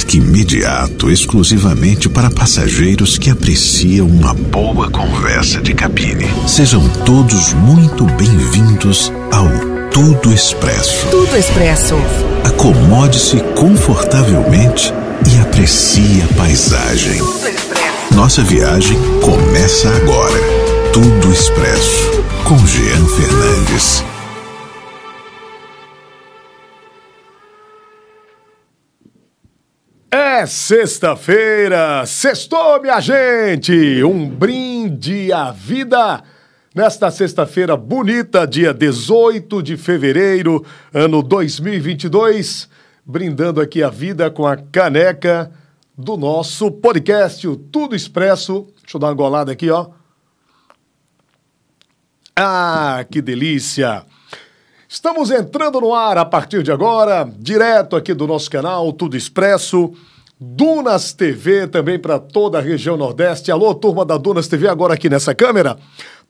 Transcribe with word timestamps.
Embarque 0.00 0.16
imediato 0.16 1.10
exclusivamente 1.10 2.08
para 2.08 2.30
passageiros 2.30 3.18
que 3.18 3.28
apreciam 3.28 4.06
uma 4.06 4.32
boa 4.32 4.90
conversa 4.90 5.60
de 5.60 5.74
cabine. 5.74 6.26
Sejam 6.48 6.88
todos 7.04 7.52
muito 7.52 8.04
bem-vindos 8.04 9.12
ao 9.30 9.46
Tudo 9.90 10.32
Expresso. 10.32 11.06
Tudo 11.10 11.36
Expresso. 11.36 11.96
Acomode-se 12.44 13.40
confortavelmente 13.54 14.92
e 15.30 15.38
aprecie 15.38 16.22
a 16.22 16.34
paisagem. 16.34 17.18
Tudo 17.18 17.48
Expresso. 17.48 18.14
Nossa 18.14 18.42
viagem 18.42 18.98
começa 19.20 19.88
agora. 19.96 20.40
Tudo 20.94 21.30
Expresso 21.30 22.22
com 22.44 22.56
Jean 22.66 23.04
Fernandes. 23.06 24.09
É 30.40 30.46
sexta-feira, 30.46 32.06
sextou, 32.06 32.80
minha 32.80 32.98
gente! 32.98 34.02
Um 34.02 34.26
brinde 34.26 35.30
à 35.30 35.50
vida 35.50 36.24
nesta 36.74 37.10
sexta-feira 37.10 37.76
bonita, 37.76 38.46
dia 38.46 38.72
18 38.72 39.62
de 39.62 39.76
fevereiro, 39.76 40.64
ano 40.94 41.22
2022, 41.22 42.70
brindando 43.04 43.60
aqui 43.60 43.82
a 43.82 43.90
vida 43.90 44.30
com 44.30 44.46
a 44.46 44.56
caneca 44.56 45.52
do 45.94 46.16
nosso 46.16 46.70
podcast, 46.70 47.46
o 47.46 47.54
Tudo 47.54 47.94
Expresso. 47.94 48.66
Deixa 48.80 48.96
eu 48.96 48.98
dar 48.98 49.08
uma 49.08 49.14
golada 49.14 49.52
aqui, 49.52 49.68
ó. 49.68 49.88
Ah, 52.34 53.04
que 53.10 53.20
delícia! 53.20 54.06
Estamos 54.88 55.30
entrando 55.30 55.82
no 55.82 55.94
ar 55.94 56.16
a 56.16 56.24
partir 56.24 56.62
de 56.62 56.72
agora, 56.72 57.30
direto 57.38 57.94
aqui 57.94 58.14
do 58.14 58.26
nosso 58.26 58.50
canal 58.50 58.90
Tudo 58.90 59.18
Expresso, 59.18 59.94
Dunas 60.42 61.12
TV 61.12 61.66
também 61.66 61.98
para 61.98 62.18
toda 62.18 62.56
a 62.56 62.62
região 62.62 62.96
Nordeste. 62.96 63.52
Alô, 63.52 63.74
turma 63.74 64.06
da 64.06 64.16
Dunas 64.16 64.48
TV, 64.48 64.68
agora 64.68 64.94
aqui 64.94 65.10
nessa 65.10 65.34
câmera. 65.34 65.76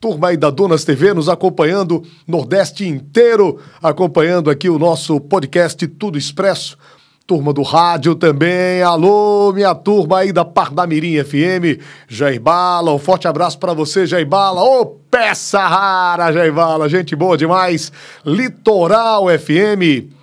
Turma 0.00 0.30
aí 0.30 0.36
da 0.36 0.50
Dunas 0.50 0.82
TV 0.82 1.14
nos 1.14 1.28
acompanhando, 1.28 2.02
Nordeste 2.26 2.84
inteiro, 2.84 3.60
acompanhando 3.80 4.50
aqui 4.50 4.68
o 4.68 4.80
nosso 4.80 5.20
podcast 5.20 5.86
Tudo 5.86 6.18
Expresso. 6.18 6.76
Turma 7.24 7.52
do 7.52 7.62
rádio 7.62 8.16
também. 8.16 8.82
Alô, 8.82 9.52
minha 9.52 9.76
turma 9.76 10.18
aí 10.18 10.32
da 10.32 10.44
Pardamirim 10.44 11.22
FM. 11.22 11.80
Jair 12.08 12.40
Bala, 12.40 12.92
um 12.92 12.98
forte 12.98 13.28
abraço 13.28 13.60
para 13.60 13.72
você, 13.72 14.06
Jair 14.06 14.26
Bala. 14.26 14.60
Ô, 14.60 14.86
peça 14.86 15.64
rara, 15.64 16.32
Jair 16.32 16.52
Bala. 16.52 16.88
Gente 16.88 17.14
boa 17.14 17.36
demais. 17.38 17.92
Litoral 18.26 19.26
FM. 19.28 20.18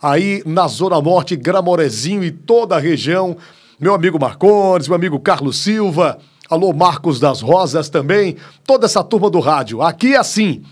Aí 0.00 0.42
na 0.44 0.68
Zona 0.68 1.00
Norte, 1.00 1.36
Gramorezinho 1.36 2.22
e 2.24 2.30
toda 2.30 2.76
a 2.76 2.80
região. 2.80 3.36
Meu 3.78 3.94
amigo 3.94 4.18
Marcones, 4.18 4.88
meu 4.88 4.96
amigo 4.96 5.18
Carlos 5.20 5.58
Silva. 5.58 6.18
Alô, 6.48 6.72
Marcos 6.72 7.18
das 7.18 7.40
Rosas 7.40 7.88
também. 7.88 8.36
Toda 8.64 8.86
essa 8.86 9.02
turma 9.02 9.28
do 9.30 9.40
rádio. 9.40 9.82
Aqui 9.82 10.14
é 10.14 10.18
assim. 10.18 10.62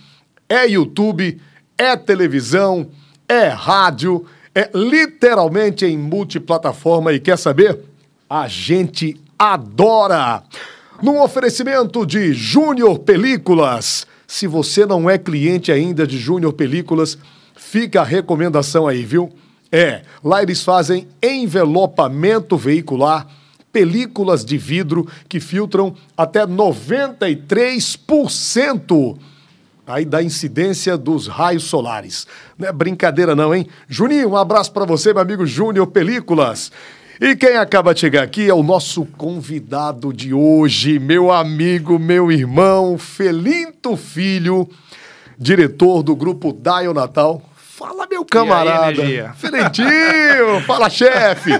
É 0.48 0.68
YouTube, 0.68 1.40
é 1.76 1.96
televisão, 1.96 2.88
é 3.28 3.48
rádio 3.48 4.26
é 4.54 4.70
literalmente 4.72 5.84
em 5.84 5.98
multiplataforma 5.98 7.12
e 7.12 7.18
quer 7.18 7.36
saber? 7.36 7.80
A 8.30 8.46
gente 8.46 9.20
adora! 9.36 10.44
Num 11.02 11.20
oferecimento 11.20 12.06
de 12.06 12.32
Júnior 12.32 13.00
Películas. 13.00 14.06
Se 14.26 14.46
você 14.46 14.86
não 14.86 15.10
é 15.10 15.18
cliente 15.18 15.72
ainda 15.72 16.06
de 16.06 16.16
Júnior 16.16 16.52
Películas, 16.52 17.18
fica 17.70 18.00
a 18.00 18.04
recomendação 18.04 18.86
aí, 18.86 19.04
viu? 19.04 19.32
É, 19.72 20.02
lá 20.22 20.42
eles 20.42 20.62
fazem 20.62 21.08
envelopamento 21.22 22.56
veicular, 22.56 23.26
películas 23.72 24.44
de 24.44 24.56
vidro 24.56 25.08
que 25.28 25.40
filtram 25.40 25.96
até 26.16 26.46
93% 26.46 29.18
aí 29.86 30.04
da 30.04 30.22
incidência 30.22 30.96
dos 30.96 31.26
raios 31.26 31.64
solares. 31.64 32.26
Não 32.56 32.68
é 32.68 32.72
brincadeira 32.72 33.34
não, 33.34 33.54
hein? 33.54 33.66
Juninho, 33.88 34.30
um 34.30 34.36
abraço 34.36 34.72
para 34.72 34.84
você, 34.84 35.12
meu 35.12 35.22
amigo 35.22 35.44
Júnior 35.44 35.88
Películas. 35.88 36.70
E 37.20 37.36
quem 37.36 37.56
acaba 37.56 37.94
de 37.94 38.00
chegar 38.00 38.22
aqui 38.22 38.48
é 38.48 38.54
o 38.54 38.62
nosso 38.62 39.04
convidado 39.16 40.12
de 40.12 40.32
hoje, 40.32 40.98
meu 40.98 41.32
amigo, 41.32 41.98
meu 41.98 42.30
irmão, 42.30 42.98
Felinto 42.98 43.96
Filho, 43.96 44.68
diretor 45.38 46.02
do 46.02 46.14
grupo 46.14 46.52
Dial 46.52 46.94
Natal. 46.94 47.42
Fala, 47.76 48.06
meu 48.08 48.24
camarada. 48.24 49.02
Aí, 49.02 49.28
Felentinho, 49.34 50.60
fala, 50.64 50.88
chefe. 50.88 51.50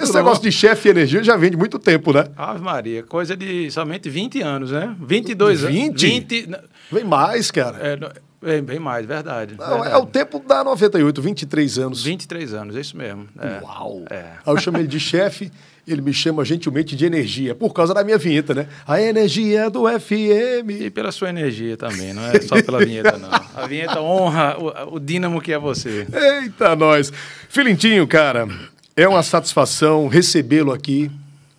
Esse 0.00 0.14
negócio 0.14 0.40
de 0.40 0.52
chefe 0.52 0.86
e 0.86 0.90
energia 0.92 1.20
já 1.24 1.36
vem 1.36 1.50
de 1.50 1.56
muito 1.56 1.80
tempo, 1.80 2.12
né? 2.12 2.26
Ave 2.36 2.60
Maria, 2.62 3.02
coisa 3.02 3.36
de 3.36 3.68
somente 3.72 4.08
20 4.08 4.40
anos, 4.40 4.70
né? 4.70 4.94
22 5.00 5.64
anos. 5.64 5.74
20? 5.74 6.06
20 6.06 6.48
Vem 6.92 7.02
mais, 7.02 7.50
cara. 7.50 7.76
é, 7.80 7.98
é, 8.42 8.60
bem 8.60 8.78
mais, 8.78 9.04
verdade. 9.04 9.56
Não, 9.58 9.66
verdade. 9.66 9.94
é 9.94 9.96
o 9.96 10.06
tempo 10.06 10.38
da 10.38 10.62
98, 10.62 11.20
23 11.20 11.78
anos. 11.78 12.04
23 12.04 12.54
anos, 12.54 12.76
é 12.76 12.80
isso 12.80 12.96
mesmo. 12.96 13.26
É. 13.38 13.60
Uau! 13.62 14.04
É. 14.08 14.24
Aí 14.46 14.54
eu 14.54 14.58
chamo 14.58 14.78
ele 14.78 14.86
de 14.86 15.00
chefe, 15.00 15.50
ele 15.86 16.00
me 16.00 16.12
chama 16.12 16.44
gentilmente 16.44 16.94
de 16.94 17.04
energia, 17.04 17.54
por 17.54 17.72
causa 17.72 17.92
da 17.92 18.04
minha 18.04 18.16
vinheta, 18.16 18.54
né? 18.54 18.68
A 18.86 19.00
energia 19.00 19.68
do 19.68 19.88
FM. 19.88 20.70
E 20.82 20.90
pela 20.90 21.10
sua 21.10 21.30
energia 21.30 21.76
também, 21.76 22.12
não 22.12 22.24
é 22.26 22.40
só 22.40 22.62
pela 22.62 22.78
vinheta, 22.78 23.18
não. 23.18 23.28
A 23.56 23.66
vinheta 23.66 24.00
honra 24.00 24.56
o, 24.56 24.96
o 24.96 25.00
dínamo 25.00 25.40
que 25.40 25.52
é 25.52 25.58
você. 25.58 26.06
Eita, 26.12 26.76
nós! 26.76 27.12
Filintinho, 27.48 28.06
cara, 28.06 28.46
é 28.94 29.08
uma 29.08 29.22
satisfação 29.22 30.06
recebê-lo 30.06 30.72
aqui 30.72 31.10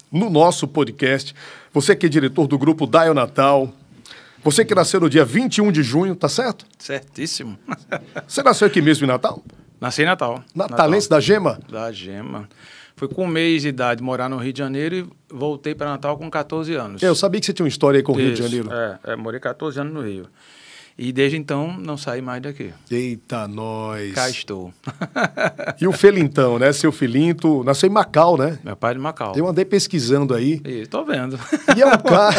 no 0.10 0.30
nosso 0.30 0.68
podcast. 0.68 1.36
Você 1.74 1.96
que 1.96 2.06
é 2.06 2.10
diretor 2.10 2.48
do 2.48 2.58
grupo 2.58 2.88
Dial 2.88 3.14
Natal, 3.14 3.74
você 4.44 4.64
que 4.66 4.74
nasceu 4.74 5.00
no 5.00 5.10
dia 5.10 5.26
21 5.26 5.72
de 5.72 5.84
junho, 5.84 6.16
tá 6.16 6.30
certo? 6.30 6.66
Certíssimo. 6.78 7.58
Você 8.28 8.42
nasceu 8.44 8.68
aqui 8.68 8.82
mesmo 8.82 9.06
em 9.06 9.08
Natal? 9.08 9.44
Nasci 9.80 10.02
em 10.02 10.06
Natal. 10.06 10.44
Natalense 10.54 11.10
da 11.10 11.20
Gema? 11.20 11.60
Da 11.70 11.92
Gema. 11.92 12.48
Fui 12.96 13.08
com 13.08 13.24
um 13.24 13.28
mês 13.28 13.62
de 13.62 13.70
idade 13.70 14.04
morar 14.04 14.28
no 14.28 14.38
Rio 14.38 14.52
de 14.52 14.60
Janeiro 14.60 14.96
e 14.96 15.08
voltei 15.34 15.74
para 15.74 15.90
Natal 15.90 16.18
com 16.18 16.30
14 16.30 16.74
anos. 16.76 17.02
Eu 17.02 17.16
sabia 17.16 17.40
que 17.40 17.46
você 17.46 17.54
tinha 17.54 17.64
uma 17.64 17.70
história 17.70 17.98
aí 17.98 18.04
com 18.04 18.12
o 18.12 18.16
Rio 18.16 18.34
de 18.34 18.44
Janeiro. 18.44 18.70
É, 18.74 19.00
é, 19.14 19.16
morei 19.16 19.40
14 19.40 19.80
anos 19.80 19.94
no 19.94 20.02
Rio. 20.02 20.28
E 21.02 21.14
desde 21.14 21.38
então 21.38 21.78
não 21.80 21.96
saí 21.96 22.22
mais 22.22 22.42
daqui. 22.42 22.74
Eita, 22.92 23.48
nós. 23.48 24.14
Cá 24.14 24.30
estou. 24.30 24.74
E 25.80 25.88
o 25.88 25.94
Felintão, 25.94 26.60
né? 26.60 26.74
Seu 26.74 26.92
Filinto, 26.92 27.64
nasceu 27.64 27.88
em 27.88 27.92
Macau, 27.92 28.38
né? 28.38 28.60
Meu 28.66 28.76
pai 28.76 28.92
é 28.92 28.94
de 28.96 29.00
Macau. 29.00 29.34
Eu 29.34 29.48
andei 29.48 29.64
pesquisando 29.64 30.34
aí. 30.36 30.62
E 30.66 30.86
tô 30.88 31.06
vendo. 31.06 31.40
E 31.78 31.82
é 31.82 31.86
um 31.86 31.98
cara. 31.98 32.36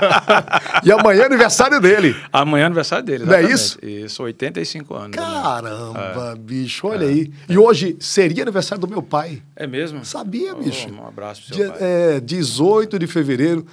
e 0.82 0.90
amanhã 0.90 1.24
é 1.24 1.26
aniversário 1.26 1.78
dele. 1.78 2.16
Amanhã 2.32 2.62
é 2.62 2.66
aniversário 2.66 3.04
dele. 3.04 3.26
Não 3.26 3.34
é 3.34 3.40
exatamente. 3.42 3.60
isso? 3.60 3.78
Isso, 4.06 4.22
85 4.22 4.94
anos. 4.94 5.16
Caramba, 5.16 6.38
bicho, 6.40 6.86
olha 6.86 7.06
aí. 7.06 7.30
E 7.50 7.58
hoje 7.58 7.98
seria 8.00 8.44
aniversário 8.44 8.80
do 8.80 8.88
meu 8.88 9.02
pai. 9.02 9.42
É 9.54 9.66
mesmo? 9.66 10.06
Sabia, 10.06 10.54
Oh, 10.54 10.62
bicho? 10.62 10.88
um 10.90 11.06
abraço 11.06 11.42
pro 11.44 11.54
seu 11.54 11.64
Dia, 11.66 11.74
pai. 11.74 11.78
é, 12.16 12.20
18 12.20 12.98
de 12.98 13.06
fevereiro. 13.06 13.66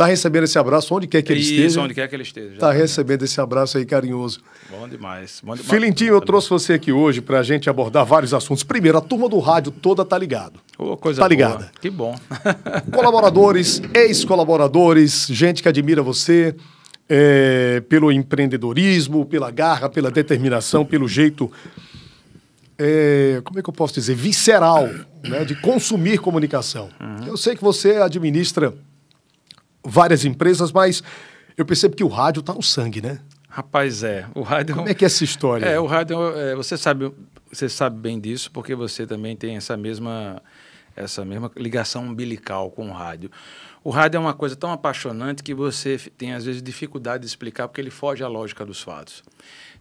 Tá 0.00 0.06
recebendo 0.06 0.44
esse 0.44 0.58
abraço 0.58 0.94
onde 0.94 1.06
quer 1.06 1.20
que 1.20 1.30
ele 1.30 1.40
Isso, 1.40 1.52
esteja. 1.52 1.80
onde 1.82 1.92
quer 1.92 2.08
que 2.08 2.16
ele 2.16 2.22
esteja. 2.22 2.48
Tá 2.48 2.54
exatamente. 2.54 2.80
recebendo 2.80 3.22
esse 3.22 3.38
abraço 3.38 3.76
aí 3.76 3.84
carinhoso. 3.84 4.40
Bom 4.70 4.88
demais. 4.88 5.42
Bom 5.44 5.52
demais. 5.54 5.70
Filintinho, 5.70 6.14
eu 6.14 6.22
trouxe 6.22 6.48
você 6.48 6.72
aqui 6.72 6.90
hoje 6.90 7.20
pra 7.20 7.42
gente 7.42 7.68
abordar 7.68 8.06
vários 8.06 8.32
assuntos. 8.32 8.62
Primeiro, 8.64 8.96
a 8.96 9.02
turma 9.02 9.28
do 9.28 9.38
rádio 9.38 9.70
toda 9.70 10.02
tá 10.02 10.16
ligado. 10.16 10.58
Ô, 10.78 10.96
coisa 10.96 11.18
Tá 11.20 11.24
boa. 11.24 11.28
ligada? 11.28 11.70
Que 11.82 11.90
bom. 11.90 12.18
Colaboradores, 12.90 13.82
ex-colaboradores, 13.92 15.26
gente 15.30 15.62
que 15.62 15.68
admira 15.68 16.02
você 16.02 16.56
é, 17.06 17.82
pelo 17.86 18.10
empreendedorismo, 18.10 19.26
pela 19.26 19.50
garra, 19.50 19.90
pela 19.90 20.10
determinação, 20.10 20.82
pelo 20.82 21.06
jeito, 21.06 21.52
é, 22.78 23.42
como 23.44 23.58
é 23.58 23.62
que 23.62 23.68
eu 23.68 23.74
posso 23.74 23.92
dizer, 23.92 24.14
visceral, 24.14 24.88
né, 25.22 25.44
de 25.44 25.54
consumir 25.56 26.16
comunicação. 26.20 26.88
Eu 27.26 27.36
sei 27.36 27.54
que 27.54 27.62
você 27.62 27.96
administra 27.96 28.72
várias 29.84 30.24
empresas, 30.24 30.72
mas 30.72 31.02
eu 31.56 31.64
percebo 31.64 31.96
que 31.96 32.04
o 32.04 32.08
rádio 32.08 32.40
está 32.40 32.52
no 32.54 32.62
sangue, 32.62 33.00
né? 33.00 33.20
Rapaz, 33.48 34.02
é. 34.04 34.26
O 34.34 34.42
rádio. 34.42 34.76
Como 34.76 34.88
é 34.88 34.94
que 34.94 35.04
é 35.04 35.06
essa 35.06 35.24
história? 35.24 35.66
É, 35.66 35.78
o 35.80 35.86
rádio, 35.86 36.16
é, 36.38 36.54
você 36.54 36.76
sabe, 36.76 37.12
você 37.50 37.68
sabe 37.68 37.98
bem 37.98 38.20
disso, 38.20 38.50
porque 38.52 38.74
você 38.74 39.06
também 39.06 39.34
tem 39.36 39.56
essa 39.56 39.76
mesma, 39.76 40.40
essa 40.94 41.24
mesma 41.24 41.50
ligação 41.56 42.04
umbilical 42.04 42.70
com 42.70 42.88
o 42.88 42.92
rádio. 42.92 43.30
O 43.82 43.90
rádio 43.90 44.18
é 44.18 44.20
uma 44.20 44.34
coisa 44.34 44.54
tão 44.54 44.70
apaixonante 44.70 45.42
que 45.42 45.54
você 45.54 45.98
tem 46.16 46.32
às 46.34 46.44
vezes 46.44 46.62
dificuldade 46.62 47.22
de 47.22 47.26
explicar 47.26 47.66
porque 47.66 47.80
ele 47.80 47.90
foge 47.90 48.22
à 48.22 48.28
lógica 48.28 48.64
dos 48.64 48.82
fatos. 48.82 49.22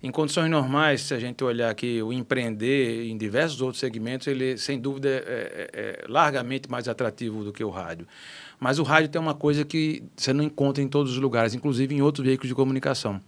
Em 0.02 0.10
condições 0.10 0.50
normais, 0.50 1.02
se 1.02 1.14
a 1.14 1.20
gente 1.20 1.44
olhar 1.44 1.70
aqui 1.70 2.02
o 2.02 2.14
empreender 2.14 3.08
em 3.10 3.18
diversos 3.18 3.62
outros 3.62 3.82
segmentos, 3.82 4.26
ele 4.28 4.58
sem 4.58 4.80
dúvida 4.80 5.10
é, 5.10 5.22
é- 5.28 5.70
é 5.74 6.06
largamente 6.08 6.72
mais 6.72 6.88
atrativo 6.88 7.44
do 7.44 7.52
que 7.52 7.62
o 7.64 7.70
rádio. 7.70 8.08
Mas 8.60 8.80
o 8.80 8.84
rádio 8.84 9.10
tem 9.10 9.22
uma 9.22 9.34
coisa 9.34 9.64
que 9.64 10.04
você 10.16 10.34
não 10.34 10.44
encontra 10.44 10.84
em 10.84 10.88
todos 10.88 11.14
os 11.14 11.18
lugares, 11.18 11.54
inclusive 11.54 11.96
em 11.96 12.02
outros 12.02 12.26
veículos 12.26 12.50
de 12.50 12.56
comunicação 12.56 13.22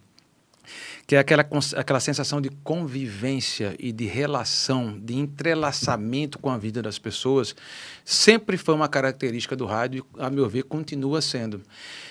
que 1.07 1.15
é 1.15 1.19
aquela, 1.19 1.45
aquela 1.75 1.99
sensação 1.99 2.39
de 2.39 2.49
convivência 2.63 3.75
e 3.79 3.91
de 3.91 4.05
relação, 4.05 4.97
de 4.97 5.15
entrelaçamento 5.15 6.39
com 6.39 6.49
a 6.49 6.57
vida 6.57 6.81
das 6.81 6.97
pessoas, 6.97 7.55
sempre 8.05 8.57
foi 8.57 8.73
uma 8.75 8.87
característica 8.87 9.55
do 9.55 9.65
rádio 9.65 10.05
e, 10.17 10.21
a 10.21 10.29
meu 10.29 10.47
ver, 10.47 10.63
continua 10.63 11.21
sendo. 11.21 11.61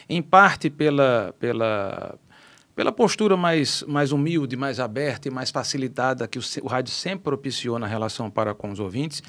Em 0.08 0.20
parte 0.20 0.69
pela, 0.69 1.34
pela 1.38 2.19
pela 2.75 2.93
postura 2.93 3.37
mais, 3.37 3.82
mais 3.87 4.12
humilde, 4.12 4.56
mais 4.56 4.78
aberta 4.78 5.28
e 5.28 5.31
mais 5.31 5.50
facilitada 5.50 6.26
que 6.28 6.38
o, 6.38 6.43
o, 6.62 6.67
rádio 6.69 6.93
sempre 6.93 7.25
propiciou 7.25 7.78
na 7.78 7.87
relação 7.87 8.31
para 8.31 8.55
com 8.55 8.70
os 8.70 8.78
ouvintes, 8.78 9.22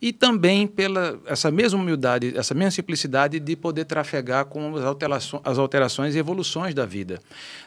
e 0.00 0.12
também 0.12 0.66
pela 0.66 1.20
essa 1.26 1.50
mesma 1.50 1.80
humildade, 1.80 2.32
essa 2.36 2.54
mesma 2.54 2.70
simplicidade 2.70 3.40
de 3.40 3.56
poder 3.56 3.84
trafegar 3.84 4.46
com 4.46 4.76
as 4.76 4.84
alterações, 4.84 5.42
as 5.44 5.58
alterações 5.58 6.14
e 6.14 6.18
evoluções 6.18 6.74
da 6.74 6.86
vida, 6.86 7.20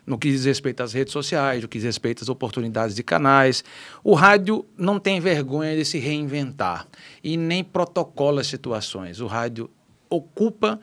no 0.05 0.17
que 0.17 0.29
diz 0.31 0.45
respeito 0.45 0.81
às 0.81 0.93
redes 0.93 1.13
sociais, 1.13 1.61
no 1.61 1.67
que 1.67 1.77
diz 1.77 1.85
respeito 1.85 2.23
às 2.23 2.29
oportunidades 2.29 2.95
de 2.95 3.03
canais. 3.03 3.63
O 4.03 4.13
rádio 4.13 4.65
não 4.77 4.99
tem 4.99 5.19
vergonha 5.19 5.75
de 5.75 5.83
se 5.83 5.99
reinventar 5.99 6.87
e 7.23 7.35
nem 7.37 7.63
protocola 7.63 8.43
situações. 8.43 9.19
O 9.19 9.27
rádio 9.27 9.69
ocupa 10.09 10.79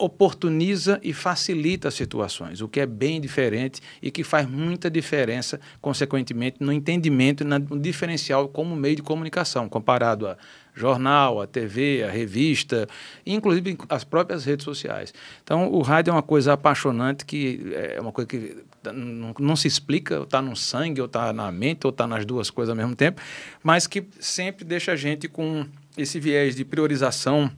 oportuniza 0.00 0.98
e 1.02 1.12
facilita 1.12 1.90
situações, 1.90 2.60
o 2.60 2.68
que 2.68 2.80
é 2.80 2.86
bem 2.86 3.20
diferente 3.20 3.82
e 4.00 4.10
que 4.10 4.24
faz 4.24 4.48
muita 4.48 4.90
diferença, 4.90 5.60
consequentemente, 5.80 6.56
no 6.60 6.72
entendimento 6.72 7.44
no 7.44 7.78
diferencial 7.78 8.48
como 8.48 8.74
meio 8.74 8.96
de 8.96 9.02
comunicação, 9.02 9.68
comparado 9.68 10.26
a 10.26 10.36
jornal, 10.74 11.42
a 11.42 11.46
TV, 11.46 12.02
a 12.02 12.10
revista, 12.10 12.88
inclusive 13.26 13.76
as 13.88 14.02
próprias 14.02 14.44
redes 14.44 14.64
sociais. 14.64 15.12
Então, 15.44 15.70
o 15.70 15.82
rádio 15.82 16.10
é 16.10 16.14
uma 16.14 16.22
coisa 16.22 16.54
apaixonante, 16.54 17.26
que 17.26 17.72
é 17.74 18.00
uma 18.00 18.12
coisa 18.12 18.26
que 18.26 18.56
não, 18.84 19.34
não 19.38 19.56
se 19.56 19.68
explica, 19.68 20.22
está 20.22 20.40
no 20.40 20.56
sangue, 20.56 21.00
ou 21.00 21.06
está 21.06 21.32
na 21.32 21.52
mente, 21.52 21.86
ou 21.86 21.90
está 21.90 22.06
nas 22.06 22.24
duas 22.24 22.48
coisas 22.48 22.70
ao 22.70 22.76
mesmo 22.76 22.96
tempo, 22.96 23.20
mas 23.62 23.86
que 23.86 24.04
sempre 24.18 24.64
deixa 24.64 24.92
a 24.92 24.96
gente 24.96 25.28
com 25.28 25.66
esse 25.96 26.18
viés 26.18 26.56
de 26.56 26.64
priorização 26.64 27.50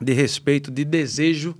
de 0.00 0.12
respeito, 0.12 0.70
de 0.70 0.84
desejo 0.84 1.54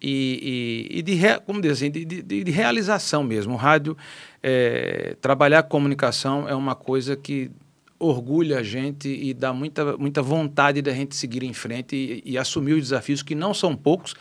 e, 0.00 0.88
e, 0.92 0.98
e 0.98 1.02
de, 1.02 1.18
como 1.44 1.60
dizer 1.60 1.72
assim, 1.72 1.90
de, 1.90 2.04
de, 2.04 2.22
de, 2.22 2.50
realização 2.50 3.22
mesmo. 3.22 3.54
O 3.54 3.56
rádio, 3.56 3.96
é, 4.42 5.16
trabalhar 5.20 5.62
comunicação 5.64 6.48
é 6.48 6.54
uma 6.54 6.74
coisa 6.74 7.16
que 7.16 7.50
orgulha 7.98 8.58
a 8.58 8.62
gente 8.62 9.08
e 9.08 9.32
dá 9.32 9.52
muita, 9.52 9.96
muita 9.96 10.20
vontade 10.20 10.82
da 10.82 10.92
gente 10.92 11.16
seguir 11.16 11.42
em 11.42 11.54
frente 11.54 11.96
e, 11.96 12.32
e 12.32 12.38
assumir 12.38 12.74
os 12.74 12.82
desafios, 12.82 13.22
que 13.22 13.34
não 13.34 13.54
são 13.54 13.74
poucos. 13.74 14.14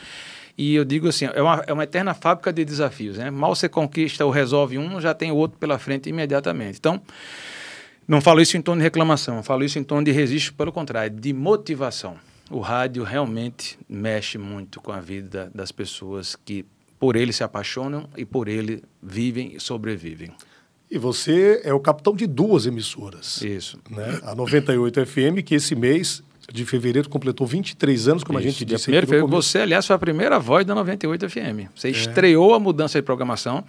E 0.58 0.74
eu 0.74 0.86
digo 0.86 1.10
assim, 1.10 1.26
é 1.26 1.42
uma, 1.42 1.64
é 1.68 1.74
uma 1.74 1.84
eterna 1.84 2.14
fábrica 2.14 2.54
de 2.54 2.64
desafios. 2.64 3.18
Né? 3.18 3.30
Mal 3.30 3.54
você 3.54 3.68
conquista 3.68 4.24
ou 4.26 4.32
resolve 4.32 4.78
um, 4.78 5.02
já 5.02 5.14
tem 5.14 5.30
o 5.32 5.36
outro 5.36 5.58
pela 5.60 5.78
frente 5.78 6.08
imediatamente. 6.08 6.78
Então, 6.80 7.02
não 8.08 8.22
falo 8.22 8.40
isso 8.40 8.56
em 8.56 8.62
tom 8.62 8.78
de 8.78 8.84
reclamação, 8.84 9.44
falo 9.44 9.66
isso 9.66 9.78
em 9.78 9.84
tom 9.84 10.02
de 10.02 10.12
registro, 10.12 10.54
pelo 10.54 10.72
contrário, 10.72 11.10
de 11.10 11.34
motivação 11.34 12.18
o 12.50 12.60
rádio 12.60 13.04
realmente 13.04 13.78
mexe 13.88 14.38
muito 14.38 14.80
com 14.80 14.92
a 14.92 15.00
vida 15.00 15.52
das 15.54 15.72
pessoas 15.72 16.36
que 16.36 16.66
por 17.00 17.16
ele 17.16 17.34
se 17.34 17.44
apaixonam 17.44 18.08
e 18.16 18.26
por 18.26 18.48
ele 18.48 18.84
vivem 19.02 19.56
e 19.56 19.60
sobrevivem. 19.60 20.32
E 20.90 20.98
você 20.98 21.62
é 21.64 21.74
o 21.74 21.80
capitão 21.80 22.16
de 22.16 22.28
duas 22.28 22.66
emissoras. 22.66 23.42
Isso. 23.42 23.80
Né? 23.90 24.20
A 24.24 24.36
98 24.36 25.06
FM, 25.06 25.44
que 25.44 25.56
esse 25.56 25.76
mês 25.76 26.24
de 26.52 26.64
fevereiro 26.64 27.10
completou 27.10 27.48
23 27.48 28.08
anos, 28.08 28.24
como 28.24 28.40
Isso. 28.40 28.48
a 28.48 28.52
gente 28.52 28.66
disse. 28.66 28.84
Primeiro, 28.84 29.08
fevereiro, 29.08 29.28
você, 29.28 29.60
aliás, 29.60 29.86
foi 29.86 29.96
a 29.96 30.00
primeira 30.00 30.40
voz 30.40 30.66
da 30.66 30.76
98 30.76 31.30
FM. 31.30 31.70
Você 31.76 31.88
é. 31.88 31.92
estreou 31.92 32.54
a 32.54 32.60
mudança 32.60 33.00
de 33.00 33.02
programação. 33.04 33.64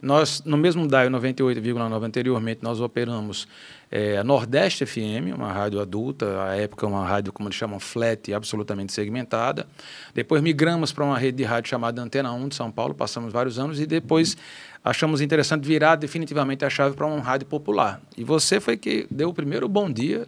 Nós, 0.00 0.42
no 0.44 0.56
mesmo 0.56 0.86
DAI 0.88 1.08
98,9 1.08 2.02
anteriormente, 2.02 2.60
nós 2.62 2.80
operamos 2.80 3.46
é, 3.94 4.16
a 4.16 4.24
Nordeste 4.24 4.86
FM, 4.86 5.36
uma 5.36 5.52
rádio 5.52 5.78
adulta, 5.78 6.44
à 6.44 6.56
época 6.56 6.86
uma 6.86 7.06
rádio, 7.06 7.30
como 7.30 7.46
eles 7.46 7.58
chamam, 7.58 7.78
flat, 7.78 8.32
absolutamente 8.32 8.90
segmentada. 8.90 9.66
Depois 10.14 10.40
migramos 10.40 10.92
para 10.92 11.04
uma 11.04 11.18
rede 11.18 11.36
de 11.36 11.44
rádio 11.44 11.68
chamada 11.68 12.00
Antena 12.00 12.32
1 12.32 12.48
de 12.48 12.54
São 12.54 12.70
Paulo, 12.70 12.94
passamos 12.94 13.30
vários 13.30 13.58
anos 13.58 13.78
e 13.78 13.84
depois 13.84 14.34
achamos 14.82 15.20
interessante 15.20 15.68
virar 15.68 15.96
definitivamente 15.96 16.64
a 16.64 16.70
chave 16.70 16.96
para 16.96 17.06
uma 17.06 17.20
rádio 17.20 17.46
popular. 17.46 18.00
E 18.16 18.24
você 18.24 18.58
foi 18.58 18.78
que 18.78 19.06
deu 19.10 19.28
o 19.28 19.34
primeiro 19.34 19.68
bom 19.68 19.92
dia 19.92 20.26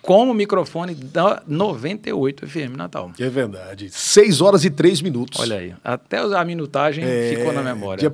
como 0.00 0.32
microfone 0.32 0.94
da 0.94 1.42
98 1.46 2.46
FM 2.46 2.76
Natal. 2.76 3.12
É 3.20 3.28
verdade. 3.28 3.90
6 3.90 4.40
horas 4.40 4.64
e 4.64 4.70
3 4.70 5.02
minutos. 5.02 5.38
Olha 5.38 5.56
aí. 5.56 5.74
Até 5.84 6.18
a 6.18 6.44
minutagem 6.46 7.04
é, 7.04 7.34
ficou 7.36 7.52
na 7.52 7.60
memória. 7.60 7.98
Dia 7.98 8.10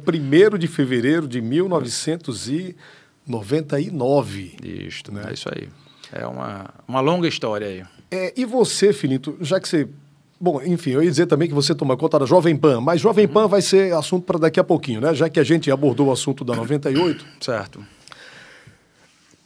1 0.54 0.58
de 0.58 0.66
fevereiro 0.66 1.28
de 1.28 1.40
1900 1.40 2.48
e 2.48 2.76
99. 3.26 4.56
Isso, 4.62 5.12
né? 5.12 5.26
é 5.28 5.32
isso 5.32 5.48
aí. 5.52 5.68
É 6.12 6.26
uma, 6.26 6.70
uma 6.86 7.00
longa 7.00 7.26
história 7.26 7.66
aí. 7.66 7.82
É, 8.10 8.32
e 8.36 8.44
você, 8.44 8.92
Filinto, 8.92 9.36
já 9.40 9.58
que 9.58 9.68
você. 9.68 9.88
Bom, 10.38 10.60
enfim, 10.62 10.90
eu 10.90 11.02
ia 11.02 11.10
dizer 11.10 11.26
também 11.26 11.48
que 11.48 11.54
você 11.54 11.74
toma 11.74 11.96
conta 11.96 12.18
da 12.18 12.26
Jovem 12.26 12.56
Pan, 12.56 12.80
mas 12.80 13.00
Jovem 13.00 13.26
uhum. 13.26 13.32
Pan 13.32 13.48
vai 13.48 13.62
ser 13.62 13.94
assunto 13.94 14.24
para 14.24 14.40
daqui 14.40 14.58
a 14.58 14.64
pouquinho, 14.64 15.00
né? 15.00 15.14
Já 15.14 15.28
que 15.28 15.38
a 15.38 15.44
gente 15.44 15.70
abordou 15.70 16.08
o 16.08 16.12
assunto 16.12 16.44
da 16.44 16.54
98. 16.54 17.24
Certo. 17.40 17.82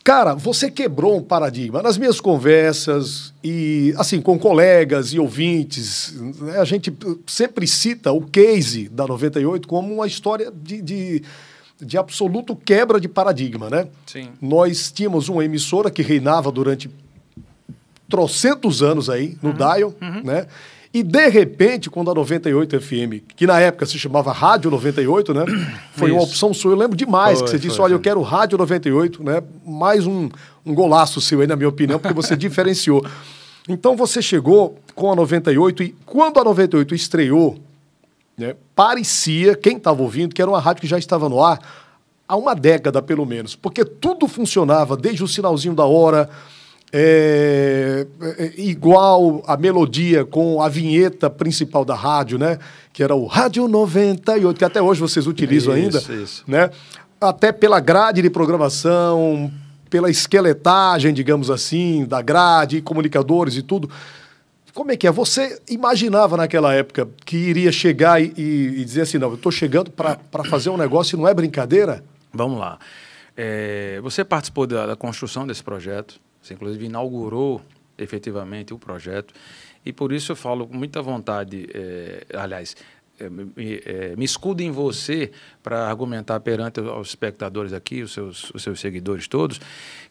Cara, 0.06 0.34
você 0.34 0.70
quebrou 0.70 1.18
um 1.18 1.22
paradigma. 1.22 1.82
Nas 1.82 1.98
minhas 1.98 2.20
conversas 2.20 3.34
e, 3.42 3.92
assim, 3.98 4.20
com 4.20 4.38
colegas 4.38 5.12
e 5.12 5.18
ouvintes, 5.18 6.14
né, 6.40 6.58
a 6.58 6.64
gente 6.64 6.96
sempre 7.26 7.66
cita 7.66 8.12
o 8.12 8.22
case 8.22 8.88
da 8.88 9.04
98 9.04 9.66
como 9.66 9.92
uma 9.92 10.06
história 10.06 10.50
de, 10.50 10.80
de 10.80 11.22
de 11.80 11.98
absoluto 11.98 12.56
quebra 12.56 13.00
de 13.00 13.08
paradigma, 13.08 13.68
né? 13.68 13.88
Sim. 14.06 14.28
Nós 14.40 14.90
tínhamos 14.90 15.28
uma 15.28 15.44
emissora 15.44 15.90
que 15.90 16.02
reinava 16.02 16.50
durante 16.50 16.90
trocentos 18.08 18.82
anos 18.82 19.10
aí 19.10 19.36
no 19.42 19.50
uhum. 19.50 19.56
dial, 19.56 19.94
uhum. 20.00 20.22
né? 20.24 20.46
E 20.94 21.02
de 21.02 21.28
repente, 21.28 21.90
quando 21.90 22.10
a 22.10 22.14
98 22.14 22.80
FM, 22.80 23.22
que 23.36 23.46
na 23.46 23.60
época 23.60 23.84
se 23.84 23.98
chamava 23.98 24.32
Rádio 24.32 24.70
98, 24.70 25.34
né? 25.34 25.44
Foi 25.92 26.08
Isso. 26.08 26.16
uma 26.16 26.24
opção 26.24 26.54
sua. 26.54 26.72
Eu 26.72 26.76
lembro 26.76 26.96
demais 26.96 27.38
foi, 27.38 27.44
que 27.44 27.50
você 27.50 27.58
disse: 27.58 27.76
foi, 27.76 27.84
olha, 27.84 27.92
foi. 27.92 27.98
eu 27.98 28.02
quero 28.02 28.22
Rádio 28.22 28.56
98, 28.56 29.22
né? 29.22 29.42
Mais 29.66 30.06
um, 30.06 30.30
um 30.64 30.74
golaço 30.74 31.20
seu 31.20 31.42
aí, 31.42 31.46
na 31.46 31.54
minha 31.54 31.68
opinião, 31.68 31.98
porque 31.98 32.14
você 32.14 32.34
diferenciou. 32.38 33.04
Então 33.68 33.94
você 33.94 34.22
chegou 34.22 34.78
com 34.94 35.12
a 35.12 35.16
98 35.16 35.82
e 35.82 35.94
quando 36.06 36.40
a 36.40 36.44
98 36.44 36.94
estreou, 36.94 37.58
né, 38.36 38.54
parecia, 38.74 39.54
quem 39.54 39.76
estava 39.76 40.02
ouvindo, 40.02 40.34
que 40.34 40.42
era 40.42 40.50
uma 40.50 40.60
rádio 40.60 40.82
que 40.82 40.86
já 40.86 40.98
estava 40.98 41.28
no 41.28 41.42
ar 41.42 41.58
há 42.28 42.36
uma 42.36 42.54
década, 42.54 43.00
pelo 43.00 43.24
menos, 43.24 43.54
porque 43.54 43.84
tudo 43.84 44.26
funcionava, 44.26 44.96
desde 44.96 45.22
o 45.22 45.28
sinalzinho 45.28 45.74
da 45.74 45.84
hora, 45.84 46.28
é, 46.92 48.06
é, 48.20 48.52
igual 48.56 49.42
a 49.46 49.56
melodia 49.56 50.24
com 50.24 50.62
a 50.62 50.68
vinheta 50.68 51.28
principal 51.28 51.84
da 51.84 51.94
rádio, 51.94 52.38
né? 52.38 52.58
Que 52.92 53.02
era 53.02 53.14
o 53.14 53.26
Rádio 53.26 53.68
98, 53.68 54.56
que 54.56 54.64
até 54.64 54.80
hoje 54.80 55.00
vocês 55.00 55.26
utilizam 55.26 55.76
isso, 55.76 55.98
ainda. 55.98 56.22
Isso. 56.22 56.44
Né? 56.46 56.70
Até 57.20 57.52
pela 57.52 57.80
grade 57.80 58.22
de 58.22 58.30
programação, 58.30 59.50
pela 59.90 60.08
esqueletagem, 60.08 61.12
digamos 61.12 61.50
assim, 61.50 62.04
da 62.04 62.22
grade, 62.22 62.80
comunicadores 62.80 63.56
e 63.56 63.62
tudo. 63.62 63.90
Como 64.76 64.92
é 64.92 64.96
que 64.96 65.06
é? 65.06 65.10
Você 65.10 65.58
imaginava 65.70 66.36
naquela 66.36 66.74
época 66.74 67.08
que 67.24 67.34
iria 67.34 67.72
chegar 67.72 68.20
e, 68.20 68.30
e, 68.36 68.84
dizer 68.84 69.00
assim, 69.00 69.16
não, 69.16 69.30
eu 69.30 69.36
estou 69.36 69.50
chegando 69.50 69.90
para 69.90 70.44
fazer 70.50 70.68
um 70.68 70.76
negócio 70.76 71.16
e 71.16 71.18
não 71.18 71.26
é 71.26 71.32
brincadeira? 71.32 72.04
Vamos 72.30 72.58
lá. 72.58 72.78
É, 73.34 73.98
você 74.02 74.22
participou 74.22 74.66
da, 74.66 74.84
da, 74.84 74.94
construção 74.94 75.46
desse 75.46 75.64
projeto, 75.64 76.20
você 76.42 76.52
inclusive 76.52 76.84
inaugurou 76.84 77.62
efetivamente 77.96 78.74
o 78.74 78.78
projeto, 78.78 79.32
e 79.82 79.94
por 79.94 80.12
isso 80.12 80.32
eu 80.32 80.36
falo 80.36 80.66
com 80.66 80.76
muita 80.76 81.00
vontade, 81.00 81.66
é, 81.72 82.26
aliás, 82.34 82.76
é, 83.18 83.30
me, 83.30 83.46
é, 83.56 84.14
me 84.14 84.26
escudo 84.26 84.62
em 84.62 84.70
você 84.70 85.30
para 85.62 85.88
argumentar 85.88 86.38
perante 86.40 86.80
os 86.80 87.08
espectadores 87.08 87.72
aqui, 87.72 88.02
os 88.02 88.12
seus, 88.12 88.50
os 88.50 88.62
seus 88.62 88.78
seguidores 88.78 89.26
todos, 89.26 89.58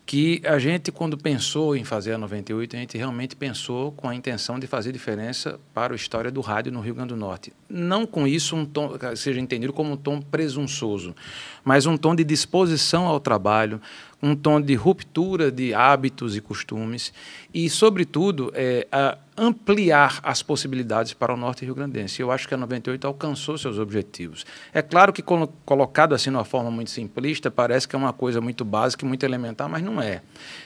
que 0.06 0.42
a 0.46 0.60
gente, 0.60 0.92
quando 0.92 1.18
pensou 1.18 1.76
em 1.76 1.84
fazer 1.84 2.14
a 2.14 2.18
98, 2.18 2.76
a 2.76 2.80
gente 2.80 2.98
realmente 2.98 3.36
pensou 3.36 3.92
com 3.92 4.08
a 4.08 4.14
intenção 4.14 4.60
de 4.60 4.68
fazer 4.68 4.92
diferença 4.92 5.60
para 5.74 5.94
a 5.94 5.96
história 5.96 6.32
do 6.32 6.42
rádio 6.42 6.72
no 6.72 6.80
Rio 6.80 6.94
Grande 6.94 7.10
do 7.10 7.18
Norte. 7.18 7.52
Não 7.68 8.06
com 8.06 8.28
isso 8.28 8.56
um 8.56 8.66
tom, 8.66 8.92
seja 9.16 9.40
entendido 9.40 9.74
como 9.74 9.94
um 9.94 9.98
tom 9.98 10.22
presunçoso, 10.22 11.16
mas 11.64 11.86
um 11.86 11.98
tom 11.98 12.14
de 12.16 12.24
disposição 12.24 13.08
ao 13.08 13.20
trabalho, 13.20 13.82
um 14.22 14.36
tom 14.36 14.62
de 14.62 14.76
ruptura 14.76 15.52
de 15.52 15.74
hábitos 15.74 16.36
e 16.36 16.42
costumes 16.42 17.14
e, 17.54 17.70
sobretudo, 17.70 18.52
é, 18.56 18.88
ampliar 19.38 20.20
as 20.24 20.42
possibilidades 20.42 21.14
para 21.14 21.34
o 21.34 21.38
norte 21.38 21.66
rio-grandense. 21.66 22.22
Eu 22.22 22.32
acho 22.32 22.48
que 22.48 22.54
a 22.54 22.58
98 22.58 23.06
alcançou 23.06 23.58
seus 23.58 23.78
objetivos. 23.78 24.46
É 24.74 24.82
claro 24.82 25.12
que, 25.12 25.22
colocado 25.66 26.16
assim 26.16 26.30
de 26.30 26.38
uma 26.38 26.46
forma 26.46 26.72
muito 26.72 26.90
simplista, 26.90 27.52
parece 27.52 27.88
que 27.88 27.96
é 27.96 28.00
uma 28.00 28.14
coisa 28.14 28.40
muito 28.40 28.64
básica 28.64 29.06
e 29.06 29.08
muito 29.08 29.24
elementar, 29.24 29.70
mas 29.70 29.84
não 29.84 30.02
é. 30.02 30.22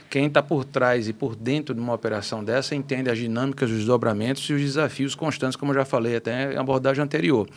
Quem 0.09 0.25
está 0.25 0.41
por 0.41 0.65
trás 0.65 1.07
e 1.07 1.13
por 1.13 1.35
dentro 1.35 1.75
de 1.75 1.79
uma 1.79 1.93
operação 1.93 2.43
dessa 2.43 2.73
entende 2.73 3.09
as 3.09 3.17
dinâmicas, 3.17 3.69
os 3.69 3.77
desdobramentos 3.77 4.43
e 4.49 4.53
os 4.53 4.61
desafios 4.61 5.13
constantes, 5.13 5.55
como 5.55 5.71
eu 5.71 5.75
já 5.75 5.85
falei 5.85 6.15
até 6.15 6.53
em 6.53 6.57
abordagem 6.57 7.03
anterior. 7.03 7.47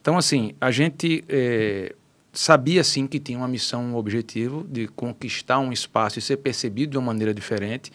Então, 0.00 0.16
assim, 0.16 0.54
a 0.60 0.70
gente. 0.70 1.24
É, 1.28 1.94
sabia 2.30 2.84
sim 2.84 3.06
que 3.06 3.18
tinha 3.18 3.38
uma 3.38 3.48
missão, 3.48 3.82
um 3.82 3.96
objetivo 3.96 4.64
de 4.70 4.86
conquistar 4.86 5.58
um 5.58 5.72
espaço 5.72 6.18
e 6.20 6.22
ser 6.22 6.36
percebido 6.36 6.92
de 6.92 6.98
uma 6.98 7.06
maneira 7.06 7.34
diferente. 7.34 7.90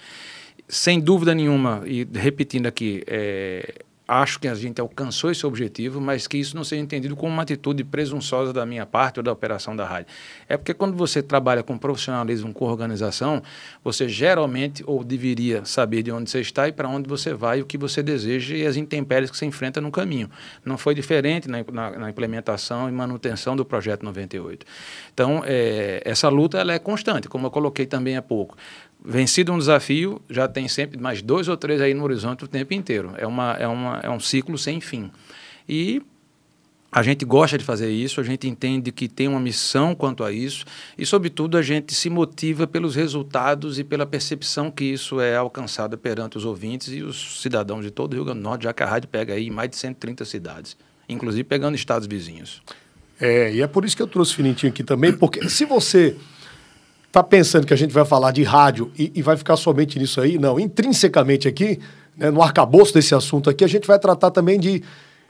Sem 0.68 1.00
dúvida 1.00 1.34
nenhuma, 1.34 1.84
e 1.86 2.06
repetindo 2.14 2.68
aqui, 2.68 3.04
é, 3.08 3.74
acho 4.08 4.40
que 4.40 4.48
a 4.48 4.56
gente 4.56 4.82
alcançou 4.82 5.32
esse 5.32 5.46
objetivo, 5.46 6.02
mas 6.02 6.28
que 6.28 6.38
isso 6.38 6.56
não 6.56 6.64
seja 6.64 6.82
entendido 6.82 7.16
como 7.16 7.32
uma 7.32 7.44
atitude 7.44 7.84
presunçosa 7.84 8.52
da 8.52 8.66
minha 8.66 8.86
parte 8.86 9.20
ou 9.20 9.24
da 9.24 9.32
operação 9.32 9.76
da 9.76 9.86
rádio. 9.86 10.08
É 10.48 10.58
porque 10.58 10.74
quando 10.74 10.96
você 10.96 11.22
trabalha 11.22 11.64
com 11.64 11.78
profissionalismo, 11.78 12.54
com 12.54 12.66
organização, 12.66 13.42
você 13.84 14.10
geralmente 14.10 14.84
ou 14.86 15.04
deveria 15.04 15.64
saber 15.64 16.04
de 16.04 16.12
onde 16.12 16.30
você 16.30 16.42
está 16.42 16.68
e 16.68 16.72
para 16.72 16.88
onde 16.88 17.08
você 17.08 17.34
vai, 17.34 17.62
o 17.62 17.66
que 17.66 17.78
você 17.78 18.04
deseja 18.04 18.56
e 18.56 18.66
as 18.66 18.76
intempéries 18.76 19.32
que 19.32 19.38
você 19.38 19.46
enfrenta 19.46 19.80
no 19.80 19.92
caminho. 19.92 20.30
Não 20.66 20.78
foi 20.78 20.94
diferente 20.94 21.50
na, 21.50 21.64
na, 21.72 21.92
na 21.92 22.10
implementação 22.10 22.90
e 22.90 22.92
manutenção 22.92 23.56
do 23.56 23.64
projeto 23.64 24.04
98. 24.04 24.66
Então, 25.14 25.44
é, 25.46 26.02
essa 26.04 26.28
luta 26.28 26.58
ela 26.58 26.74
é 26.74 26.80
constante, 26.80 27.30
como 27.30 27.48
eu 27.48 27.52
coloquei 27.52 27.86
também 27.86 28.18
há 28.18 28.22
pouco 28.22 28.58
vencido 29.04 29.52
um 29.52 29.58
desafio, 29.58 30.22
já 30.30 30.48
tem 30.48 30.68
sempre 30.68 31.00
mais 31.00 31.22
dois 31.22 31.48
ou 31.48 31.58
três 31.58 31.82
aí 31.82 31.94
no 31.94 32.04
horizonte 32.04 32.44
o 32.44 32.48
tempo 32.48 32.74
inteiro. 32.74 33.14
É, 33.18 33.28
uma, 33.28 33.54
é, 33.54 33.68
uma, 33.68 34.00
é 34.02 34.10
um 34.10 34.20
ciclo 34.20 34.58
sem 34.58 34.80
fim. 34.80 35.12
E 35.68 36.02
a 36.92 37.02
gente 37.02 37.26
gosta 37.26 37.58
de 37.58 37.66
fazer 37.66 37.90
isso, 37.90 38.22
a 38.22 38.24
gente 38.24 38.48
entende 38.48 38.92
que 38.92 39.08
tem 39.08 39.28
uma 39.28 39.40
missão 39.40 39.96
quanto 39.96 40.24
a 40.24 40.32
isso 40.32 40.64
e, 40.98 41.06
sobretudo, 41.06 41.58
a 41.58 41.62
gente 41.62 41.94
se 41.94 42.10
motiva 42.10 42.68
pelos 42.68 42.96
resultados 42.96 43.80
e 43.80 43.84
pela 43.84 44.06
percepção 44.06 44.70
que 44.70 44.86
isso 44.86 45.20
é 45.20 45.36
alcançado 45.36 45.98
perante 45.98 46.38
os 46.38 46.46
ouvintes 46.46 46.90
e 46.90 47.02
os 47.02 47.42
cidadãos 47.42 47.84
de 47.84 47.90
todo 47.90 48.14
o 48.14 48.16
Rio 48.16 48.26
Grande 48.26 48.40
do 48.40 48.44
Norte, 48.44 48.64
já 48.64 48.74
que 48.74 48.84
a 48.84 48.86
rádio 48.86 49.10
pega 49.10 49.34
aí 49.34 49.50
mais 49.50 49.72
de 49.72 49.76
130 49.76 50.24
cidades, 50.24 50.78
inclusive 51.10 51.44
pegando 51.44 51.76
estados 51.76 52.08
vizinhos. 52.08 52.62
É, 53.20 53.54
e 53.54 53.62
é 53.62 53.68
por 53.68 53.86
isso 53.86 53.96
que 53.96 54.02
eu 54.02 54.08
trouxe 54.08 54.34
o 54.34 54.36
Finintinho 54.36 54.72
aqui 54.72 54.84
também, 54.84 55.12
porque 55.12 55.50
se 55.50 55.66
você 55.66 56.16
está 57.14 57.22
pensando 57.22 57.68
que 57.68 57.74
a 57.76 57.78
gente 57.78 57.94
vai 57.94 58.04
falar 58.04 58.32
de 58.32 58.42
rádio 58.42 58.92
e, 58.98 59.12
e, 59.14 59.22
vai 59.22 59.38
ficar 59.38 59.56
somente 59.56 60.00
nisso 60.00 60.20
aí, 60.20 60.40
não. 60.40 60.60
Intrinsecamente 60.60 61.48
aqui, 61.48 61.80
né, 62.18 62.32
no 62.32 62.42
arcabouço 62.42 62.92
desse 62.92 63.14
assunto 63.14 63.52
aqui, 63.52 63.64
a 63.64 63.68
gente 63.68 63.86
vai 63.86 64.00
tratar 64.00 64.32
também 64.32 64.60
de, 64.60 64.82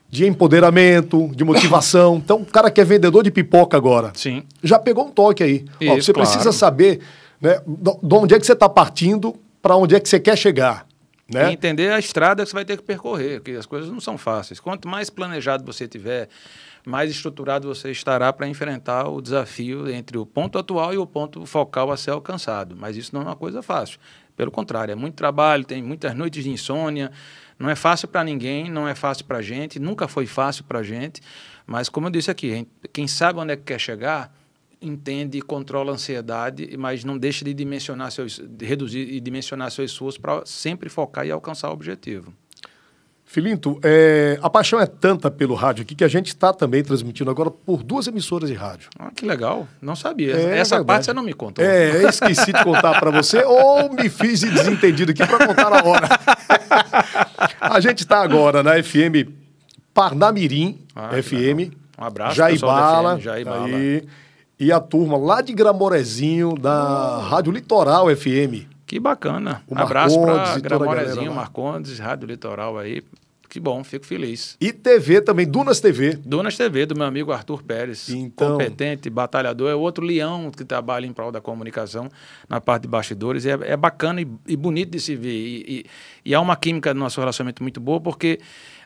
de 0.10 0.26
empoderamento, 0.26 1.30
de 1.36 1.44
motivação. 1.44 2.16
Então, 2.24 2.38
o 2.38 2.46
cara 2.46 2.72
que 2.72 2.80
é 2.80 2.86
vendedor 2.86 3.22
de 3.22 3.30
pipoca 3.30 3.76
agora, 3.76 4.14
Sim. 4.16 4.44
já 4.64 4.80
pegou 4.80 5.08
um 5.08 5.12
toque 5.12 5.44
aí. 5.44 5.66
Isso, 5.82 5.92
Ó, 5.92 5.96
você 5.96 6.14
claro. 6.14 6.30
precisa 6.30 6.54
saber 6.54 7.02
né, 7.42 7.60
de 7.68 8.16
onde 8.16 8.34
é 8.34 8.40
que 8.40 8.46
você 8.46 8.54
está 8.54 8.70
partindo, 8.70 9.36
para 9.62 9.76
onde 9.76 9.94
é 9.94 10.00
que 10.00 10.08
você 10.08 10.22
quer 10.22 10.38
chegar. 10.38 10.88
Né? 11.28 11.50
E 11.50 11.54
entender 11.54 11.92
a 11.92 12.00
estrada 12.00 12.44
que 12.44 12.50
você 12.50 12.56
vai 12.56 12.64
ter 12.64 12.78
que 12.78 12.84
percorrer, 12.84 13.42
porque 13.42 13.58
as 13.58 13.66
coisas 13.66 13.90
não 13.90 14.00
são 14.00 14.18
fáceis. 14.18 14.58
Quanto 14.58 14.88
mais 14.88 15.10
planejado 15.10 15.66
você 15.66 15.86
tiver, 15.86 16.30
mais 16.86 17.10
estruturado 17.10 17.68
você 17.68 17.92
estará 17.92 18.32
para 18.34 18.48
enfrentar 18.48 19.08
o 19.08 19.22
desafio 19.22 19.90
entre 19.90 20.18
o 20.18 20.26
ponto 20.26 20.58
atual 20.58 20.94
e 20.94 20.98
o 20.98 21.08
ponto 21.08 21.46
focal 21.46 21.92
a 21.92 21.98
ser 21.98 22.12
alcançado. 22.12 22.76
Mas 22.78 22.98
isso 22.98 23.14
não 23.14 23.22
é 23.22 23.26
uma 23.26 23.36
coisa 23.36 23.62
fácil. 23.62 24.00
Pelo 24.36 24.52
contrário, 24.52 24.92
é 24.92 24.96
muito 24.96 25.16
trabalho, 25.16 25.64
tem 25.64 25.82
muitas 25.82 26.14
noites 26.16 26.44
de 26.44 26.50
insônia. 26.50 27.12
Não 27.58 27.70
é 27.70 27.76
fácil 27.76 28.08
para 28.08 28.24
ninguém, 28.24 28.70
não 28.70 28.88
é 28.88 28.96
fácil 28.96 29.26
para 29.26 29.38
a 29.38 29.42
gente, 29.42 29.80
nunca 29.80 30.08
foi 30.08 30.26
fácil 30.26 30.64
para 30.64 30.80
a 30.80 30.84
gente. 30.84 31.22
Mas, 31.66 31.88
como 31.88 32.08
eu 32.08 32.12
disse 32.12 32.30
aqui, 32.30 32.68
quem 32.92 33.08
sabe 33.08 33.40
onde 33.40 33.54
é 33.54 33.56
que 33.56 33.64
quer 33.64 33.80
chegar, 33.80 34.34
entende 34.82 35.38
e 35.38 35.42
controla 35.42 35.92
a 35.92 35.94
ansiedade, 35.96 36.76
mas 36.78 37.04
não 37.04 37.18
deixa 37.18 37.46
de 37.46 37.54
dimensionar 37.54 38.12
seus, 38.12 38.38
de 38.38 38.66
reduzir 38.66 39.08
e 39.14 39.20
dimensionar 39.22 39.72
seus 39.72 39.92
esforços 39.92 40.20
para 40.20 40.46
sempre 40.46 40.90
focar 40.90 41.26
e 41.26 41.32
alcançar 41.32 41.70
o 41.70 41.74
objetivo. 41.74 42.34
Filinto, 43.34 43.80
é, 43.82 44.38
a 44.44 44.48
paixão 44.48 44.80
é 44.80 44.86
tanta 44.86 45.32
pelo 45.32 45.56
rádio 45.56 45.82
aqui 45.82 45.96
que 45.96 46.04
a 46.04 46.08
gente 46.08 46.28
está 46.28 46.54
também 46.54 46.84
transmitindo 46.84 47.32
agora 47.32 47.50
por 47.50 47.82
duas 47.82 48.06
emissoras 48.06 48.48
de 48.48 48.54
rádio. 48.56 48.92
Ah, 49.00 49.10
que 49.10 49.26
legal. 49.26 49.68
Não 49.82 49.96
sabia. 49.96 50.36
É, 50.36 50.60
Essa 50.60 50.76
verdade. 50.76 50.86
parte 50.86 51.06
você 51.06 51.14
não 51.14 51.24
me 51.24 51.34
contou. 51.34 51.66
É, 51.66 52.04
esqueci 52.04 52.54
de 52.54 52.64
contar 52.64 53.00
para 53.00 53.10
você 53.10 53.42
ou 53.44 53.92
me 53.92 54.08
fiz 54.08 54.42
de 54.42 54.52
desentendido 54.52 55.14
aqui 55.14 55.26
para 55.26 55.48
contar 55.48 55.72
na 55.72 55.84
hora. 55.84 56.08
a 57.60 57.80
gente 57.80 58.02
está 58.04 58.22
agora 58.22 58.62
na 58.62 58.74
FM 58.84 59.28
Parnamirim, 59.96 60.86
ah, 60.96 61.10
FM. 61.20 61.74
Um 61.98 62.04
abraço, 62.04 62.36
Jaibala, 62.36 63.18
FM, 63.18 63.24
Jaibala. 63.24 63.66
Aí, 63.66 64.08
e 64.60 64.72
a 64.72 64.80
turma 64.80 65.18
lá 65.18 65.42
de 65.42 65.54
Gramorezinho, 65.54 66.54
da 66.54 67.18
Rádio 67.18 67.52
Litoral 67.52 68.16
FM. 68.16 68.68
Que 68.86 69.00
bacana. 69.00 69.64
Um 69.68 69.76
abraço 69.76 70.22
para 70.22 70.60
Gramorezinho, 70.60 71.34
Marcondes, 71.34 71.98
Rádio 71.98 72.28
Litoral 72.28 72.78
aí. 72.78 73.02
Que 73.54 73.60
bom, 73.60 73.84
fico 73.84 74.04
feliz. 74.04 74.58
E 74.60 74.74
TV 74.74 75.22
também, 75.22 75.46
Dunas 75.46 75.80
TV. 75.80 76.14
Dunas 76.26 76.58
TV, 76.58 76.88
do 76.88 76.96
meu 76.96 77.06
amigo 77.06 77.32
Arthur 77.32 77.62
Pérez. 77.62 78.10
Então... 78.10 78.54
Competente, 78.54 79.12
batalhador. 79.12 79.70
É 79.70 79.76
outro 79.76 80.04
leão 80.04 80.50
que 80.50 80.66
trabalha 80.66 81.06
em 81.06 81.14
prol 81.14 81.32
da 81.32 81.40
comunicação 81.40 82.10
na 82.50 82.60
parte 82.60 82.82
de 82.82 82.88
bastidores. 82.88 83.46
É, 83.46 83.52
é 83.52 83.78
bacana 83.78 84.22
e, 84.22 84.28
e, 84.48 84.58
bonito 84.58 84.90
de 84.90 85.00
se 85.00 85.16
ver. 85.16 85.30
E, 85.30 85.66
e, 85.68 85.86
e 86.26 86.34
há 86.34 86.42
uma 86.42 86.56
química 86.56 86.96
no 86.96 87.02
nosso 87.02 87.20
relacionamento 87.20 87.62
muito 87.62 87.80
boa, 87.80 88.02
porque 88.02 88.40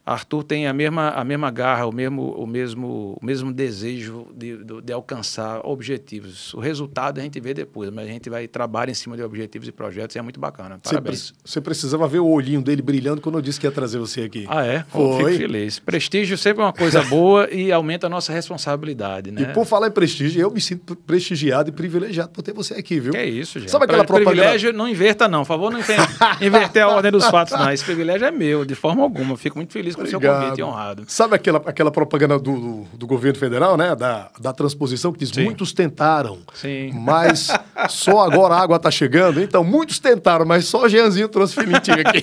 Arthur 0.07 0.41
tem 0.41 0.67
a 0.67 0.73
mesma, 0.73 1.09
a 1.09 1.23
mesma 1.25 1.51
garra, 1.51 1.85
o 1.85 1.91
mesmo, 1.91 2.31
o 2.31 2.47
mesmo, 2.47 3.17
o 3.21 3.25
mesmo 3.25 3.51
desejo 3.51 4.27
de, 4.33 4.63
de, 4.63 4.81
de, 4.81 4.93
alcançar 4.93 5.59
objetivos. 5.65 6.53
O 6.53 6.61
resultado 6.61 7.19
a 7.19 7.21
gente 7.21 7.37
vê 7.41 7.53
depois, 7.53 7.89
mas 7.89 8.07
a 8.07 8.11
gente 8.11 8.29
vai 8.29 8.47
trabalhar 8.47 8.89
em 8.89 8.93
cima 8.93 9.17
de 9.17 9.23
objetivos 9.23 9.67
e 9.67 9.71
projetos 9.71 10.15
e 10.15 10.19
é 10.19 10.21
muito 10.21 10.39
bacana. 10.39 10.79
Parabéns. 10.81 11.33
Você, 11.43 11.59
precisava 11.59 12.07
ver 12.07 12.19
o 12.19 12.27
olhinho 12.27 12.61
dele 12.61 12.81
brilhando 12.81 13.19
quando 13.19 13.37
eu 13.37 13.41
disse 13.41 13.59
que 13.59 13.67
ia 13.67 13.71
trazer 13.71 13.99
você 13.99 14.21
aqui. 14.21 14.45
Ah, 14.47 14.65
é? 14.65 14.85
Foi. 14.87 15.33
Fico 15.33 15.41
feliz. 15.41 15.77
Prestígio 15.79 16.37
sempre 16.37 16.63
é 16.63 16.65
uma 16.65 16.73
coisa 16.73 17.03
boa 17.09 17.49
e 17.51 17.69
aumenta 17.69 18.07
a 18.07 18.09
nossa 18.09 18.31
responsabilidade, 18.31 19.29
né? 19.29 19.41
E 19.41 19.45
por 19.53 19.65
falar 19.65 19.87
em 19.87 19.91
prestígio, 19.91 20.41
eu 20.41 20.49
me 20.49 20.61
sinto 20.61 20.95
prestigiado 20.95 21.67
e 21.67 21.73
privilegiado 21.73 22.29
por 22.29 22.41
ter 22.41 22.53
você 22.53 22.75
aqui, 22.75 22.97
viu? 22.97 23.11
Que 23.11 23.17
é 23.17 23.25
isso, 23.25 23.59
gente. 23.59 23.71
Sabe 23.71 23.83
aquela 23.83 24.05
pra, 24.05 24.15
propaganda... 24.15 24.31
Privilégio, 24.31 24.71
não 24.71 24.87
inverta 24.87 25.27
não. 25.27 25.41
Por 25.41 25.47
favor, 25.47 25.69
não 25.69 25.79
inverter 26.39 26.83
a 26.83 26.87
ordem 26.87 27.11
dos 27.11 27.25
fatos, 27.25 27.51
não. 27.59 27.69
Esse 27.69 27.83
privilégio 27.83 28.25
é 28.25 28.31
meu, 28.31 28.63
de 28.63 28.73
forma 28.73 29.03
alguma. 29.03 29.35
Fico 29.35 29.57
muito 29.57 29.73
feliz 29.73 29.96
com 29.97 30.03
o 30.03 30.07
seu 30.07 30.21
convite, 30.21 30.61
honrado. 30.61 31.03
Sabe 31.07 31.35
aquela, 31.35 31.61
aquela 31.65 31.91
propaganda 31.91 32.37
do, 32.37 32.59
do, 32.59 32.87
do, 32.93 33.07
governo 33.07 33.37
federal, 33.37 33.75
né? 33.75 33.95
Da, 33.95 34.29
da 34.39 34.53
transposição, 34.53 35.11
que 35.11 35.19
diz 35.19 35.29
Sim. 35.29 35.43
muitos 35.43 35.73
tentaram, 35.73 36.37
Sim. 36.53 36.91
mas 36.93 37.49
só 37.89 38.21
agora 38.21 38.55
a 38.55 38.61
água 38.61 38.77
está 38.77 38.91
chegando. 38.91 39.41
Então, 39.41 39.63
muitos 39.63 39.99
tentaram, 39.99 40.45
mas 40.45 40.65
só 40.65 40.83
o 40.83 40.89
Jeanzinho 40.89 41.27
trouxe 41.27 41.59
aqui. 41.59 42.21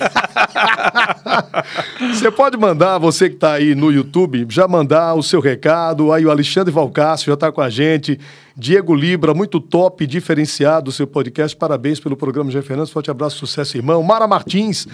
você 2.13 2.31
pode 2.31 2.57
mandar, 2.57 2.97
você 2.97 3.29
que 3.29 3.35
está 3.35 3.53
aí 3.53 3.75
no 3.75 3.91
YouTube, 3.91 4.47
já 4.49 4.67
mandar 4.67 5.13
o 5.15 5.23
seu 5.23 5.39
recado. 5.39 6.11
Aí 6.11 6.25
o 6.25 6.31
Alexandre 6.31 6.71
Valcácio 6.71 7.27
já 7.27 7.33
está 7.33 7.51
com 7.51 7.61
a 7.61 7.69
gente. 7.69 8.19
Diego 8.55 8.95
Libra, 8.95 9.33
muito 9.33 9.59
top, 9.59 10.07
diferenciado 10.07 10.89
o 10.89 10.93
seu 10.93 11.05
podcast. 11.05 11.55
Parabéns 11.55 11.99
pelo 11.99 12.15
programa, 12.15 12.49
Jean 12.49 12.61
Fernandes. 12.61 12.91
Forte 12.91 13.11
abraço, 13.11 13.37
sucesso, 13.37 13.75
irmão. 13.75 14.01
Mara 14.01 14.27
Martins 14.27 14.87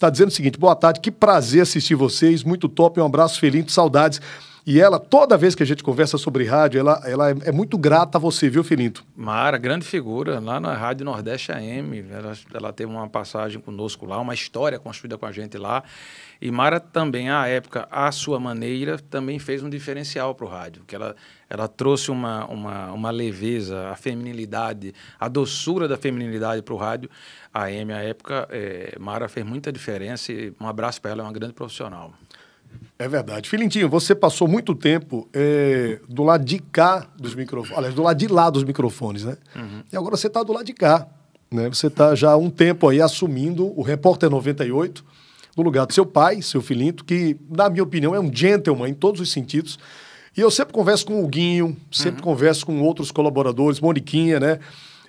Tá 0.00 0.08
dizendo 0.08 0.28
o 0.28 0.32
seguinte: 0.32 0.58
boa 0.58 0.74
tarde, 0.74 0.98
que 0.98 1.10
prazer 1.10 1.60
assistir 1.60 1.94
vocês, 1.94 2.42
muito 2.42 2.70
top, 2.70 2.98
um 2.98 3.04
abraço 3.04 3.38
feliz, 3.38 3.70
saudades. 3.70 4.18
E 4.66 4.80
ela, 4.80 4.98
toda 4.98 5.36
vez 5.36 5.54
que 5.54 5.62
a 5.62 5.66
gente 5.66 5.82
conversa 5.82 6.18
sobre 6.18 6.44
rádio, 6.44 6.78
ela, 6.78 7.00
ela 7.04 7.30
é, 7.30 7.34
é 7.46 7.52
muito 7.52 7.78
grata 7.78 8.18
a 8.18 8.20
você, 8.20 8.48
viu, 8.48 8.62
Filinto? 8.62 9.04
Mara, 9.16 9.56
grande 9.56 9.86
figura, 9.86 10.38
lá 10.38 10.60
na 10.60 10.74
Rádio 10.74 11.04
Nordeste 11.04 11.50
AM. 11.50 12.04
Ela, 12.10 12.32
ela 12.52 12.72
teve 12.72 12.90
uma 12.90 13.08
passagem 13.08 13.60
conosco 13.60 14.04
lá, 14.04 14.18
uma 14.20 14.34
história 14.34 14.78
construída 14.78 15.16
com 15.16 15.26
a 15.26 15.32
gente 15.32 15.56
lá. 15.56 15.82
E 16.40 16.50
Mara 16.50 16.80
também, 16.80 17.30
à 17.30 17.46
época, 17.46 17.86
à 17.90 18.10
sua 18.12 18.40
maneira, 18.40 18.98
também 18.98 19.38
fez 19.38 19.62
um 19.62 19.68
diferencial 19.68 20.34
para 20.34 20.46
o 20.46 20.48
rádio, 20.48 20.82
que 20.86 20.94
ela, 20.94 21.14
ela 21.48 21.68
trouxe 21.68 22.10
uma, 22.10 22.46
uma, 22.46 22.92
uma 22.92 23.10
leveza, 23.10 23.88
a 23.88 23.96
feminilidade, 23.96 24.94
a 25.18 25.28
doçura 25.28 25.86
da 25.86 25.98
feminilidade 25.98 26.62
para 26.62 26.74
o 26.74 26.76
rádio. 26.76 27.10
A 27.52 27.64
AM, 27.64 27.92
à 27.92 28.02
época, 28.02 28.48
é, 28.50 28.96
Mara 28.98 29.28
fez 29.28 29.44
muita 29.44 29.70
diferença 29.70 30.32
e 30.32 30.52
um 30.58 30.66
abraço 30.66 31.00
para 31.00 31.10
ela, 31.10 31.22
é 31.22 31.24
uma 31.24 31.32
grande 31.32 31.52
profissional. 31.52 32.14
É 32.98 33.08
verdade. 33.08 33.48
Filintinho, 33.48 33.88
você 33.88 34.14
passou 34.14 34.46
muito 34.46 34.74
tempo 34.74 35.26
é, 35.32 35.98
do 36.06 36.22
lado 36.22 36.44
de 36.44 36.58
cá 36.58 37.06
dos 37.18 37.34
microfones, 37.34 37.78
aliás, 37.78 37.94
do 37.94 38.02
lado 38.02 38.16
de 38.18 38.26
lá 38.26 38.50
dos 38.50 38.62
microfones, 38.62 39.24
né? 39.24 39.38
Uhum. 39.56 39.82
E 39.90 39.96
agora 39.96 40.16
você 40.16 40.26
está 40.26 40.42
do 40.42 40.52
lado 40.52 40.66
de 40.66 40.74
cá, 40.74 41.06
né? 41.50 41.68
Você 41.70 41.86
está 41.86 42.14
já 42.14 42.32
há 42.32 42.36
um 42.36 42.50
tempo 42.50 42.86
aí 42.88 43.00
assumindo 43.00 43.66
o 43.78 43.80
Repórter 43.80 44.28
98, 44.28 45.02
no 45.56 45.62
lugar 45.62 45.86
do 45.86 45.94
seu 45.94 46.04
pai, 46.04 46.42
seu 46.42 46.60
Filinto, 46.60 47.04
que, 47.04 47.38
na 47.48 47.70
minha 47.70 47.82
opinião, 47.82 48.14
é 48.14 48.20
um 48.20 48.30
gentleman 48.30 48.88
em 48.88 48.94
todos 48.94 49.20
os 49.20 49.32
sentidos. 49.32 49.78
E 50.36 50.40
eu 50.40 50.50
sempre 50.50 50.72
converso 50.72 51.06
com 51.06 51.24
o 51.24 51.26
Guinho, 51.26 51.76
sempre 51.90 52.20
uhum. 52.20 52.24
converso 52.24 52.66
com 52.66 52.80
outros 52.82 53.10
colaboradores, 53.10 53.80
Moniquinha, 53.80 54.38
né? 54.38 54.60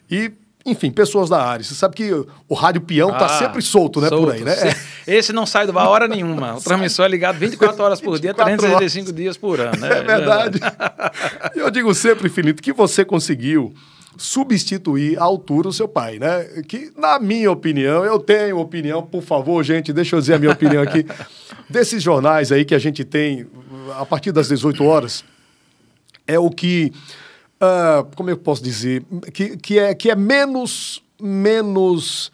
E, 0.09 0.31
enfim, 0.65 0.91
pessoas 0.91 1.29
da 1.29 1.43
área. 1.43 1.63
Você 1.63 1.73
sabe 1.73 1.95
que 1.95 2.11
o 2.47 2.53
rádio 2.53 2.81
peão 2.81 3.11
está 3.11 3.25
ah, 3.25 3.39
sempre 3.39 3.61
solto, 3.61 3.99
né, 3.99 4.09
solto. 4.09 4.25
por 4.25 4.33
aí, 4.33 4.43
né? 4.43 4.55
Esse 5.07 5.33
não 5.33 5.45
sai 5.45 5.65
do 5.65 5.73
bar 5.73 5.87
hora 5.87 6.07
nenhuma. 6.07 6.55
O 6.55 6.61
transmissor 6.61 7.05
é 7.05 7.09
ligado 7.09 7.37
24 7.39 7.83
horas 7.83 7.99
por 7.99 8.19
dia, 8.19 8.33
365 8.33 9.05
horas. 9.05 9.15
dias 9.15 9.37
por 9.37 9.59
ano, 9.59 9.77
né? 9.77 9.99
É 9.99 10.03
verdade. 10.03 10.59
E 11.55 11.59
eu 11.59 11.71
digo 11.71 11.93
sempre, 11.95 12.29
Filinto, 12.29 12.61
que 12.61 12.71
você 12.71 13.03
conseguiu 13.03 13.73
substituir 14.17 15.17
à 15.17 15.23
altura 15.23 15.69
o 15.69 15.73
seu 15.73 15.87
pai, 15.87 16.19
né? 16.19 16.43
Que, 16.67 16.91
na 16.95 17.17
minha 17.17 17.51
opinião, 17.51 18.05
eu 18.05 18.19
tenho 18.19 18.59
opinião, 18.59 19.01
por 19.01 19.23
favor, 19.23 19.63
gente, 19.63 19.91
deixa 19.91 20.15
eu 20.15 20.19
dizer 20.19 20.35
a 20.35 20.39
minha 20.39 20.51
opinião 20.51 20.83
aqui, 20.83 21.05
desses 21.69 22.03
jornais 22.03 22.51
aí 22.51 22.63
que 22.63 22.75
a 22.75 22.79
gente 22.79 23.03
tem 23.03 23.47
a 23.97 24.05
partir 24.05 24.31
das 24.31 24.49
18 24.49 24.83
horas, 24.83 25.23
é 26.27 26.37
o 26.37 26.49
que 26.49 26.93
uh, 27.61 28.03
como 28.15 28.29
eu 28.29 28.37
posso 28.37 28.63
dizer, 28.63 29.03
que, 29.33 29.55
que, 29.57 29.79
é, 29.79 29.93
que 29.93 30.09
é 30.09 30.15
menos, 30.15 31.03
menos, 31.21 32.31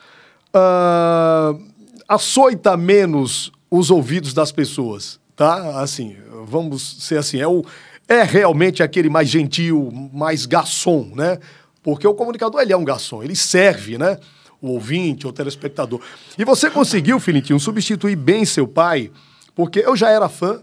uh, 0.55 1.61
açoita 2.07 2.77
menos 2.77 3.51
os 3.69 3.91
ouvidos 3.91 4.33
das 4.33 4.51
pessoas, 4.51 5.19
tá? 5.35 5.81
Assim, 5.81 6.15
vamos 6.45 7.03
ser 7.05 7.17
assim, 7.17 7.41
é, 7.41 7.47
o, 7.47 7.63
é 8.07 8.23
realmente 8.23 8.81
aquele 8.81 9.09
mais 9.09 9.27
gentil, 9.27 9.91
mais 10.13 10.45
garçom, 10.45 11.11
né? 11.13 11.37
Porque 11.83 12.07
o 12.07 12.13
comunicador, 12.13 12.61
ele 12.61 12.73
é 12.73 12.77
um 12.77 12.85
garçom, 12.85 13.21
ele 13.21 13.35
serve, 13.35 13.97
né? 13.97 14.17
O 14.61 14.69
ouvinte, 14.69 15.27
o 15.27 15.31
telespectador. 15.31 16.01
E 16.37 16.43
você 16.43 16.69
conseguiu, 16.69 17.19
Filitinho, 17.19 17.59
substituir 17.59 18.15
bem 18.15 18.43
seu 18.43 18.67
pai, 18.67 19.11
porque 19.53 19.79
eu 19.79 19.95
já 19.95 20.09
era 20.09 20.27
fã 20.27 20.61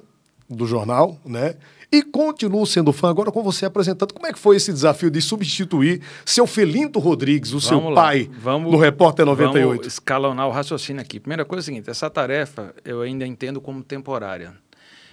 do 0.49 0.67
jornal, 0.67 1.19
né? 1.25 1.55
E 1.95 2.03
continuo 2.03 2.67
sendo 2.67 2.93
fã 2.93 3.09
agora 3.09 3.31
com 3.31 3.41
você 3.41 3.65
apresentando. 3.65 4.13
Como 4.13 4.27
é 4.27 4.33
que 4.33 4.39
foi 4.41 4.57
esse 4.57 4.73
desafio 4.73 5.09
de 5.09 5.23
substituir 5.23 6.03
seu 6.27 6.45
Felinto 6.45 6.99
Rodrigues, 6.99 7.51
o 7.53 7.61
vamos 7.61 7.69
seu 7.69 7.89
lá. 7.89 8.03
pai, 8.03 8.29
vamos, 8.37 8.73
no 8.73 8.79
Repórter 8.79 9.25
98? 9.25 9.69
Vamos 9.69 9.87
escalonar 9.87 10.49
o 10.49 10.51
raciocínio 10.51 11.01
aqui. 11.01 11.21
Primeira 11.21 11.45
coisa 11.45 11.61
é 11.61 11.63
a 11.63 11.67
seguinte, 11.67 11.89
essa 11.89 12.11
tarefa 12.11 12.75
eu 12.85 13.01
ainda 13.01 13.25
entendo 13.25 13.61
como 13.61 13.81
temporária. 13.81 14.55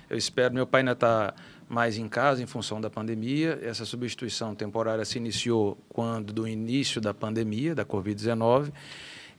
Eu 0.10 0.18
espero, 0.18 0.56
meu 0.56 0.66
pai 0.66 0.82
ainda 0.82 0.94
está 0.94 1.36
mais 1.70 2.00
em 2.00 2.08
casa 2.08 2.42
em 2.42 2.48
função 2.48 2.82
da 2.82 2.90
pandemia. 2.90 3.60
Essa 3.62 3.86
substituição 3.86 4.56
temporária 4.56 5.06
se 5.06 5.20
iniciou 5.20 5.78
quando 5.88 6.34
do 6.34 6.48
início 6.48 7.00
da 7.00 7.14
pandemia, 7.14 7.76
da 7.76 7.86
Covid-19. 7.86 8.72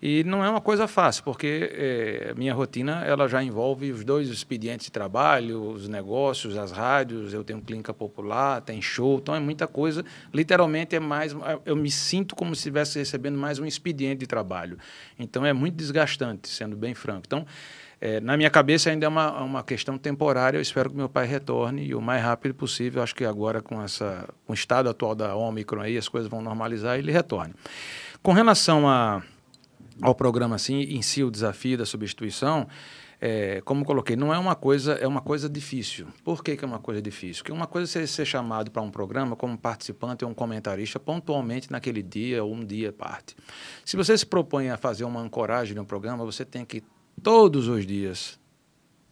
E 0.03 0.25
não 0.25 0.45
é 0.45 0.51
uma 0.51 0.61
coisa 0.61 0.89
fácil, 0.89 1.23
porque 1.23 1.71
é, 1.73 2.35
minha 2.37 2.53
rotina 2.53 3.05
ela 3.05 3.29
já 3.29 3.41
envolve 3.41 3.93
os 3.93 4.05
dois 4.05 4.29
expedientes 4.29 4.87
de 4.87 4.91
trabalho, 4.93 5.63
os 5.63 5.89
negócios, 5.89 6.57
as 6.57 6.73
rádios, 6.73 7.33
eu 7.33 7.45
tenho 7.45 7.63
clínica 7.63 7.95
popular, 7.95 8.61
tem 8.63 8.83
show, 8.83 9.19
então 9.19 9.33
é 9.33 9.39
muita 9.39 9.69
coisa. 9.69 10.05
Literalmente 10.35 10.97
é 10.97 10.99
mais, 10.99 11.37
eu 11.65 11.77
me 11.77 11.89
sinto 11.89 12.35
como 12.35 12.53
se 12.53 12.63
estivesse 12.63 12.99
recebendo 12.99 13.39
mais 13.39 13.61
um 13.61 13.65
expediente 13.65 14.19
de 14.19 14.27
trabalho. 14.27 14.77
Então 15.17 15.47
é 15.47 15.53
muito 15.53 15.77
desgastante, 15.77 16.49
sendo 16.49 16.77
bem 16.77 16.95
franco. 16.95 17.23
Então, 17.25 17.47
é, 18.01 18.19
na 18.19 18.37
minha 18.37 18.51
cabeça 18.51 18.91
ainda 18.91 19.07
é 19.07 19.09
uma, 19.09 19.41
uma 19.41 19.63
questão 19.63 19.97
temporária, 19.97 20.59
eu 20.59 20.63
espero 20.63 20.91
que 20.91 20.97
meu 20.97 21.09
pai 21.09 21.29
retorne 21.29 21.87
e 21.87 21.95
o 21.95 22.01
mais 22.01 22.21
rápido 22.21 22.57
possível, 22.57 23.05
acho 23.05 23.15
que 23.15 23.25
agora 23.25 23.63
com, 23.63 23.81
essa, 23.81 24.29
com 24.45 24.53
o 24.53 24.55
estado 24.55 24.89
atual 24.89 25.15
da 25.15 25.37
Omicron 25.37 25.83
aí, 25.83 25.97
as 25.97 26.09
coisas 26.09 26.29
vão 26.29 26.43
normalizar 26.43 26.97
e 26.97 26.99
ele 26.99 27.13
retorne. 27.13 27.55
Com 28.21 28.33
relação 28.33 28.89
a 28.89 29.23
ao 30.01 30.15
programa 30.15 30.57
assim, 30.57 30.81
em 30.81 31.03
si 31.03 31.23
o 31.23 31.31
desafio 31.31 31.77
da 31.77 31.85
substituição, 31.85 32.67
é, 33.25 33.61
como 33.61 33.85
coloquei, 33.85 34.17
não 34.17 34.35
é 34.35 34.39
uma 34.39 34.57
coisa, 34.57 34.95
é 34.95 35.07
uma 35.07 35.21
coisa 35.21 35.49
difícil. 35.49 36.09
Por 36.25 36.43
que, 36.43 36.57
que 36.57 36.65
é 36.65 36.67
uma 36.67 36.81
coisa 36.81 37.01
difícil? 37.01 37.45
Porque 37.45 37.53
uma 37.53 37.69
coisa 37.69 37.89
é 37.89 38.03
você 38.03 38.07
ser 38.07 38.25
chamado 38.25 38.71
para 38.71 38.83
um 38.83 38.91
programa 38.91 39.37
como 39.37 39.57
participante 39.57 40.25
ou 40.25 40.31
um 40.33 40.35
comentarista 40.35 40.99
pontualmente 40.99 41.71
naquele 41.71 42.03
dia 42.03 42.43
ou 42.43 42.53
um 42.53 42.65
dia 42.65 42.93
parte. 42.93 43.37
Se 43.85 43.97
você 43.97 44.19
se 44.19 44.27
propõe 44.27 44.71
a 44.71 44.77
fazer 44.77 45.05
uma 45.05 45.21
ancoragem 45.21 45.79
um 45.79 45.85
programa, 45.85 46.25
você 46.25 46.45
tem 46.45 46.65
que 46.65 46.83
todos 47.23 47.69
os 47.69 47.87
dias, 47.87 48.41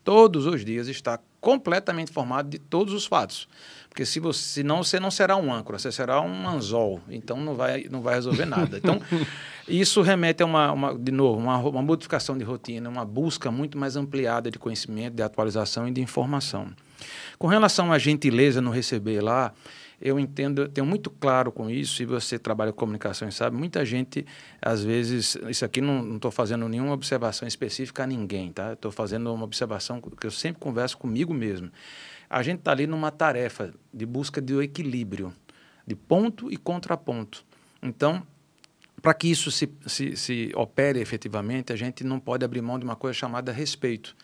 todos 0.03 0.45
os 0.45 0.64
dias 0.64 0.88
estar 0.88 1.23
completamente 1.40 2.11
informado 2.11 2.51
de 2.51 2.59
todos 2.59 2.93
os 2.93 3.07
fatos. 3.07 3.49
Porque 3.90 4.07
se 4.07 4.20
você, 4.20 4.40
senão 4.40 4.85
você 4.85 5.00
não 5.00 5.11
será 5.11 5.37
um 5.37 5.53
âncora, 5.53 5.76
você 5.79 5.90
será 5.90 6.20
um 6.20 6.48
anzol. 6.48 7.00
Então 7.11 7.37
não 7.38 7.57
vai, 7.57 7.87
não 7.90 8.00
vai 8.00 8.14
resolver 8.14 8.46
nada. 8.46 8.79
Então, 8.79 9.03
isso 9.68 10.00
remete 10.00 10.44
a 10.44 10.46
uma, 10.46 10.72
uma 10.72 10.94
de 10.96 11.11
novo, 11.11 11.38
uma, 11.40 11.59
uma 11.59 11.83
modificação 11.83 12.38
de 12.38 12.44
rotina, 12.44 12.88
uma 12.88 13.05
busca 13.05 13.50
muito 13.50 13.76
mais 13.76 13.96
ampliada 13.96 14.48
de 14.48 14.61
conhecimento, 14.61 15.14
de 15.14 15.22
atualização 15.22 15.88
e 15.88 15.90
de 15.90 16.00
informação. 16.00 16.68
Com 17.37 17.48
relação 17.48 17.92
à 17.92 17.98
gentileza 17.98 18.61
no 18.61 18.70
receber 18.70 19.20
lá, 19.20 19.53
eu 20.00 20.20
entendo, 20.20 20.68
tenho 20.68 20.87
muito 20.87 21.11
claro 21.11 21.50
com 21.50 21.68
isso, 21.68 22.03
e 22.03 22.07
você 22.07 22.38
trabalha 22.38 22.72
com 22.72 22.79
comunicação 22.79 23.29
e 23.29 23.33
sabe, 23.33 23.57
muita 23.57 23.85
gente, 23.85 24.24
às 24.62 24.83
vezes, 24.83 25.37
isso 25.48 25.64
aqui 25.64 25.81
não 25.81 26.16
estou 26.16 26.31
fazendo 26.31 26.66
nenhuma 26.68 26.92
observação 26.92 27.46
específica 27.46 28.05
a 28.05 28.07
ninguém, 28.07 28.53
tá? 28.53 28.72
Estou 28.72 28.90
fazendo 28.90 29.33
uma 29.35 29.44
observação 29.44 30.00
que 30.00 30.26
eu 30.26 30.31
sempre 30.31 30.61
converso 30.61 30.96
comigo 30.96 31.35
mesmo 31.35 31.70
a 32.31 32.43
gente 32.45 32.61
está 32.61 32.71
ali 32.71 32.87
numa 32.87 33.11
tarefa 33.11 33.75
de 33.93 34.07
busca 34.07 34.40
do 34.40 34.62
equilíbrio, 34.62 35.35
de 35.85 35.97
ponto 35.97 36.51
e 36.51 36.57
contraponto. 36.57 37.45
Então, 37.83 38.25
para 39.03 39.12
que 39.14 39.29
isso 39.29 39.51
se, 39.51 39.69
se, 39.87 40.16
se, 40.16 40.53
opere 40.55 41.01
efetivamente, 41.01 41.73
a 41.73 41.77
gente 41.77 42.05
não 42.05 42.21
pode 42.21 42.45
abrir 42.45 42.62
mão 42.62 42.79
de 42.79 42.85
uma 42.85 42.95
coisa 42.95 43.19
chamada 43.19 43.51
respeito. 43.51 44.14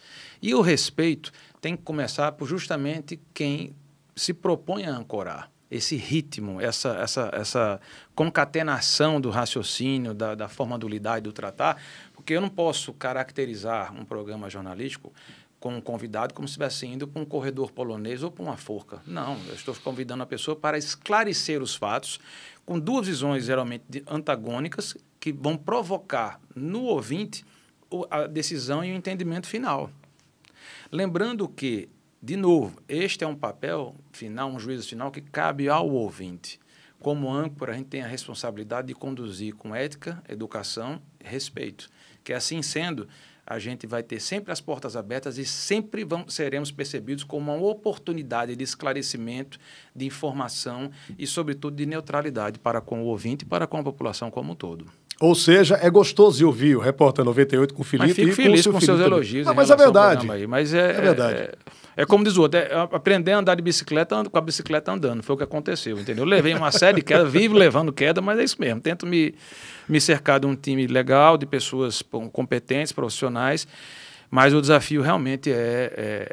E 0.40 0.54
o 0.54 0.60
respeito 0.60 1.32
tem 1.60 1.76
que 1.76 1.82
começar 1.82 2.30
por 2.32 2.46
justamente 2.46 3.18
quem 3.34 3.74
se 4.14 4.32
propõe 4.32 4.84
a 4.84 4.90
ancorar 4.90 5.50
esse 5.68 5.96
ritmo, 5.96 6.60
essa, 6.60 6.90
essa, 6.98 7.30
essa 7.32 7.80
concatenação 8.14 9.20
do 9.20 9.30
raciocínio, 9.30 10.14
da, 10.14 10.34
da 10.34 10.48
forma 10.48 10.78
do 10.78 10.86
lidar 10.86 11.18
e 11.18 11.22
do 11.22 11.32
tratar, 11.32 11.82
porque 12.14 12.34
eu 12.34 12.40
não 12.40 12.48
posso 12.48 12.92
caracterizar 12.92 13.92
um 13.92 14.04
programa 14.04 14.48
jornalístico 14.48 15.12
com 15.66 15.74
um 15.74 15.80
convidado 15.80 16.32
como 16.32 16.46
se 16.46 16.52
estivesse 16.52 16.86
indo 16.86 17.08
para 17.08 17.20
um 17.20 17.24
corredor 17.24 17.72
polonês 17.72 18.22
ou 18.22 18.30
para 18.30 18.44
uma 18.44 18.56
forca. 18.56 19.02
Não, 19.04 19.36
eu 19.48 19.54
estou 19.54 19.74
convidando 19.74 20.22
a 20.22 20.26
pessoa 20.26 20.54
para 20.54 20.78
esclarecer 20.78 21.60
os 21.60 21.74
fatos 21.74 22.20
com 22.64 22.78
duas 22.78 23.08
visões 23.08 23.46
geralmente 23.46 24.04
antagônicas 24.06 24.96
que 25.18 25.32
vão 25.32 25.56
provocar 25.56 26.40
no 26.54 26.84
ouvinte 26.84 27.44
a 28.08 28.28
decisão 28.28 28.84
e 28.84 28.92
o 28.92 28.94
entendimento 28.94 29.48
final. 29.48 29.90
Lembrando 30.92 31.48
que, 31.48 31.88
de 32.22 32.36
novo, 32.36 32.80
este 32.88 33.24
é 33.24 33.26
um 33.26 33.34
papel 33.34 33.96
final, 34.12 34.48
um 34.48 34.60
juízo 34.60 34.88
final 34.88 35.10
que 35.10 35.20
cabe 35.20 35.68
ao 35.68 35.90
ouvinte. 35.90 36.60
Como 37.00 37.32
âncora, 37.32 37.72
a 37.72 37.76
gente 37.76 37.88
tem 37.88 38.02
a 38.02 38.06
responsabilidade 38.06 38.86
de 38.86 38.94
conduzir 38.94 39.56
com 39.56 39.74
ética, 39.74 40.22
educação 40.28 41.02
e 41.20 41.28
respeito. 41.28 41.88
Que 42.22 42.32
assim 42.32 42.62
sendo, 42.62 43.08
a 43.46 43.58
gente 43.58 43.86
vai 43.86 44.02
ter 44.02 44.20
sempre 44.20 44.52
as 44.52 44.60
portas 44.60 44.96
abertas 44.96 45.38
e 45.38 45.44
sempre 45.46 46.04
seremos 46.26 46.72
percebidos 46.72 47.22
como 47.22 47.54
uma 47.54 47.66
oportunidade 47.66 48.56
de 48.56 48.64
esclarecimento, 48.64 49.58
de 49.94 50.04
informação 50.04 50.90
e, 51.16 51.26
sobretudo, 51.26 51.76
de 51.76 51.86
neutralidade 51.86 52.58
para 52.58 52.80
com 52.80 53.02
o 53.02 53.06
ouvinte 53.06 53.44
e 53.44 53.48
para 53.48 53.66
com 53.66 53.78
a 53.78 53.84
população 53.84 54.30
como 54.30 54.52
um 54.52 54.56
todo. 54.56 54.86
Ou 55.18 55.34
seja, 55.34 55.78
é 55.80 55.88
gostoso 55.88 56.36
de 56.36 56.44
ouvir 56.44 56.76
o 56.76 56.80
Repórter 56.80 57.24
98 57.24 57.72
com 57.72 57.80
o 57.80 57.84
Felipe 57.84 58.08
mas 58.08 58.16
fico 58.16 58.28
e 58.28 58.32
feliz 58.32 58.66
com, 58.66 58.72
com 58.72 58.80
seus 58.80 59.00
elogios. 59.00 59.46
Não, 59.46 59.54
mas 59.54 59.70
é 59.70 59.76
verdade. 59.76 60.30
Aí. 60.30 60.46
Mas 60.46 60.74
é, 60.74 60.90
é 60.90 61.00
verdade. 61.00 61.38
É, 61.38 61.52
é, 61.96 62.04
como 62.04 62.22
diz 62.22 62.36
o 62.36 62.42
outro, 62.42 62.60
é 62.60 62.68
aprender 62.92 63.32
a 63.32 63.38
andar 63.38 63.54
de 63.54 63.62
bicicleta 63.62 64.22
com 64.30 64.38
a 64.38 64.40
bicicleta 64.42 64.92
andando. 64.92 65.22
Foi 65.22 65.34
o 65.34 65.38
que 65.38 65.44
aconteceu, 65.44 65.98
entendeu? 65.98 66.24
Eu 66.24 66.28
levei 66.28 66.52
uma 66.52 66.70
série 66.70 66.96
de 66.96 67.02
quedas, 67.02 67.32
vivo 67.32 67.56
levando 67.56 67.90
queda, 67.92 68.20
mas 68.20 68.38
é 68.38 68.44
isso 68.44 68.56
mesmo. 68.60 68.78
Tento 68.78 69.06
me, 69.06 69.34
me 69.88 69.98
cercar 69.98 70.38
de 70.38 70.46
um 70.46 70.54
time 70.54 70.86
legal, 70.86 71.38
de 71.38 71.46
pessoas 71.46 72.02
competentes, 72.30 72.92
profissionais. 72.92 73.66
Mas 74.30 74.52
o 74.52 74.60
desafio 74.60 75.02
realmente 75.02 75.50
é, 75.50 75.54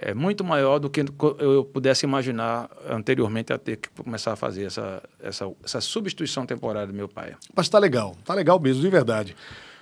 é, 0.01 0.09
é, 0.09 0.13
muito 0.13 0.43
maior 0.43 0.79
do 0.79 0.89
que 0.89 1.05
eu 1.39 1.63
pudesse 1.63 2.05
imaginar 2.05 2.69
anteriormente 2.89 3.53
a 3.53 3.57
ter 3.57 3.77
que 3.77 3.89
começar 3.89 4.33
a 4.33 4.35
fazer 4.35 4.65
essa, 4.65 5.01
essa, 5.21 5.49
essa 5.63 5.81
substituição 5.81 6.45
temporária 6.45 6.87
do 6.87 6.93
meu 6.93 7.07
pai. 7.07 7.35
Mas 7.55 7.67
está 7.67 7.77
legal, 7.77 8.15
está 8.19 8.33
legal 8.33 8.59
mesmo, 8.59 8.81
de 8.81 8.89
verdade. 8.89 9.35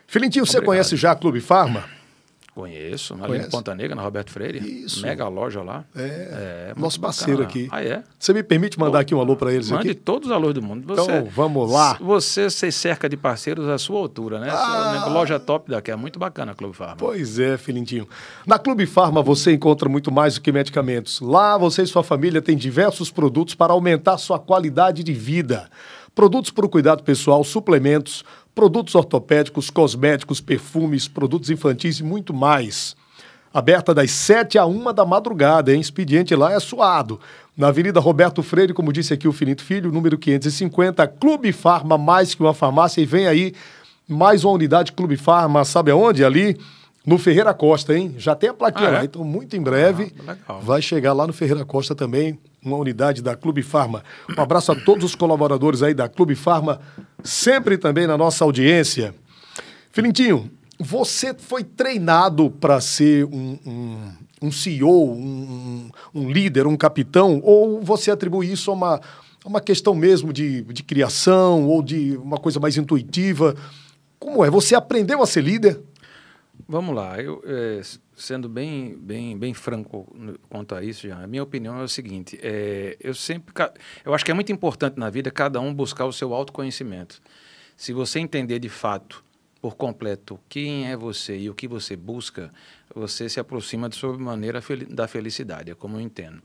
Filintinho, 0.07 0.45
você 0.45 0.61
conhece 0.61 0.95
já 0.97 1.11
a 1.11 1.15
Clube 1.15 1.39
Farma? 1.39 1.85
Conheço, 2.53 3.13
ali 3.13 3.27
Conhece? 3.27 3.47
em 3.47 3.49
Ponta 3.49 3.73
Negra, 3.73 3.95
na 3.95 4.01
Roberto 4.01 4.29
Freire. 4.29 4.59
Isso. 4.59 5.01
Mega 5.03 5.25
loja 5.29 5.61
lá. 5.63 5.85
É, 5.95 6.71
é 6.71 6.73
nosso 6.79 6.99
parceiro 6.99 7.43
bacana. 7.43 7.49
aqui. 7.49 7.69
Ah, 7.71 7.81
é? 7.81 8.03
Você 8.19 8.33
me 8.33 8.43
permite 8.43 8.77
mandar 8.77 8.99
aqui 8.99 9.15
um 9.15 9.21
alô 9.21 9.37
para 9.37 9.53
eles 9.53 9.71
Mande 9.71 9.91
aqui? 9.91 9.99
todos 9.99 10.27
os 10.29 10.35
alôs 10.35 10.53
do 10.53 10.61
mundo. 10.61 10.85
Você, 10.85 11.01
então, 11.01 11.29
vamos 11.33 11.71
lá. 11.71 11.97
Você 12.01 12.49
se 12.49 12.69
cerca 12.69 13.07
de 13.07 13.15
parceiros 13.15 13.69
à 13.69 13.77
sua 13.77 13.99
altura, 13.99 14.37
né? 14.39 14.49
Ah. 14.51 15.07
Loja 15.09 15.39
top 15.39 15.71
daqui, 15.71 15.91
é 15.91 15.95
muito 15.95 16.19
bacana 16.19 16.51
a 16.51 16.55
Clube 16.55 16.75
Farma. 16.75 16.97
Pois 16.97 17.39
é, 17.39 17.57
filhinho. 17.57 18.07
Na 18.45 18.59
Clube 18.59 18.85
Farma 18.85 19.21
você 19.21 19.53
encontra 19.53 19.87
muito 19.87 20.11
mais 20.11 20.33
do 20.35 20.41
que 20.41 20.51
medicamentos. 20.51 21.21
Lá 21.21 21.57
você 21.57 21.83
e 21.83 21.87
sua 21.87 22.03
família 22.03 22.41
têm 22.41 22.57
diversos 22.57 23.09
produtos 23.09 23.55
para 23.55 23.71
aumentar 23.71 24.17
sua 24.17 24.37
qualidade 24.37 25.03
de 25.05 25.13
vida. 25.13 25.69
Produtos 26.13 26.51
para 26.51 26.65
o 26.65 26.69
cuidado 26.69 27.03
pessoal, 27.03 27.41
suplementos, 27.41 28.25
produtos 28.53 28.95
ortopédicos, 28.95 29.69
cosméticos, 29.69 30.41
perfumes, 30.41 31.07
produtos 31.07 31.49
infantis 31.49 31.99
e 31.99 32.03
muito 32.03 32.33
mais 32.33 32.95
aberta 33.53 33.93
das 33.93 34.11
7 34.11 34.57
a 34.57 34.65
1 34.65 34.93
da 34.93 35.05
madrugada, 35.05 35.73
hein? 35.73 35.81
Expediente 35.81 36.35
lá 36.35 36.53
é 36.53 36.59
suado. 36.59 37.19
Na 37.55 37.67
Avenida 37.67 37.99
Roberto 37.99 38.41
Freire, 38.41 38.73
como 38.73 38.93
disse 38.93 39.13
aqui 39.13 39.27
o 39.27 39.33
Finito 39.33 39.63
Filho, 39.63 39.91
número 39.91 40.17
550, 40.17 41.05
Clube 41.07 41.51
Farma, 41.51 41.97
mais 41.97 42.33
que 42.33 42.41
uma 42.41 42.53
farmácia. 42.53 43.01
E 43.01 43.05
vem 43.05 43.27
aí 43.27 43.53
mais 44.07 44.43
uma 44.43 44.53
unidade 44.53 44.93
Clube 44.93 45.17
Farma, 45.17 45.65
sabe 45.65 45.91
aonde? 45.91 46.23
Ali 46.23 46.57
no 47.05 47.17
Ferreira 47.17 47.53
Costa, 47.53 47.97
hein? 47.97 48.15
Já 48.17 48.35
tem 48.35 48.49
a 48.49 48.53
plaquinha 48.53 48.89
ah, 48.89 48.91
é? 48.91 48.97
lá, 48.97 49.05
então 49.05 49.23
muito 49.23 49.55
em 49.55 49.61
breve 49.61 50.13
ah, 50.47 50.53
vai 50.61 50.81
chegar 50.81 51.13
lá 51.13 51.25
no 51.25 51.33
Ferreira 51.33 51.65
Costa 51.65 51.95
também 51.95 52.39
uma 52.63 52.77
unidade 52.77 53.21
da 53.21 53.35
Clube 53.35 53.63
Farma. 53.63 54.03
Um 54.37 54.41
abraço 54.41 54.71
a 54.71 54.75
todos 54.75 55.03
os 55.03 55.15
colaboradores 55.15 55.81
aí 55.81 55.93
da 55.93 56.07
Clube 56.07 56.35
Farma, 56.35 56.79
sempre 57.23 57.77
também 57.77 58.07
na 58.07 58.17
nossa 58.17 58.43
audiência. 58.43 59.13
Filintinho, 59.91 60.49
você 60.79 61.33
foi 61.33 61.63
treinado 61.63 62.49
para 62.49 62.81
ser 62.81 63.25
um, 63.25 63.57
um, 63.65 64.11
um 64.41 64.51
CEO, 64.51 65.13
um, 65.13 65.89
um, 66.13 66.31
líder, 66.31 66.65
um 66.65 66.77
capitão, 66.77 67.39
ou 67.43 67.81
você 67.81 68.09
atribui 68.09 68.51
isso 68.51 68.71
a 68.71 68.73
uma, 68.73 69.01
É 69.43 69.47
uma 69.47 69.61
questão 69.61 69.93
mesmo 69.93 70.33
de, 70.33 70.61
de 70.63 70.83
criação 70.83 71.67
ou 71.67 71.83
de 71.83 72.17
uma 72.17 72.37
coisa 72.37 72.59
mais 72.59 72.77
intuitiva? 72.77 73.55
Como 74.17 74.43
é? 74.43 74.49
Você 74.49 74.75
aprendeu 74.75 75.21
a 75.21 75.27
ser 75.27 75.43
líder? 75.43 75.79
Vamos 76.67 76.95
lá, 76.95 77.21
eu, 77.21 77.41
é, 77.45 77.81
sendo 78.15 78.47
bem, 78.49 78.97
bem, 78.97 79.37
bem 79.37 79.53
franco 79.53 80.07
quanto 80.49 80.75
a 80.75 80.83
isso, 80.83 81.11
a 81.11 81.27
minha 81.27 81.43
opinião 81.43 81.79
é 81.79 81.83
o 81.83 81.87
seguinte: 81.87 82.39
é, 82.41 82.97
eu 82.99 83.13
sempre, 83.13 83.53
eu 84.05 84.13
acho 84.13 84.23
que 84.23 84.31
é 84.31 84.33
muito 84.33 84.51
importante 84.51 84.97
na 84.97 85.09
vida 85.09 85.31
cada 85.31 85.59
um 85.59 85.73
buscar 85.73 86.05
o 86.05 86.13
seu 86.13 86.33
autoconhecimento. 86.33 87.21
Se 87.75 87.93
você 87.93 88.19
entender 88.19 88.59
de 88.59 88.69
fato, 88.69 89.23
por 89.61 89.75
completo, 89.75 90.39
quem 90.49 90.89
é 90.89 90.97
você 90.97 91.37
e 91.37 91.49
o 91.49 91.53
que 91.53 91.67
você 91.67 91.95
busca, 91.95 92.51
você 92.95 93.29
se 93.29 93.39
aproxima 93.39 93.87
de 93.87 93.95
sobremaneira 93.95 94.61
da 94.89 95.07
felicidade, 95.07 95.69
é 95.69 95.75
como 95.75 95.97
eu 95.97 96.01
entendo. 96.01 96.41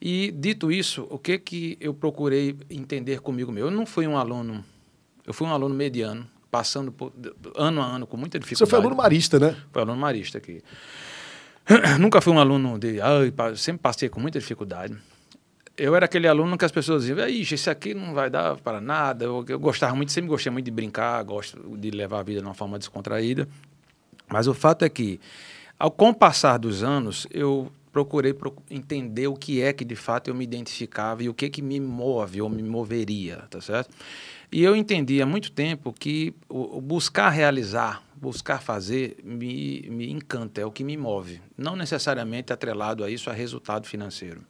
E 0.00 0.30
dito 0.30 0.70
isso, 0.70 1.06
o 1.10 1.18
que 1.18 1.38
que 1.38 1.76
eu 1.80 1.92
procurei 1.92 2.56
entender 2.70 3.20
comigo 3.20 3.50
mesmo? 3.50 3.68
Eu 3.68 3.72
não 3.72 3.84
fui 3.84 4.06
um 4.06 4.16
aluno, 4.16 4.64
eu 5.26 5.34
fui 5.34 5.46
um 5.46 5.50
aluno 5.50 5.74
mediano, 5.74 6.28
passando 6.52 6.92
por, 6.92 7.10
ano 7.56 7.80
a 7.80 7.86
ano 7.86 8.06
com 8.06 8.18
muita 8.18 8.38
dificuldade. 8.38 8.68
Você 8.68 8.70
foi 8.70 8.78
aluno 8.78 8.94
marista, 8.94 9.40
né? 9.40 9.56
Foi 9.72 9.80
aluno 9.80 9.98
marista 9.98 10.36
aqui. 10.36 10.62
Nunca 11.98 12.20
fui 12.20 12.30
um 12.30 12.38
aluno 12.38 12.78
de. 12.78 13.00
Ah, 13.00 13.20
sempre 13.56 13.80
passei 13.80 14.10
com 14.10 14.20
muita 14.20 14.38
dificuldade. 14.38 14.94
Eu 15.78 15.96
era 15.96 16.04
aquele 16.04 16.28
aluno 16.28 16.58
que 16.58 16.64
as 16.66 16.70
pessoas 16.70 17.06
diziam, 17.06 17.26
Ixi, 17.26 17.54
esse 17.54 17.70
aqui 17.70 17.94
não 17.94 18.12
vai 18.12 18.28
dar 18.28 18.58
para 18.58 18.82
nada. 18.82 19.24
Eu, 19.24 19.42
eu 19.48 19.58
gostava 19.58 19.96
muito, 19.96 20.12
sempre 20.12 20.28
gostei 20.28 20.52
muito 20.52 20.66
de 20.66 20.70
brincar, 20.70 21.22
gosto 21.22 21.58
de 21.78 21.90
levar 21.90 22.20
a 22.20 22.22
vida 22.22 22.40
de 22.40 22.46
uma 22.46 22.52
forma 22.52 22.78
descontraída. 22.78 23.48
Mas 24.28 24.46
o 24.46 24.52
fato 24.52 24.84
é 24.84 24.90
que, 24.90 25.18
ao 25.78 25.90
com 25.90 26.10
o 26.10 26.14
passar 26.14 26.58
dos 26.58 26.82
anos, 26.82 27.26
eu 27.30 27.72
procurei 27.90 28.36
entender 28.70 29.26
o 29.26 29.34
que 29.34 29.62
é 29.62 29.72
que 29.72 29.86
de 29.86 29.96
fato 29.96 30.28
eu 30.28 30.34
me 30.34 30.44
identificava 30.44 31.22
e 31.22 31.30
o 31.30 31.34
que 31.34 31.48
que 31.48 31.62
me 31.62 31.80
move 31.80 32.42
ou 32.42 32.50
me 32.50 32.62
moveria, 32.62 33.44
tá 33.48 33.60
certo? 33.60 33.90
E 34.52 34.62
eu 34.62 34.76
entendi 34.76 35.22
há 35.22 35.26
muito 35.26 35.50
tempo 35.50 35.94
que 35.94 36.34
o, 36.46 36.78
buscar 36.78 37.30
realizar, 37.30 38.04
buscar 38.14 38.60
fazer, 38.60 39.16
me, 39.24 39.88
me 39.88 40.10
encanta, 40.10 40.60
é 40.60 40.66
o 40.66 40.70
que 40.70 40.84
me 40.84 40.94
move. 40.94 41.40
Não 41.56 41.74
necessariamente 41.74 42.52
atrelado 42.52 43.02
a 43.02 43.10
isso 43.10 43.30
a 43.30 43.32
resultado 43.32 43.86
financeiro. 43.86 44.44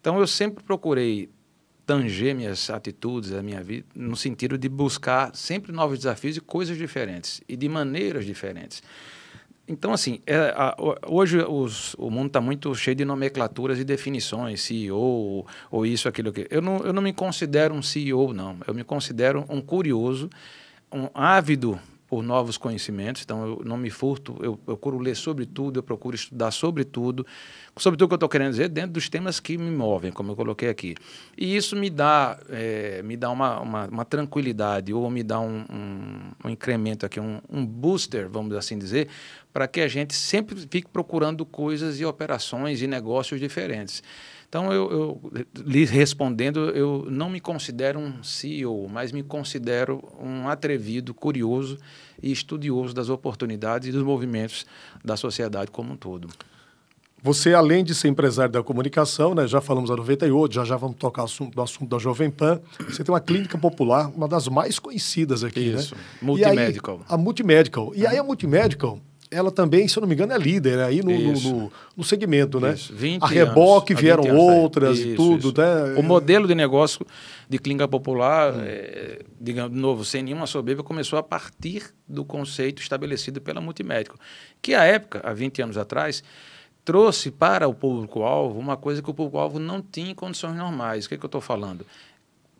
Então 0.00 0.18
eu 0.18 0.26
sempre 0.26 0.64
procurei 0.64 1.28
tanger 1.84 2.34
minhas 2.34 2.70
atitudes, 2.70 3.32
a 3.32 3.42
minha 3.42 3.62
vida, 3.62 3.86
no 3.94 4.16
sentido 4.16 4.56
de 4.56 4.68
buscar 4.70 5.36
sempre 5.36 5.70
novos 5.70 5.98
desafios 5.98 6.38
e 6.38 6.40
coisas 6.40 6.78
diferentes 6.78 7.42
e 7.46 7.56
de 7.56 7.68
maneiras 7.68 8.24
diferentes. 8.24 8.82
Então, 9.68 9.92
assim, 9.92 10.20
é, 10.26 10.54
a, 10.56 10.76
hoje 11.08 11.38
os, 11.38 11.94
o 11.94 12.08
mundo 12.08 12.28
está 12.28 12.40
muito 12.40 12.72
cheio 12.74 12.94
de 12.94 13.04
nomenclaturas 13.04 13.78
e 13.80 13.84
definições, 13.84 14.62
CEO 14.62 14.96
ou, 14.96 15.46
ou 15.70 15.84
isso, 15.84 16.08
aquilo, 16.08 16.28
aquilo. 16.28 16.46
Eu 16.50 16.62
não, 16.62 16.78
eu 16.78 16.92
não 16.92 17.02
me 17.02 17.12
considero 17.12 17.74
um 17.74 17.82
CEO, 17.82 18.32
não. 18.32 18.58
Eu 18.66 18.72
me 18.72 18.84
considero 18.84 19.44
um 19.48 19.60
curioso, 19.60 20.30
um 20.92 21.08
ávido 21.12 21.80
por 22.06 22.22
novos 22.22 22.56
conhecimentos, 22.56 23.22
então 23.22 23.44
eu 23.44 23.62
não 23.64 23.76
me 23.76 23.90
furto, 23.90 24.36
eu, 24.40 24.56
procuro 24.56 24.98
ler 24.98 25.16
sobre 25.16 25.44
tudo, 25.44 25.80
eu 25.80 25.82
procuro 25.82 26.14
estudar 26.14 26.52
sobre 26.52 26.84
tudo, 26.84 27.26
sobre 27.76 27.98
tudo 27.98 28.08
que 28.08 28.14
eu 28.14 28.16
estou 28.16 28.28
querendo 28.28 28.50
dizer, 28.50 28.68
dentro 28.68 28.92
dos 28.92 29.08
temas 29.08 29.40
que 29.40 29.58
me 29.58 29.70
movem, 29.70 30.12
como 30.12 30.32
eu 30.32 30.36
coloquei 30.36 30.68
aqui. 30.68 30.94
E 31.36 31.56
isso 31.56 31.74
me 31.74 31.90
dá, 31.90 32.38
é, 32.48 33.02
me 33.02 33.16
dá 33.16 33.28
uma, 33.30 33.60
uma, 33.60 33.86
uma, 33.86 34.04
tranquilidade, 34.04 34.92
ou 34.94 35.10
me 35.10 35.24
dá 35.24 35.40
um, 35.40 35.64
um, 35.70 36.20
um 36.44 36.50
incremento 36.50 37.04
aqui, 37.04 37.18
um, 37.18 37.40
um 37.50 37.66
booster, 37.66 38.28
vamos 38.28 38.54
assim 38.54 38.78
dizer, 38.78 39.08
para 39.52 39.66
que 39.66 39.80
a 39.80 39.88
gente 39.88 40.14
sempre 40.14 40.54
fique 40.54 40.88
procurando 40.88 41.44
coisas 41.44 41.98
e 41.98 42.04
operações 42.04 42.82
e 42.82 42.86
negócios 42.86 43.40
diferentes. 43.40 44.02
Então, 44.48 44.72
eu, 44.72 44.90
eu 44.90 45.32
lhe 45.64 45.84
respondendo, 45.84 46.70
eu 46.70 47.06
não 47.10 47.28
me 47.28 47.40
considero 47.40 47.98
um 47.98 48.22
CEO, 48.22 48.88
mas 48.88 49.12
me 49.12 49.22
considero 49.22 50.02
um 50.20 50.48
atrevido, 50.48 51.12
curioso 51.12 51.78
e 52.22 52.30
estudioso 52.30 52.94
das 52.94 53.08
oportunidades 53.08 53.88
e 53.88 53.92
dos 53.92 54.02
movimentos 54.02 54.64
da 55.04 55.16
sociedade 55.16 55.70
como 55.70 55.92
um 55.92 55.96
todo. 55.96 56.28
Você, 57.22 57.54
além 57.54 57.82
de 57.82 57.92
ser 57.92 58.06
empresário 58.06 58.52
da 58.52 58.62
comunicação, 58.62 59.34
né, 59.34 59.48
já 59.48 59.60
falamos 59.60 59.90
da 59.90 59.96
98, 59.96 60.54
já 60.54 60.64
já 60.64 60.76
vamos 60.76 60.96
tocar 60.96 61.24
assunto, 61.24 61.56
do 61.56 61.60
assunto 61.60 61.90
da 61.90 61.98
Jovem 61.98 62.30
Pan, 62.30 62.60
você 62.88 63.02
tem 63.02 63.12
uma 63.12 63.20
clínica 63.20 63.58
popular, 63.58 64.08
uma 64.14 64.28
das 64.28 64.46
mais 64.46 64.78
conhecidas 64.78 65.42
aqui, 65.42 65.58
Isso, 65.58 65.94
né? 65.96 66.00
Multimedical. 66.22 66.98
Aí, 66.98 67.04
a 67.08 67.16
Multimedical. 67.16 67.92
E 67.96 68.06
aí 68.06 68.16
a 68.16 68.22
Multimedical, 68.22 69.00
ela 69.30 69.50
também, 69.50 69.88
se 69.88 69.98
eu 69.98 70.00
não 70.00 70.08
me 70.08 70.14
engano, 70.14 70.32
é 70.32 70.38
líder 70.38 70.78
aí 70.80 71.02
no, 71.02 71.32
no, 71.32 71.72
no, 71.96 72.04
segmento, 72.04 72.60
né? 72.60 72.74
Isso. 72.74 72.94
20 72.94 73.22
a 73.22 73.26
reboque 73.26 73.92
anos, 73.92 74.02
vieram 74.02 74.36
outras 74.36 74.98
isso, 74.98 75.08
e 75.08 75.14
tudo, 75.16 75.48
isso. 75.48 75.60
né? 75.60 75.94
O 75.98 76.02
modelo 76.02 76.46
de 76.46 76.54
negócio 76.54 77.04
de 77.48 77.58
clínica 77.58 77.88
popular, 77.88 78.54
hum. 78.54 78.60
é, 78.62 79.20
digamos 79.40 79.72
de 79.72 79.78
novo, 79.78 80.04
sem 80.04 80.22
nenhuma 80.22 80.46
soberba, 80.46 80.82
começou 80.82 81.18
a 81.18 81.22
partir 81.22 81.92
do 82.08 82.24
conceito 82.24 82.80
estabelecido 82.80 83.40
pela 83.40 83.60
Multimédico, 83.60 84.18
que 84.62 84.74
à 84.74 84.84
época, 84.84 85.20
há 85.24 85.32
20 85.32 85.62
anos 85.62 85.76
atrás, 85.76 86.22
trouxe 86.84 87.32
para 87.32 87.66
o 87.66 87.74
público-alvo 87.74 88.58
uma 88.58 88.76
coisa 88.76 89.02
que 89.02 89.10
o 89.10 89.14
público-alvo 89.14 89.58
não 89.58 89.82
tinha 89.82 90.12
em 90.12 90.14
condições 90.14 90.56
normais. 90.56 91.04
O 91.04 91.08
que, 91.08 91.16
é 91.16 91.18
que 91.18 91.24
eu 91.24 91.28
estou 91.28 91.40
falando? 91.40 91.84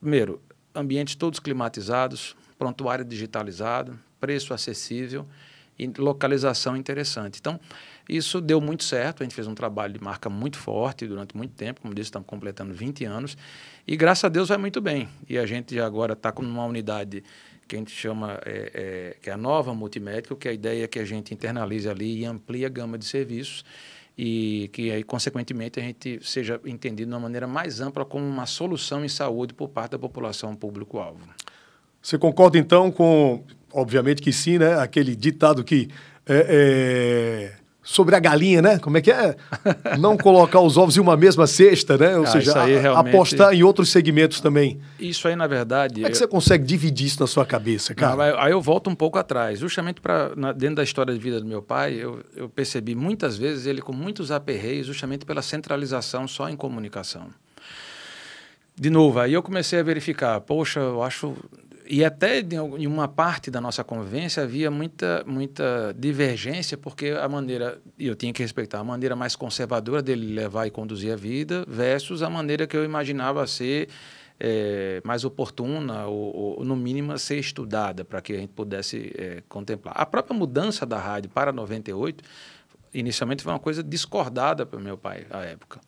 Primeiro, 0.00 0.40
ambientes 0.74 1.14
todos 1.14 1.38
climatizados, 1.38 2.34
prontuário 2.58 3.04
digitalizado, 3.04 3.96
preço 4.18 4.52
acessível 4.52 5.26
e 5.78 5.86
localização 5.98 6.76
interessante. 6.76 7.38
Então, 7.40 7.58
isso 8.08 8.40
deu 8.40 8.60
muito 8.60 8.84
certo, 8.84 9.22
a 9.22 9.24
gente 9.24 9.34
fez 9.34 9.46
um 9.46 9.54
trabalho 9.54 9.92
de 9.92 10.02
marca 10.02 10.30
muito 10.30 10.56
forte 10.56 11.06
durante 11.06 11.36
muito 11.36 11.54
tempo, 11.54 11.80
como 11.80 11.94
disse, 11.94 12.08
estamos 12.08 12.26
completando 12.26 12.72
20 12.72 13.04
anos, 13.04 13.36
e 13.86 13.96
graças 13.96 14.24
a 14.24 14.28
Deus 14.28 14.48
vai 14.48 14.58
muito 14.58 14.80
bem. 14.80 15.08
E 15.28 15.36
a 15.36 15.44
gente 15.44 15.78
agora 15.80 16.12
está 16.12 16.30
com 16.30 16.42
uma 16.42 16.64
unidade 16.64 17.22
que 17.66 17.74
a 17.74 17.78
gente 17.78 17.90
chama, 17.90 18.40
é, 18.44 18.70
é, 18.74 19.16
que 19.20 19.28
é 19.28 19.32
a 19.32 19.36
nova 19.36 19.74
multimédica, 19.74 20.36
que 20.36 20.48
a 20.48 20.52
ideia 20.52 20.84
é 20.84 20.86
que 20.86 20.98
a 20.98 21.04
gente 21.04 21.34
internalize 21.34 21.88
ali 21.88 22.20
e 22.20 22.24
amplie 22.24 22.64
a 22.64 22.68
gama 22.68 22.96
de 22.96 23.04
serviços 23.04 23.64
e 24.16 24.70
que 24.72 24.90
aí, 24.90 25.02
consequentemente, 25.02 25.78
a 25.78 25.82
gente 25.82 26.20
seja 26.22 26.58
entendido 26.64 27.10
de 27.10 27.14
uma 27.14 27.20
maneira 27.20 27.46
mais 27.46 27.80
ampla 27.80 28.04
como 28.04 28.24
uma 28.24 28.46
solução 28.46 29.04
em 29.04 29.08
saúde 29.08 29.52
por 29.52 29.68
parte 29.68 29.92
da 29.92 29.98
população 29.98 30.54
público-alvo. 30.54 31.20
Você 32.00 32.16
concorda, 32.16 32.56
então, 32.56 32.90
com 32.90 33.44
obviamente 33.76 34.22
que 34.22 34.32
sim, 34.32 34.58
né? 34.58 34.78
Aquele 34.80 35.14
ditado 35.14 35.62
que 35.62 35.88
é, 36.26 37.52
é, 37.52 37.52
sobre 37.82 38.16
a 38.16 38.18
galinha, 38.18 38.60
né? 38.60 38.78
Como 38.80 38.96
é 38.98 39.00
que 39.00 39.12
é? 39.12 39.36
Não 39.98 40.16
colocar 40.16 40.60
os 40.60 40.76
ovos 40.76 40.96
em 40.96 41.00
uma 41.00 41.16
mesma 41.16 41.46
cesta, 41.46 41.96
né? 41.96 42.16
Ou 42.16 42.24
ah, 42.24 42.26
seja, 42.26 42.64
realmente... 42.64 43.14
apostar 43.14 43.54
em 43.54 43.62
outros 43.62 43.90
segmentos 43.90 44.40
também. 44.40 44.80
Isso 44.98 45.28
aí, 45.28 45.36
na 45.36 45.46
verdade. 45.46 45.94
Como 45.94 46.06
é 46.06 46.10
que 46.10 46.18
você 46.18 46.26
consegue 46.26 46.64
dividir 46.64 47.06
isso 47.06 47.20
na 47.20 47.26
sua 47.28 47.46
cabeça, 47.46 47.94
cara? 47.94 48.32
Não, 48.32 48.40
aí 48.40 48.50
eu 48.50 48.60
volto 48.60 48.90
um 48.90 48.94
pouco 48.94 49.18
atrás. 49.18 49.60
Justamente 49.60 50.00
para 50.00 50.34
dentro 50.52 50.76
da 50.76 50.82
história 50.82 51.14
de 51.14 51.20
vida 51.20 51.40
do 51.40 51.46
meu 51.46 51.62
pai, 51.62 51.94
eu, 51.94 52.20
eu 52.34 52.48
percebi 52.48 52.94
muitas 52.94 53.38
vezes 53.38 53.66
ele 53.66 53.80
com 53.80 53.92
muitos 53.92 54.32
aperreios, 54.32 54.86
justamente 54.86 55.24
pela 55.24 55.42
centralização 55.42 56.26
só 56.26 56.48
em 56.48 56.56
comunicação. 56.56 57.28
De 58.78 58.90
novo, 58.90 59.20
aí 59.20 59.32
eu 59.32 59.42
comecei 59.42 59.78
a 59.78 59.82
verificar, 59.82 60.38
poxa, 60.40 60.80
eu 60.80 61.02
acho 61.02 61.34
e 61.88 62.04
até 62.04 62.40
em 62.40 62.86
uma 62.86 63.08
parte 63.08 63.50
da 63.50 63.60
nossa 63.60 63.82
convivência 63.82 64.42
havia 64.42 64.70
muita, 64.70 65.24
muita 65.26 65.94
divergência, 65.96 66.76
porque 66.76 67.10
a 67.10 67.28
maneira, 67.28 67.80
e 67.98 68.06
eu 68.06 68.14
tinha 68.14 68.32
que 68.32 68.42
respeitar, 68.42 68.80
a 68.80 68.84
maneira 68.84 69.14
mais 69.14 69.36
conservadora 69.36 70.02
dele 70.02 70.34
levar 70.34 70.66
e 70.66 70.70
conduzir 70.70 71.12
a 71.12 71.16
vida 71.16 71.64
versus 71.68 72.22
a 72.22 72.30
maneira 72.30 72.66
que 72.66 72.76
eu 72.76 72.84
imaginava 72.84 73.46
ser 73.46 73.88
é, 74.38 75.00
mais 75.04 75.24
oportuna 75.24 76.06
ou, 76.06 76.58
ou, 76.58 76.64
no 76.64 76.76
mínimo, 76.76 77.16
ser 77.18 77.38
estudada 77.38 78.04
para 78.04 78.20
que 78.20 78.34
a 78.34 78.36
gente 78.36 78.50
pudesse 78.50 79.12
é, 79.16 79.42
contemplar. 79.48 79.94
A 79.96 80.04
própria 80.04 80.36
mudança 80.36 80.84
da 80.84 80.98
rádio 80.98 81.30
para 81.30 81.52
98, 81.52 82.22
inicialmente 82.98 83.42
foi 83.42 83.52
uma 83.52 83.58
coisa 83.58 83.82
discordada 83.82 84.64
pelo 84.64 84.82
meu 84.82 84.96
pai 84.96 85.26
à 85.30 85.40
época. 85.40 85.80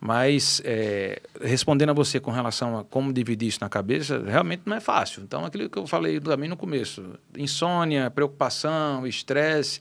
Mas, 0.00 0.62
é, 0.64 1.20
respondendo 1.40 1.90
a 1.90 1.92
você 1.92 2.20
com 2.20 2.30
relação 2.30 2.78
a 2.78 2.84
como 2.84 3.12
dividir 3.12 3.48
isso 3.48 3.58
na 3.60 3.68
cabeça, 3.68 4.22
realmente 4.24 4.62
não 4.64 4.76
é 4.76 4.80
fácil. 4.80 5.22
Então, 5.22 5.44
aquilo 5.44 5.68
que 5.68 5.78
eu 5.78 5.86
falei 5.86 6.20
também 6.20 6.48
no 6.48 6.56
começo: 6.56 7.18
insônia, 7.36 8.08
preocupação, 8.10 9.06
estresse, 9.06 9.80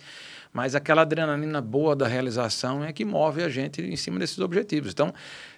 mas 0.51 0.73
aquela 0.73 1.03
adrenalina 1.03 1.61
boa 1.61 1.95
da 1.95 2.07
realização 2.07 2.83
é 2.83 2.91
que 2.91 3.05
move 3.05 3.43
a 3.43 3.49
gente 3.49 3.81
em 3.81 3.95
cima 3.95 4.17
desses 4.17 4.39
objetivos. 4.39 4.91
Então, 4.91 5.13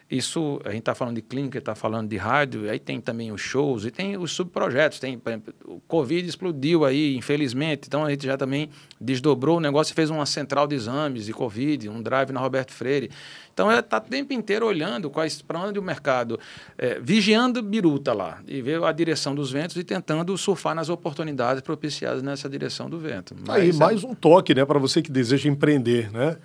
isso, 0.09 0.59
a 0.65 0.69
gente 0.69 0.79
está 0.79 0.95
falando 0.95 1.17
de 1.17 1.21
clínica, 1.21 1.59
está 1.59 1.75
falando 1.75 2.09
de 2.09 2.17
rádio, 2.17 2.67
aí 2.67 2.79
tem 2.79 2.99
também 2.99 3.31
os 3.31 3.41
shows 3.41 3.85
e 3.85 3.91
tem 3.91 4.17
os 4.17 4.31
subprojetos. 4.31 4.99
Tem, 4.99 5.21
o 5.65 5.79
Covid 5.81 6.27
explodiu 6.27 6.83
aí, 6.83 7.15
infelizmente, 7.15 7.83
então 7.87 8.03
a 8.03 8.09
gente 8.09 8.25
já 8.25 8.35
também 8.35 8.69
desdobrou 8.99 9.57
o 9.57 9.59
negócio 9.59 9.93
e 9.93 9.95
fez 9.95 10.09
uma 10.09 10.25
central 10.25 10.65
de 10.65 10.75
exames 10.75 11.25
de 11.25 11.33
Covid, 11.33 11.89
um 11.89 12.01
drive 12.01 12.31
na 12.31 12.39
Roberto 12.39 12.73
Freire. 12.73 13.11
Então, 13.59 13.69
está 13.77 13.97
o 13.97 14.01
tempo 14.01 14.31
inteiro 14.31 14.65
olhando 14.65 15.11
para 15.45 15.59
onde 15.59 15.77
o 15.77 15.81
mercado, 15.81 16.39
é, 16.77 16.97
vigiando 17.01 17.61
biruta 17.61 18.13
lá, 18.13 18.39
e 18.47 18.61
ver 18.61 18.81
a 18.81 18.91
direção 18.93 19.35
dos 19.35 19.51
ventos 19.51 19.75
e 19.75 19.83
tentando 19.83 20.37
surfar 20.37 20.73
nas 20.73 20.87
oportunidades 20.87 21.61
propiciadas 21.61 22.23
nessa 22.23 22.47
direção 22.47 22.89
do 22.89 22.97
vento. 22.97 23.35
Mas, 23.45 23.57
Aí, 23.57 23.69
é 23.71 23.73
mais 23.73 24.01
um 24.05 24.15
toque, 24.15 24.55
né, 24.55 24.63
para 24.63 24.79
você 24.79 25.01
que 25.01 25.11
deseja 25.11 25.49
empreender, 25.49 26.09
né? 26.09 26.37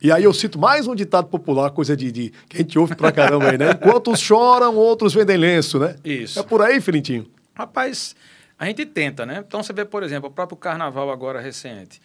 E 0.00 0.12
aí 0.12 0.22
eu 0.22 0.32
cito 0.32 0.60
mais 0.60 0.86
um 0.86 0.94
ditado 0.94 1.26
popular, 1.26 1.70
coisa 1.70 1.96
de, 1.96 2.12
de 2.12 2.32
que 2.48 2.58
a 2.58 2.60
gente 2.60 2.78
ouve 2.78 2.94
pra 2.94 3.10
caramba 3.10 3.50
aí, 3.50 3.58
né? 3.58 3.72
Enquanto 3.82 4.12
uns 4.12 4.20
choram, 4.20 4.76
outros 4.76 5.12
vendem 5.12 5.38
lenço, 5.38 5.76
né? 5.80 5.96
Isso. 6.04 6.38
É 6.38 6.42
por 6.44 6.62
aí, 6.62 6.80
Filintinho? 6.80 7.26
Rapaz, 7.52 8.14
a 8.56 8.66
gente 8.66 8.86
tenta, 8.86 9.26
né? 9.26 9.42
Então 9.44 9.60
você 9.60 9.72
vê, 9.72 9.84
por 9.84 10.04
exemplo, 10.04 10.28
o 10.28 10.32
próprio 10.32 10.56
carnaval 10.56 11.10
agora 11.10 11.40
recente. 11.40 12.00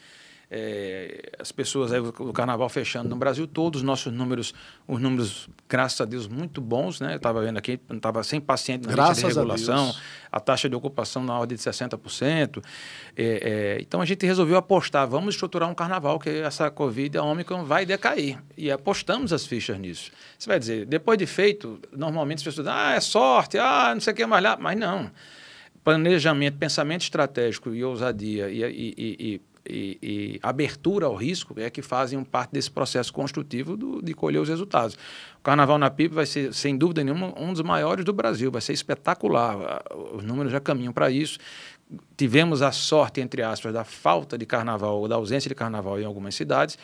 É, 0.58 1.34
as 1.38 1.52
pessoas 1.52 1.92
aí, 1.92 2.00
o 2.00 2.32
carnaval 2.32 2.70
fechando 2.70 3.10
no 3.10 3.18
Brasil 3.18 3.46
todo, 3.46 3.76
os 3.76 3.84
nossos 3.84 4.14
números, 4.14 4.54
os 4.88 5.02
números, 5.02 5.50
graças 5.68 6.00
a 6.00 6.06
Deus, 6.06 6.30
muito 6.30 6.62
bons, 6.62 7.02
né? 7.02 7.12
Eu 7.12 7.18
estava 7.18 7.42
vendo 7.42 7.58
aqui, 7.58 7.78
estava 7.92 8.24
sem 8.24 8.40
paciente 8.40 8.88
na 8.88 8.94
graças 8.94 9.18
lista 9.18 9.28
de 9.28 9.36
regulação, 9.36 9.94
a, 10.32 10.38
a, 10.38 10.40
taxa 10.40 10.70
de 10.70 10.76
ocupação 10.76 11.26
na 11.26 11.38
ordem 11.38 11.58
de 11.58 11.62
60%. 11.62 12.64
É, 13.18 13.24
é, 13.24 13.78
então 13.82 14.00
a 14.00 14.06
gente 14.06 14.26
resolveu 14.26 14.56
apostar, 14.56 15.06
vamos 15.06 15.36
estruturar 15.36 15.70
um 15.70 15.76
carnaval, 15.76 16.18
que 16.18 16.30
essa 16.30 16.72
Covid, 16.72 17.18
a 17.18 17.24
Omicron, 17.24 17.66
vai 17.66 17.86
decair. 17.86 18.42
E 18.58 18.72
apostamos 18.72 19.34
as 19.34 19.46
fichas 19.46 19.78
nisso. 19.78 20.10
Você 20.40 20.48
vai 20.48 20.58
dizer, 20.58 20.86
depois 20.86 21.18
de 21.18 21.26
feito, 21.26 21.82
normalmente 21.92 22.38
as 22.38 22.44
pessoas 22.46 22.66
dizem, 22.66 22.80
ah, 22.80 22.94
é 22.94 23.02
sorte, 23.02 23.58
ah, 23.58 23.92
não 23.94 24.00
sei 24.00 24.14
o 24.14 24.16
que 24.16 24.26
mais 24.26 24.42
lá, 24.42 24.56
mas 24.58 24.80
não. 24.80 25.12
Planejamento, 25.84 26.58
pensamento 26.58 27.02
estratégico 27.02 27.76
e 27.76 27.84
ousadia 27.84 28.50
e, 28.50 28.64
e, 28.64 28.96
e 28.98 29.16
e, 29.36 29.42
e, 29.68 30.40
abertura 30.42 31.06
ao 31.06 31.16
risco 31.16 31.54
é 31.58 31.70
que 31.70 31.82
fazem 31.82 32.24
parte 32.24 32.52
desse 32.52 32.70
processo 32.70 33.12
construtivo 33.12 33.76
do, 33.76 34.02
de 34.02 34.14
colher 34.14 34.40
os 34.40 34.50
resultados. 34.50 34.96
O 35.40 35.44
Carnaval 35.44 35.78
na 35.78 35.90
PIB 35.90 36.16
vai 36.16 36.26
ser, 36.26 36.54
sem 36.54 36.78
dúvida 36.78 37.04
nenhuma, 37.04 37.34
um 37.40 37.54
dos 37.54 37.62
maiores 37.62 38.04
do 38.04 38.14
Brasil, 38.14 38.52
vai 38.52 38.62
ser 38.62 38.74
espetacular. 38.74 39.84
Os 40.14 40.24
números 40.24 40.52
já 40.52 40.60
caminham 40.60 40.94
para 40.94 41.10
isso 41.10 41.40
tivemos 42.18 42.62
a 42.62 42.72
sorte, 42.72 43.22
entre 43.22 43.42
aspas, 43.44 43.74
da 43.74 43.84
falta 43.84 44.38
de 44.38 44.46
carnaval 44.46 45.00
ou 45.00 45.08
da 45.08 45.16
ausência 45.16 45.50
de 45.50 45.56
carnaval 45.56 46.00
em 46.00 46.06
algumas 46.06 46.34
cidades, 46.34 46.78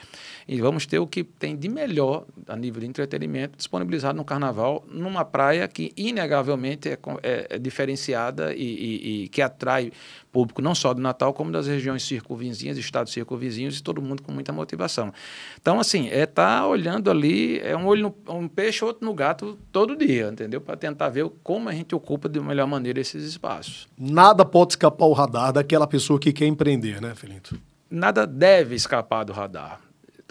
e 0.48 0.60
vamos 0.60 0.86
ter 0.86 1.00
o 1.00 1.08
que 1.08 1.24
tem 1.24 1.56
de 1.56 1.70
melhor 1.70 2.26
a 2.48 2.56
nível 2.56 2.82
de 2.82 2.88
entretenimento 2.88 3.58
disponibilizado 3.58 4.18
no 4.18 4.26
carnaval, 4.26 4.84
numa 4.90 5.24
praia 5.24 5.68
que 5.68 5.92
inegavelmente 5.96 6.90
é, 6.90 7.00
é, 7.24 7.48
é 7.52 7.60
diferenciada 7.60 8.54
e, 8.54 8.62
e, 8.62 9.24
e, 9.24 9.28
que 9.30 9.42
atrai 9.42 9.92
público 10.32 10.62
não 10.62 10.74
só 10.74 10.94
do 10.94 11.02
Natal, 11.02 11.34
como 11.34 11.52
das 11.52 11.68
regiões 11.68 12.04
circunvizinhas, 12.04 12.78
estados 12.78 13.12
circunvizinhos 13.12 13.80
e 13.80 13.84
todo 13.84 14.02
mundo 14.02 14.22
com 14.22 14.32
muita 14.32 14.54
motivação. 14.54 15.14
Então, 15.62 15.80
assim, 15.80 16.10
é 16.10 16.26
tá 16.26 16.66
olhando 16.66 17.12
ali, 17.12 17.60
é 17.60 17.76
um 17.76 17.86
olho 17.86 18.16
no 18.28 18.36
um 18.38 18.48
peixe, 18.48 18.84
outro 18.84 19.06
no 19.06 19.14
gato 19.14 19.58
todo 19.72 19.96
dia, 19.96 20.30
entendeu? 20.32 20.62
Para 20.62 20.78
tentar 20.78 21.10
ver 21.10 21.30
como 21.44 21.68
a 21.68 21.74
gente 21.74 21.94
ocupa 21.94 22.30
de 22.30 22.40
melhor 22.40 22.68
maneira 22.68 23.00
esses 23.00 23.24
espaços. 23.26 23.90
Nada 23.98 24.46
pode 24.46 24.74
escapar 24.74 24.91
o 25.00 25.14
radar 25.14 25.54
daquela 25.54 25.88
pessoa 25.88 26.20
que 26.20 26.32
quer 26.32 26.46
empreender, 26.48 27.02
né, 27.02 27.14
Felinto? 27.16 27.60
Nada 27.90 28.26
deve 28.26 28.76
escapar 28.76 29.24
do 29.24 29.34
radar. 29.34 29.82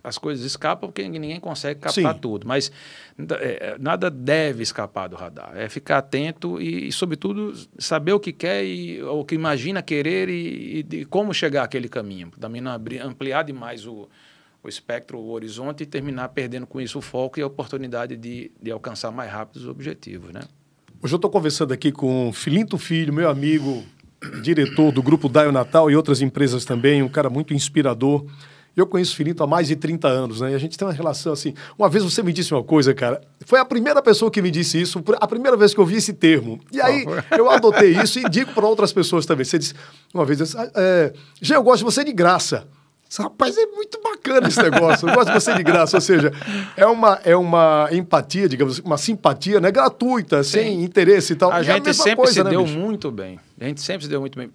As 0.02 0.16
coisas 0.16 0.44
escapam 0.46 0.88
porque 0.88 1.06
ninguém 1.06 1.38
consegue 1.38 1.78
captar 1.78 2.14
Sim. 2.14 2.20
tudo, 2.20 2.46
mas 2.46 2.72
é, 3.38 3.76
nada 3.78 4.10
deve 4.10 4.62
escapar 4.62 5.08
do 5.08 5.16
radar. 5.16 5.52
É 5.54 5.68
ficar 5.68 5.98
atento 5.98 6.60
e, 6.60 6.88
e 6.88 6.92
sobretudo, 6.92 7.52
saber 7.78 8.14
o 8.14 8.20
que 8.20 8.32
quer 8.32 8.64
e 8.64 9.02
o 9.02 9.24
que 9.24 9.34
imagina 9.34 9.82
querer 9.82 10.30
e, 10.30 10.86
e, 10.90 10.96
e 10.96 11.04
como 11.04 11.34
chegar 11.34 11.64
àquele 11.64 11.88
caminho. 11.88 12.30
Também 12.40 12.62
não 12.62 12.70
abrir, 12.70 13.00
ampliar 13.00 13.42
demais 13.42 13.86
o, 13.86 14.08
o 14.62 14.68
espectro, 14.68 15.18
o 15.18 15.32
horizonte 15.32 15.82
e 15.82 15.86
terminar 15.86 16.30
perdendo 16.30 16.66
com 16.66 16.80
isso 16.80 16.98
o 16.98 17.02
foco 17.02 17.38
e 17.38 17.42
a 17.42 17.46
oportunidade 17.46 18.16
de, 18.16 18.50
de 18.60 18.70
alcançar 18.70 19.10
mais 19.10 19.30
rápido 19.30 19.56
os 19.56 19.68
objetivos, 19.68 20.32
né? 20.32 20.40
Hoje 21.02 21.14
eu 21.14 21.16
estou 21.16 21.30
conversando 21.30 21.72
aqui 21.72 21.90
com 21.90 22.30
Filinto 22.32 22.76
Filho, 22.76 23.12
meu 23.12 23.30
amigo, 23.30 23.82
diretor 24.42 24.92
do 24.92 25.02
Grupo 25.02 25.28
Daio 25.28 25.52
Natal 25.52 25.90
e 25.90 25.96
outras 25.96 26.20
empresas 26.20 26.64
também, 26.64 27.02
um 27.02 27.08
cara 27.08 27.30
muito 27.30 27.54
inspirador. 27.54 28.24
Eu 28.76 28.86
conheço 28.86 29.12
o 29.12 29.16
Filinto 29.16 29.42
há 29.42 29.46
mais 29.46 29.66
de 29.66 29.74
30 29.74 30.06
anos, 30.06 30.40
né? 30.40 30.52
E 30.52 30.54
a 30.54 30.58
gente 30.58 30.78
tem 30.78 30.86
uma 30.86 30.94
relação 30.94 31.32
assim. 31.32 31.54
Uma 31.76 31.88
vez 31.88 32.04
você 32.04 32.22
me 32.22 32.32
disse 32.32 32.54
uma 32.54 32.62
coisa, 32.62 32.94
cara. 32.94 33.20
Foi 33.44 33.58
a 33.58 33.64
primeira 33.64 34.00
pessoa 34.00 34.30
que 34.30 34.40
me 34.40 34.50
disse 34.50 34.80
isso, 34.80 35.02
a 35.20 35.26
primeira 35.26 35.56
vez 35.56 35.74
que 35.74 35.80
eu 35.80 35.84
vi 35.84 35.96
esse 35.96 36.12
termo. 36.12 36.60
E 36.70 36.80
aí 36.80 37.04
eu 37.36 37.50
adotei 37.50 37.96
isso 38.00 38.20
e 38.20 38.28
digo 38.28 38.52
para 38.52 38.66
outras 38.66 38.92
pessoas 38.92 39.26
também. 39.26 39.44
Você 39.44 39.58
disse 39.58 39.74
uma 40.14 40.24
vez, 40.24 40.54
ah, 40.54 40.70
é, 40.74 41.12
já 41.42 41.56
eu 41.56 41.62
gosto 41.62 41.78
de 41.78 41.84
você 41.84 42.04
de 42.04 42.12
graça. 42.12 42.66
Rapaz, 43.18 43.56
é 43.58 43.66
muito 43.66 44.00
bacana 44.00 44.46
esse 44.46 44.62
negócio. 44.62 45.08
Eu 45.08 45.14
gosto 45.14 45.28
de 45.28 45.40
você 45.40 45.54
de 45.54 45.62
graça. 45.64 45.96
Ou 45.96 46.00
seja, 46.00 46.32
é 46.76 46.86
uma, 46.86 47.20
é 47.24 47.34
uma 47.34 47.88
empatia, 47.90 48.48
digamos 48.48 48.78
uma 48.78 48.96
simpatia, 48.96 49.60
né? 49.60 49.70
Gratuita, 49.72 50.44
Sim. 50.44 50.50
sem 50.50 50.84
interesse 50.84 51.32
e 51.32 51.36
tal. 51.36 51.50
A 51.50 51.60
e 51.60 51.64
gente 51.64 51.88
a 51.88 51.94
sempre 51.94 52.16
coisa, 52.16 52.32
se 52.32 52.44
né, 52.44 52.50
deu 52.50 52.62
bicho? 52.62 52.78
muito 52.78 53.10
bem. 53.10 53.40
A 53.60 53.64
gente 53.64 53.80
sempre 53.80 54.04
se 54.04 54.10
deu 54.10 54.20
muito 54.20 54.38
bem. 54.38 54.50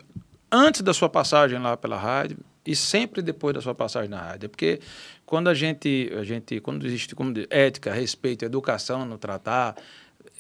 Antes 0.52 0.82
da 0.82 0.94
sua 0.94 1.10
passagem 1.10 1.60
lá 1.60 1.76
pela 1.76 1.98
rádio 1.98 2.38
e 2.66 2.76
sempre 2.76 3.22
depois 3.22 3.54
da 3.54 3.62
sua 3.62 3.76
passagem 3.76 4.10
na 4.10 4.22
rádio. 4.22 4.48
Porque 4.48 4.80
quando 5.26 5.50
a 5.50 5.54
gente, 5.54 6.12
a 6.18 6.24
gente 6.24 6.60
quando 6.62 6.86
existe 6.86 7.14
como 7.14 7.34
ética, 7.50 7.94
respeito, 7.94 8.46
educação 8.46 9.06
no 9.06 9.18
tratar, 9.18 9.76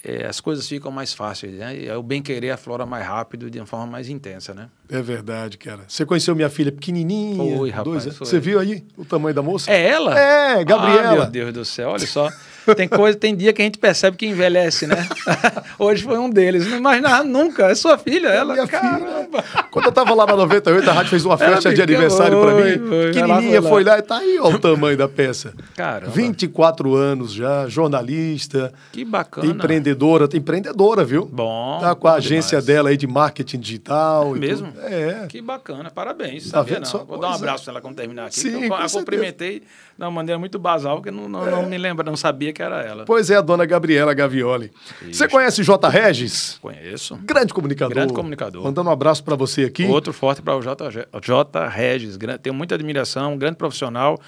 é, 0.05 0.27
as 0.27 0.39
coisas 0.39 0.67
ficam 0.67 0.91
mais 0.91 1.13
fáceis, 1.13 1.53
né? 1.55 1.75
E 1.75 1.91
o 1.91 2.03
bem-querer 2.03 2.51
aflora 2.51 2.85
mais 2.85 3.05
rápido 3.05 3.49
de 3.49 3.59
uma 3.59 3.65
forma 3.65 3.87
mais 3.87 4.07
intensa, 4.07 4.53
né? 4.53 4.69
É 4.87 5.01
verdade, 5.01 5.57
cara. 5.57 5.81
Você 5.87 6.05
conheceu 6.05 6.35
minha 6.35 6.49
filha 6.49 6.71
pequenininha? 6.71 7.57
Foi, 7.57 7.69
rapaz. 7.71 8.03
Dois, 8.05 8.17
Você 8.17 8.39
viu 8.39 8.59
aí 8.59 8.85
o 8.95 9.03
tamanho 9.03 9.33
da 9.33 9.41
moça? 9.41 9.71
É 9.71 9.87
ela? 9.89 10.17
É, 10.17 10.63
Gabriela. 10.63 11.09
Ah, 11.09 11.13
meu 11.13 11.25
Deus 11.25 11.53
do 11.53 11.65
céu, 11.65 11.89
olha 11.89 12.05
só. 12.05 12.29
Tem 12.73 12.87
coisa, 12.87 13.17
tem 13.17 13.35
dia 13.35 13.53
que 13.53 13.61
a 13.61 13.65
gente 13.65 13.77
percebe 13.77 14.17
que 14.17 14.25
envelhece, 14.25 14.87
né? 14.87 15.07
Hoje 15.77 16.03
foi 16.03 16.17
um 16.17 16.29
deles. 16.29 16.67
Não 16.67 16.77
imaginava 16.77 17.23
nunca. 17.23 17.67
É 17.67 17.75
sua 17.75 17.97
filha, 17.97 18.29
é 18.29 18.37
ela. 18.37 18.53
Minha 18.53 18.67
Caramba. 18.67 19.41
filha. 19.41 19.63
Quando 19.69 19.85
eu 19.85 19.91
tava 19.91 20.13
lá 20.13 20.25
na 20.25 20.35
98, 20.35 20.89
a 20.89 20.93
rádio 20.93 21.09
fez 21.09 21.25
uma 21.25 21.37
festa 21.37 21.73
de 21.73 21.81
aniversário 21.81 22.41
para 22.41 22.55
mim. 22.55 22.87
Foi, 22.87 23.05
Pequenininha, 23.07 23.61
foi 23.61 23.61
lá. 23.61 23.69
foi 23.69 23.83
lá 23.83 23.99
e 23.99 24.01
tá 24.01 24.17
aí, 24.17 24.39
ó, 24.39 24.49
o 24.49 24.59
tamanho 24.59 24.97
da 24.97 25.07
peça. 25.07 25.53
Caramba. 25.75 26.11
24 26.11 26.95
anos 26.95 27.33
já, 27.33 27.67
jornalista. 27.67 28.73
Que 28.91 29.03
bacana. 29.03 29.47
Empreendedora, 29.47 30.27
empreendedora, 30.33 31.03
viu? 31.03 31.25
Bom. 31.25 31.79
Tá 31.79 31.93
com 31.95 32.07
a 32.07 32.15
agência 32.15 32.61
demais. 32.61 32.65
dela 32.65 32.89
aí 32.89 32.97
de 32.97 33.07
marketing 33.07 33.59
digital. 33.59 34.35
É 34.35 34.39
mesmo? 34.39 34.71
Tudo. 34.71 34.85
É. 34.85 35.27
Que 35.27 35.41
bacana, 35.41 35.91
parabéns. 35.91 36.49
Tá 36.49 36.59
sabia, 36.59 36.79
não. 36.79 36.85
Só, 36.85 37.03
Vou 37.03 37.19
dar 37.19 37.31
um 37.31 37.33
abraço 37.33 37.63
é. 37.63 37.67
nela 37.67 37.81
quando 37.81 37.95
terminar 37.95 38.27
aqui. 38.27 38.39
Sim, 38.39 38.65
eu, 38.65 38.73
eu 38.73 38.89
cumprimentei 38.89 39.59
de 39.59 40.03
uma 40.03 40.11
maneira 40.11 40.37
muito 40.39 40.57
basal, 40.59 41.01
que 41.01 41.11
não, 41.11 41.29
não, 41.29 41.47
é. 41.47 41.51
não 41.51 41.63
me 41.63 41.77
lembra, 41.77 42.03
não 42.03 42.17
sabia 42.17 42.51
que 42.55 42.63
era 42.63 42.81
ela. 42.81 43.05
Pois 43.05 43.29
é, 43.29 43.35
a 43.35 43.41
dona 43.41 43.65
Gabriela 43.65 44.13
Gavioli. 44.13 44.71
Isso. 45.01 45.19
Você 45.19 45.27
conhece 45.27 45.61
J. 45.63 45.89
Regis? 45.89 46.57
Conheço. 46.61 47.17
Grande 47.17 47.53
comunicador. 47.53 47.93
Grande 47.93 48.13
comunicador. 48.13 48.63
Mandando 48.63 48.89
um 48.89 48.93
abraço 48.93 49.23
para 49.23 49.35
você 49.35 49.65
aqui. 49.65 49.85
Outro 49.85 50.13
forte 50.13 50.41
para 50.41 50.55
o 50.55 50.61
J. 50.61 51.07
J. 51.21 51.67
Regis. 51.67 52.17
Tenho 52.41 52.55
muita 52.55 52.73
admiração, 52.73 53.33
um 53.33 53.37
grande 53.37 53.57
profissional. 53.57 54.19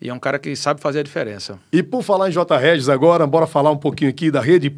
E 0.00 0.08
é 0.08 0.14
um 0.14 0.18
cara 0.18 0.38
que 0.38 0.56
sabe 0.56 0.80
fazer 0.80 1.00
a 1.00 1.02
diferença. 1.02 1.58
E 1.72 1.82
por 1.82 2.02
falar 2.02 2.28
em 2.28 2.32
J. 2.32 2.56
Regis 2.58 2.88
agora, 2.88 3.26
bora 3.26 3.46
falar 3.46 3.70
um 3.70 3.76
pouquinho 3.76 4.10
aqui 4.10 4.30
da 4.30 4.40
rede 4.40 4.74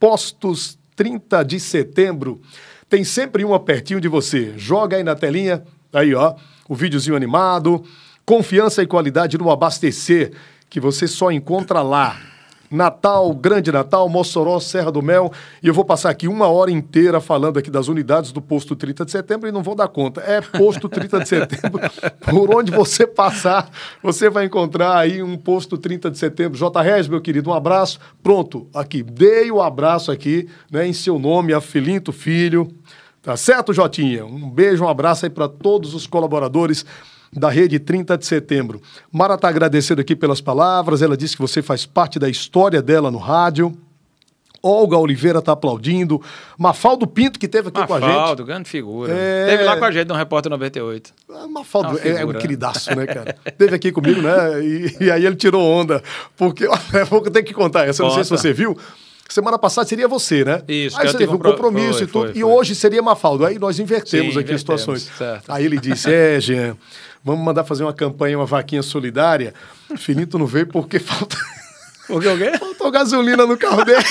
Postos 0.00 0.78
30 0.96 1.44
de 1.44 1.60
Setembro. 1.60 2.40
Tem 2.88 3.04
sempre 3.04 3.44
uma 3.44 3.60
pertinho 3.60 4.00
de 4.00 4.08
você. 4.08 4.54
Joga 4.56 4.96
aí 4.96 5.04
na 5.04 5.14
telinha, 5.14 5.62
aí 5.92 6.14
ó, 6.14 6.34
o 6.68 6.74
videozinho 6.74 7.16
animado. 7.16 7.84
Confiança 8.24 8.82
e 8.82 8.86
qualidade 8.86 9.38
no 9.38 9.50
abastecer, 9.50 10.32
que 10.68 10.80
você 10.80 11.06
só 11.06 11.30
encontra 11.30 11.80
lá. 11.80 12.16
Natal, 12.70 13.34
Grande 13.34 13.70
Natal, 13.70 14.08
Mossoró, 14.08 14.58
Serra 14.60 14.90
do 14.90 15.02
Mel. 15.02 15.32
E 15.62 15.68
eu 15.68 15.74
vou 15.74 15.84
passar 15.84 16.10
aqui 16.10 16.28
uma 16.28 16.48
hora 16.48 16.70
inteira 16.70 17.20
falando 17.20 17.58
aqui 17.58 17.70
das 17.70 17.88
unidades 17.88 18.32
do 18.32 18.40
posto 18.40 18.74
30 18.74 19.04
de 19.04 19.10
setembro 19.10 19.48
e 19.48 19.52
não 19.52 19.62
vou 19.62 19.74
dar 19.74 19.88
conta. 19.88 20.20
É 20.20 20.40
posto 20.40 20.88
30 20.88 21.20
de 21.20 21.28
setembro. 21.28 21.80
Por 22.28 22.54
onde 22.54 22.70
você 22.70 23.06
passar, 23.06 23.70
você 24.02 24.28
vai 24.28 24.46
encontrar 24.46 24.96
aí 24.96 25.22
um 25.22 25.36
posto 25.36 25.78
30 25.78 26.10
de 26.10 26.18
setembro. 26.18 26.58
J. 26.58 26.82
Regis, 26.82 27.08
meu 27.08 27.20
querido, 27.20 27.50
um 27.50 27.54
abraço. 27.54 27.98
Pronto, 28.22 28.66
aqui. 28.74 29.02
Dei 29.02 29.50
o 29.50 29.62
abraço 29.62 30.10
aqui, 30.10 30.48
né, 30.70 30.86
em 30.86 30.92
seu 30.92 31.18
nome, 31.18 31.52
a 31.52 31.60
Filinto 31.60 32.12
Filho. 32.12 32.68
Tá 33.22 33.36
certo, 33.36 33.72
Jotinha? 33.72 34.24
Um 34.24 34.48
beijo, 34.48 34.84
um 34.84 34.88
abraço 34.88 35.26
aí 35.26 35.30
para 35.30 35.48
todos 35.48 35.94
os 35.94 36.06
colaboradores 36.06 36.86
da 37.32 37.48
Rede 37.48 37.78
30 37.78 38.16
de 38.18 38.26
Setembro. 38.26 38.80
Mara 39.12 39.34
está 39.34 39.48
agradecendo 39.48 40.00
aqui 40.00 40.16
pelas 40.16 40.40
palavras, 40.40 41.02
ela 41.02 41.16
disse 41.16 41.36
que 41.36 41.42
você 41.42 41.62
faz 41.62 41.86
parte 41.86 42.18
da 42.18 42.28
história 42.28 42.82
dela 42.82 43.10
no 43.10 43.18
rádio. 43.18 43.76
Olga 44.62 44.96
Oliveira 44.96 45.38
está 45.38 45.52
aplaudindo. 45.52 46.20
Mafaldo 46.58 47.06
Pinto, 47.06 47.38
que 47.38 47.46
teve 47.46 47.68
aqui 47.68 47.78
Mafaldo, 47.78 48.00
com 48.00 48.06
a 48.06 48.08
gente. 48.10 48.20
Mafaldo, 48.20 48.44
grande 48.44 48.68
figura. 48.68 49.12
É... 49.12 49.46
Teve 49.46 49.62
lá 49.62 49.76
com 49.76 49.84
a 49.84 49.90
gente 49.92 50.08
no 50.08 50.14
Repórter 50.14 50.50
98. 50.50 51.14
Ah, 51.30 51.46
Mafaldo 51.46 52.00
é, 52.02 52.22
é, 52.22 52.24
um 52.24 52.32
queridaço, 52.32 52.94
né, 52.96 53.06
cara? 53.06 53.36
teve 53.56 53.76
aqui 53.76 53.92
comigo, 53.92 54.20
né? 54.20 54.60
E, 54.64 55.04
e, 55.04 55.10
aí 55.10 55.24
ele 55.24 55.36
tirou 55.36 55.62
onda. 55.62 56.02
Porque, 56.36 56.64
eu 56.66 57.30
tenho 57.30 57.44
que 57.44 57.54
contar 57.54 57.86
essa, 57.86 58.02
Conta. 58.02 58.16
não 58.16 58.24
sei 58.24 58.24
se 58.24 58.30
você 58.30 58.52
viu. 58.52 58.76
Semana 59.28 59.58
passada 59.58 59.86
seria 59.88 60.06
você, 60.06 60.44
né? 60.44 60.62
Isso. 60.68 60.98
Aí 61.00 61.08
você 61.08 61.18
teve 61.18 61.32
um 61.32 61.38
compromisso 61.38 61.94
foi, 61.94 62.02
e 62.02 62.06
tudo. 62.06 62.24
Foi, 62.26 62.32
foi. 62.32 62.40
E 62.40 62.44
hoje 62.44 62.74
seria 62.74 63.02
Mafaldo. 63.02 63.44
Aí 63.44 63.58
nós 63.58 63.78
invertemos 63.78 64.34
Sim, 64.34 64.40
aqui 64.40 64.52
as 64.52 64.60
situações. 64.60 65.10
Certo. 65.18 65.50
Aí 65.50 65.64
ele 65.64 65.78
disse: 65.78 66.12
É, 66.12 66.40
Jean, 66.40 66.76
vamos 67.26 67.44
mandar 67.44 67.64
fazer 67.64 67.82
uma 67.82 67.92
campanha, 67.92 68.38
uma 68.38 68.46
vaquinha 68.46 68.84
solidária. 68.84 69.52
Finito 69.96 70.38
não 70.38 70.46
veio 70.46 70.68
porque 70.68 71.00
falta. 71.00 71.36
O 72.08 72.20
que, 72.20 72.28
o 72.28 72.38
quê? 72.38 72.56
Faltou 72.56 72.88
gasolina 72.88 73.44
no 73.44 73.56
carro 73.58 73.84
dele. 73.84 73.98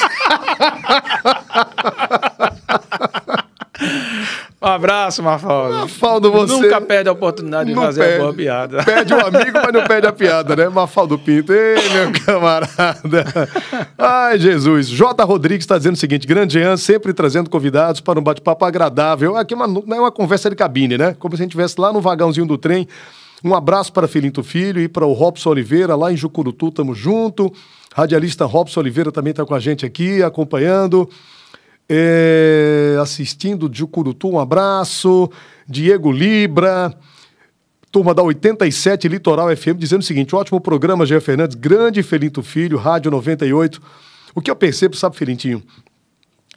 Um 4.66 4.68
abraço, 4.68 5.22
Mafaldo. 5.22 5.76
Mafaldo, 5.76 6.32
você... 6.32 6.54
Nunca 6.54 6.82
perde 6.82 7.08
a 7.08 7.12
oportunidade 7.12 7.70
de 7.70 7.76
fazer 7.76 8.02
perde. 8.02 8.16
a 8.16 8.20
boa 8.20 8.34
piada. 8.34 8.84
Perde 8.84 9.14
o 9.14 9.18
um 9.18 9.20
amigo, 9.20 9.60
mas 9.64 9.72
não 9.72 9.84
perde 9.84 10.08
a 10.08 10.12
piada, 10.12 10.56
né? 10.56 10.68
Mafaldo 10.70 11.20
Pinto. 11.20 11.54
Ei, 11.54 11.76
meu 11.90 12.12
camarada. 12.26 13.26
Ai, 13.96 14.40
Jesus. 14.40 14.90
J. 14.90 15.24
Rodrigues 15.24 15.66
está 15.66 15.78
dizendo 15.78 15.94
o 15.94 15.98
seguinte, 15.98 16.26
grande 16.26 16.54
Jean, 16.54 16.78
sempre 16.78 17.14
trazendo 17.14 17.48
convidados 17.48 18.02
para 18.02 18.20
um 18.20 18.24
bate-papo 18.24 18.66
agradável. 18.66 19.38
Aqui 19.38 19.54
uma, 19.54 19.68
não 19.68 19.96
é 19.98 20.00
uma 20.00 20.12
conversa 20.12 20.50
de 20.50 20.56
cabine, 20.56 20.98
né? 20.98 21.16
Como 21.20 21.38
se 21.38 21.44
a 21.44 21.44
gente 21.44 21.52
estivesse 21.52 21.80
lá 21.80 21.94
no 21.94 22.02
vagãozinho 22.02 22.48
do 22.48 22.58
trem. 22.58 22.88
Um 23.44 23.54
abraço 23.54 23.94
para 23.94 24.08
Filinto 24.08 24.42
Filho 24.44 24.82
e 24.82 24.88
para 24.88 25.06
o 25.06 25.14
Robson 25.14 25.52
Oliveira, 25.52 25.96
lá 25.96 26.12
em 26.12 26.18
Jucurutu, 26.18 26.72
tamo 26.72 26.96
junto. 26.96 27.54
Radialista 27.94 28.46
Robson 28.46 28.80
Oliveira 28.80 29.12
também 29.12 29.30
está 29.30 29.46
com 29.46 29.54
a 29.54 29.60
gente 29.60 29.86
aqui, 29.86 30.24
acompanhando. 30.24 31.08
É, 31.88 32.98
assistindo 33.00 33.70
de 33.70 33.80
Jucurutu, 33.80 34.30
um 34.30 34.40
abraço. 34.40 35.30
Diego 35.68 36.12
Libra, 36.12 36.94
turma 37.92 38.14
da 38.14 38.22
87 38.22 39.08
Litoral 39.08 39.56
FM, 39.56 39.78
dizendo 39.78 40.02
o 40.02 40.06
seguinte: 40.06 40.36
ótimo 40.36 40.60
programa, 40.60 41.06
Jean 41.06 41.22
Fernandes, 41.22 41.56
grande 41.56 42.04
Felinto 42.04 42.44
Filho, 42.44 42.78
Rádio 42.78 43.10
98. 43.12 43.82
O 44.34 44.42
que 44.42 44.52
eu 44.52 44.56
percebo, 44.56 44.96
sabe, 44.96 45.16
Felintinho? 45.16 45.64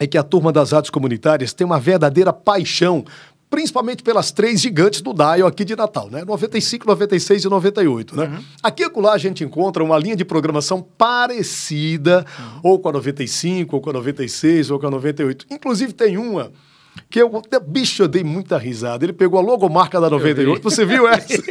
É 0.01 0.07
que 0.07 0.19
a 0.19 0.23
turma 0.23 0.53
das 0.53 0.73
rádios 0.73 0.91
comunitárias 0.91 1.53
tem 1.53 1.65
uma 1.65 1.79
verdadeira 1.79 2.33
paixão 2.33 3.05
principalmente 3.51 4.03
pelas 4.03 4.31
três 4.31 4.61
gigantes 4.61 5.01
do 5.01 5.13
Dial 5.13 5.47
aqui 5.47 5.65
de 5.65 5.75
Natal, 5.75 6.11
né? 6.11 6.25
95, 6.25 6.87
96 6.87 7.45
e 7.45 7.49
98, 7.49 8.17
né? 8.17 8.25
Uhum. 8.25 8.45
Aqui 8.63 8.85
e 8.85 9.01
lá 9.01 9.13
a 9.13 9.19
gente 9.19 9.45
encontra 9.45 9.83
uma 9.83 9.99
linha 9.99 10.17
de 10.17 10.25
programação 10.25 10.83
parecida, 10.83 12.25
uhum. 12.39 12.61
ou 12.63 12.79
com 12.79 12.89
a 12.89 12.93
95, 12.93 13.77
ou 13.77 13.83
com 13.83 13.91
a 13.91 13.93
96, 13.95 14.71
ou 14.71 14.79
com 14.79 14.87
a 14.87 14.91
98. 14.91 15.47
Inclusive 15.51 15.93
tem 15.93 16.17
uma 16.19 16.53
que 17.11 17.21
eu, 17.21 17.31
bicho, 17.67 18.03
eu 18.03 18.09
dei 18.09 18.25
muita 18.25 18.59
risada. 18.59 19.05
Ele 19.05 19.13
pegou 19.13 19.39
a 19.39 19.43
logomarca 19.43 20.01
da 20.01 20.09
98. 20.11 20.63
Você 20.63 20.85
viu 20.85 21.09
essa? 21.09 21.43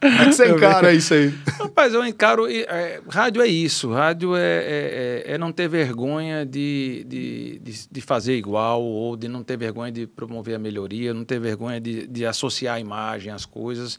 Como 0.00 0.22
é 0.22 0.26
que 0.26 0.32
você 0.32 0.48
encara 0.50 0.92
isso 0.92 1.14
aí? 1.14 1.34
Rapaz, 1.58 1.94
eu 1.94 2.04
encaro. 2.06 2.46
É, 2.48 3.00
rádio 3.08 3.42
é 3.42 3.46
isso. 3.46 3.90
Rádio 3.92 4.36
é, 4.36 4.40
é, 4.40 5.22
é, 5.26 5.34
é 5.34 5.38
não 5.38 5.50
ter 5.50 5.68
vergonha 5.68 6.44
de, 6.44 7.04
de, 7.08 7.58
de, 7.60 7.88
de, 7.90 8.00
fazer 8.00 8.36
igual, 8.36 8.82
ou 8.82 9.16
de 9.16 9.28
não 9.28 9.42
ter 9.42 9.56
vergonha 9.56 9.90
de 9.90 10.06
promover 10.06 10.56
a 10.56 10.58
melhoria, 10.58 11.14
não 11.14 11.24
ter 11.24 11.40
vergonha 11.40 11.80
de, 11.80 12.06
de 12.06 12.26
associar 12.26 12.76
a 12.76 12.80
imagem 12.80 13.32
às 13.32 13.46
coisas. 13.46 13.98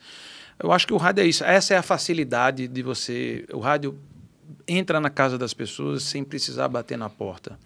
Eu 0.61 0.71
acho 0.71 0.87
que 0.87 0.93
o 0.93 0.97
rádio 0.97 1.23
é 1.23 1.27
isso. 1.27 1.43
Essa 1.43 1.73
é 1.73 1.77
a 1.77 1.81
facilidade 1.83 2.67
de 2.67 2.81
você. 2.81 3.45
O 3.51 3.59
rádio 3.59 3.97
entra 4.67 4.99
na 4.99 5.09
casa 5.09 5.37
das 5.37 5.53
pessoas 5.53 6.03
sem 6.03 6.23
precisar 6.23 6.67
bater 6.67 6.97
na 6.97 7.09
porta. 7.09 7.57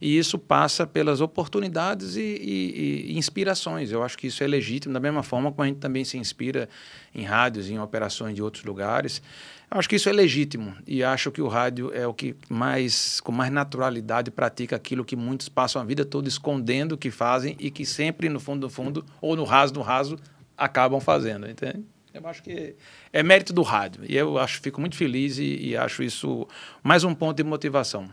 E 0.00 0.18
isso 0.18 0.38
passa 0.38 0.86
pelas 0.86 1.20
oportunidades 1.20 2.16
e, 2.16 2.20
e, 2.20 3.12
e, 3.12 3.18
inspirações. 3.18 3.90
Eu 3.92 4.02
acho 4.02 4.16
que 4.18 4.26
isso 4.26 4.42
é 4.42 4.46
legítimo, 4.46 4.94
da 4.94 5.00
mesma 5.00 5.22
forma 5.22 5.50
como 5.50 5.62
a 5.62 5.66
gente 5.66 5.78
também 5.78 6.04
se 6.04 6.18
inspira 6.18 6.68
em 7.14 7.24
rádios, 7.24 7.70
em 7.70 7.78
operações 7.78 8.34
de 8.34 8.42
outros 8.42 8.64
lugares. 8.64 9.22
Eu 9.70 9.78
acho 9.78 9.88
que 9.88 9.96
isso 9.96 10.08
é 10.08 10.12
legítimo 10.12 10.74
e 10.86 11.04
acho 11.04 11.30
que 11.30 11.42
o 11.42 11.48
rádio 11.48 11.92
é 11.92 12.06
o 12.06 12.14
que 12.14 12.34
mais, 12.48 13.20
com 13.20 13.30
mais 13.30 13.52
naturalidade, 13.52 14.30
pratica 14.30 14.76
aquilo 14.76 15.04
que 15.04 15.14
muitos 15.14 15.48
passam 15.48 15.82
a 15.82 15.84
vida 15.84 16.04
toda 16.04 16.26
escondendo 16.26 16.96
que 16.96 17.10
fazem 17.10 17.54
e 17.58 17.70
que 17.70 17.84
sempre, 17.84 18.28
no 18.28 18.40
fundo 18.40 18.60
do 18.60 18.70
fundo, 18.70 19.04
ou 19.20 19.36
no 19.36 19.44
raso 19.44 19.74
do 19.74 19.82
raso, 19.82 20.18
acabam 20.56 21.00
fazendo, 21.00 21.48
entende? 21.48 21.84
Eu 22.20 22.28
acho 22.28 22.42
que 22.42 22.74
é 23.12 23.22
mérito 23.22 23.52
do 23.52 23.62
rádio. 23.62 24.02
E 24.08 24.16
eu 24.16 24.38
acho, 24.38 24.60
fico 24.60 24.80
muito 24.80 24.96
feliz 24.96 25.38
e, 25.38 25.68
e 25.68 25.76
acho 25.76 26.02
isso 26.02 26.46
mais 26.82 27.04
um 27.04 27.14
ponto 27.14 27.36
de 27.36 27.44
motivação. 27.44 28.10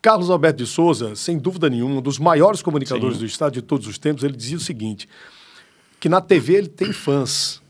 Carlos 0.00 0.30
Alberto 0.30 0.58
de 0.58 0.66
Souza, 0.66 1.14
sem 1.14 1.36
dúvida 1.36 1.68
nenhuma, 1.68 1.96
um 1.96 2.02
dos 2.02 2.18
maiores 2.18 2.62
comunicadores 2.62 3.16
Sim. 3.16 3.20
do 3.20 3.26
Estado 3.26 3.52
de 3.54 3.62
todos 3.62 3.86
os 3.86 3.98
tempos, 3.98 4.22
ele 4.22 4.36
dizia 4.36 4.56
o 4.56 4.60
seguinte: 4.60 5.08
que 5.98 6.08
na 6.08 6.20
TV 6.20 6.54
ele 6.54 6.68
tem 6.68 6.92
fãs, 6.92 7.60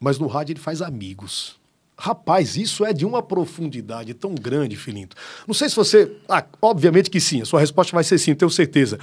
mas 0.00 0.18
no 0.18 0.28
rádio 0.28 0.52
ele 0.52 0.60
faz 0.60 0.80
amigos. 0.80 1.58
Rapaz, 2.00 2.56
isso 2.56 2.84
é 2.84 2.92
de 2.92 3.04
uma 3.04 3.20
profundidade 3.20 4.14
tão 4.14 4.32
grande, 4.32 4.76
Filinto. 4.76 5.16
Não 5.48 5.52
sei 5.52 5.68
se 5.68 5.74
você. 5.74 6.16
Ah, 6.28 6.44
obviamente 6.62 7.10
que 7.10 7.20
sim, 7.20 7.42
a 7.42 7.44
sua 7.44 7.58
resposta 7.58 7.92
vai 7.92 8.04
ser 8.04 8.18
sim, 8.18 8.36
tenho 8.36 8.50
certeza. 8.50 9.00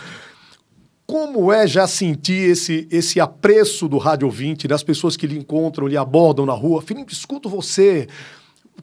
Como 1.05 1.53
é 1.53 1.67
já 1.67 1.87
sentir 1.87 2.49
esse, 2.49 2.87
esse 2.89 3.19
apreço 3.19 3.87
do 3.87 3.97
rádio 3.97 4.27
ouvinte, 4.27 4.67
das 4.67 4.81
pessoas 4.81 5.15
que 5.15 5.27
lhe 5.27 5.37
encontram, 5.37 5.87
lhe 5.87 5.97
abordam 5.97 6.45
na 6.45 6.53
rua? 6.53 6.81
Felipe, 6.81 7.13
escuto 7.13 7.47
você. 7.47 8.07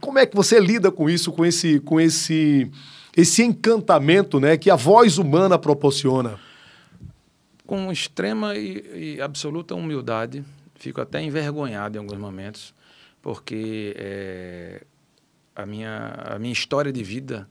Como 0.01 0.19
é 0.19 0.27
que 0.27 0.37
você 0.37 0.61
lida 0.61 0.93
com 0.93 1.11
isso, 1.11 1.33
com 1.33 1.45
esse, 1.45 1.81
com 1.81 2.01
esse, 2.01 2.71
esse 3.17 3.43
encantamento 3.43 4.39
né, 4.39 4.57
que 4.57 4.71
a 4.71 4.77
voz 4.77 5.19
humana 5.19 5.59
proporciona? 5.59 6.39
Com 7.67 7.91
extrema 7.91 8.55
e, 8.57 9.17
e 9.17 9.21
absoluta 9.21 9.75
humildade, 9.75 10.45
fico 10.77 11.01
até 11.01 11.21
envergonhado 11.21 11.97
em 11.97 12.01
alguns 12.01 12.19
momentos, 12.19 12.73
porque 13.21 13.95
é, 13.99 14.83
a, 15.57 15.67
minha, 15.67 16.15
a 16.25 16.39
minha 16.39 16.53
história 16.53 16.93
de 16.93 17.03
vida 17.03 17.49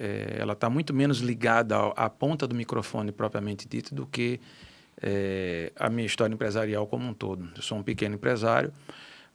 é, 0.00 0.36
ela 0.38 0.54
está 0.54 0.70
muito 0.70 0.94
menos 0.94 1.18
ligada 1.18 1.76
à, 1.76 2.08
ponta 2.08 2.46
do 2.48 2.54
microfone 2.54 3.12
propriamente 3.12 3.68
dito 3.68 3.94
do 3.94 4.06
que 4.06 4.40
é, 5.00 5.70
a 5.76 5.90
minha 5.90 6.06
história 6.06 6.32
empresarial 6.32 6.86
como 6.86 7.06
um 7.06 7.12
todo. 7.12 7.46
Eu 7.54 7.62
sou 7.62 7.76
um 7.76 7.82
pequeno 7.82 8.14
empresário, 8.14 8.72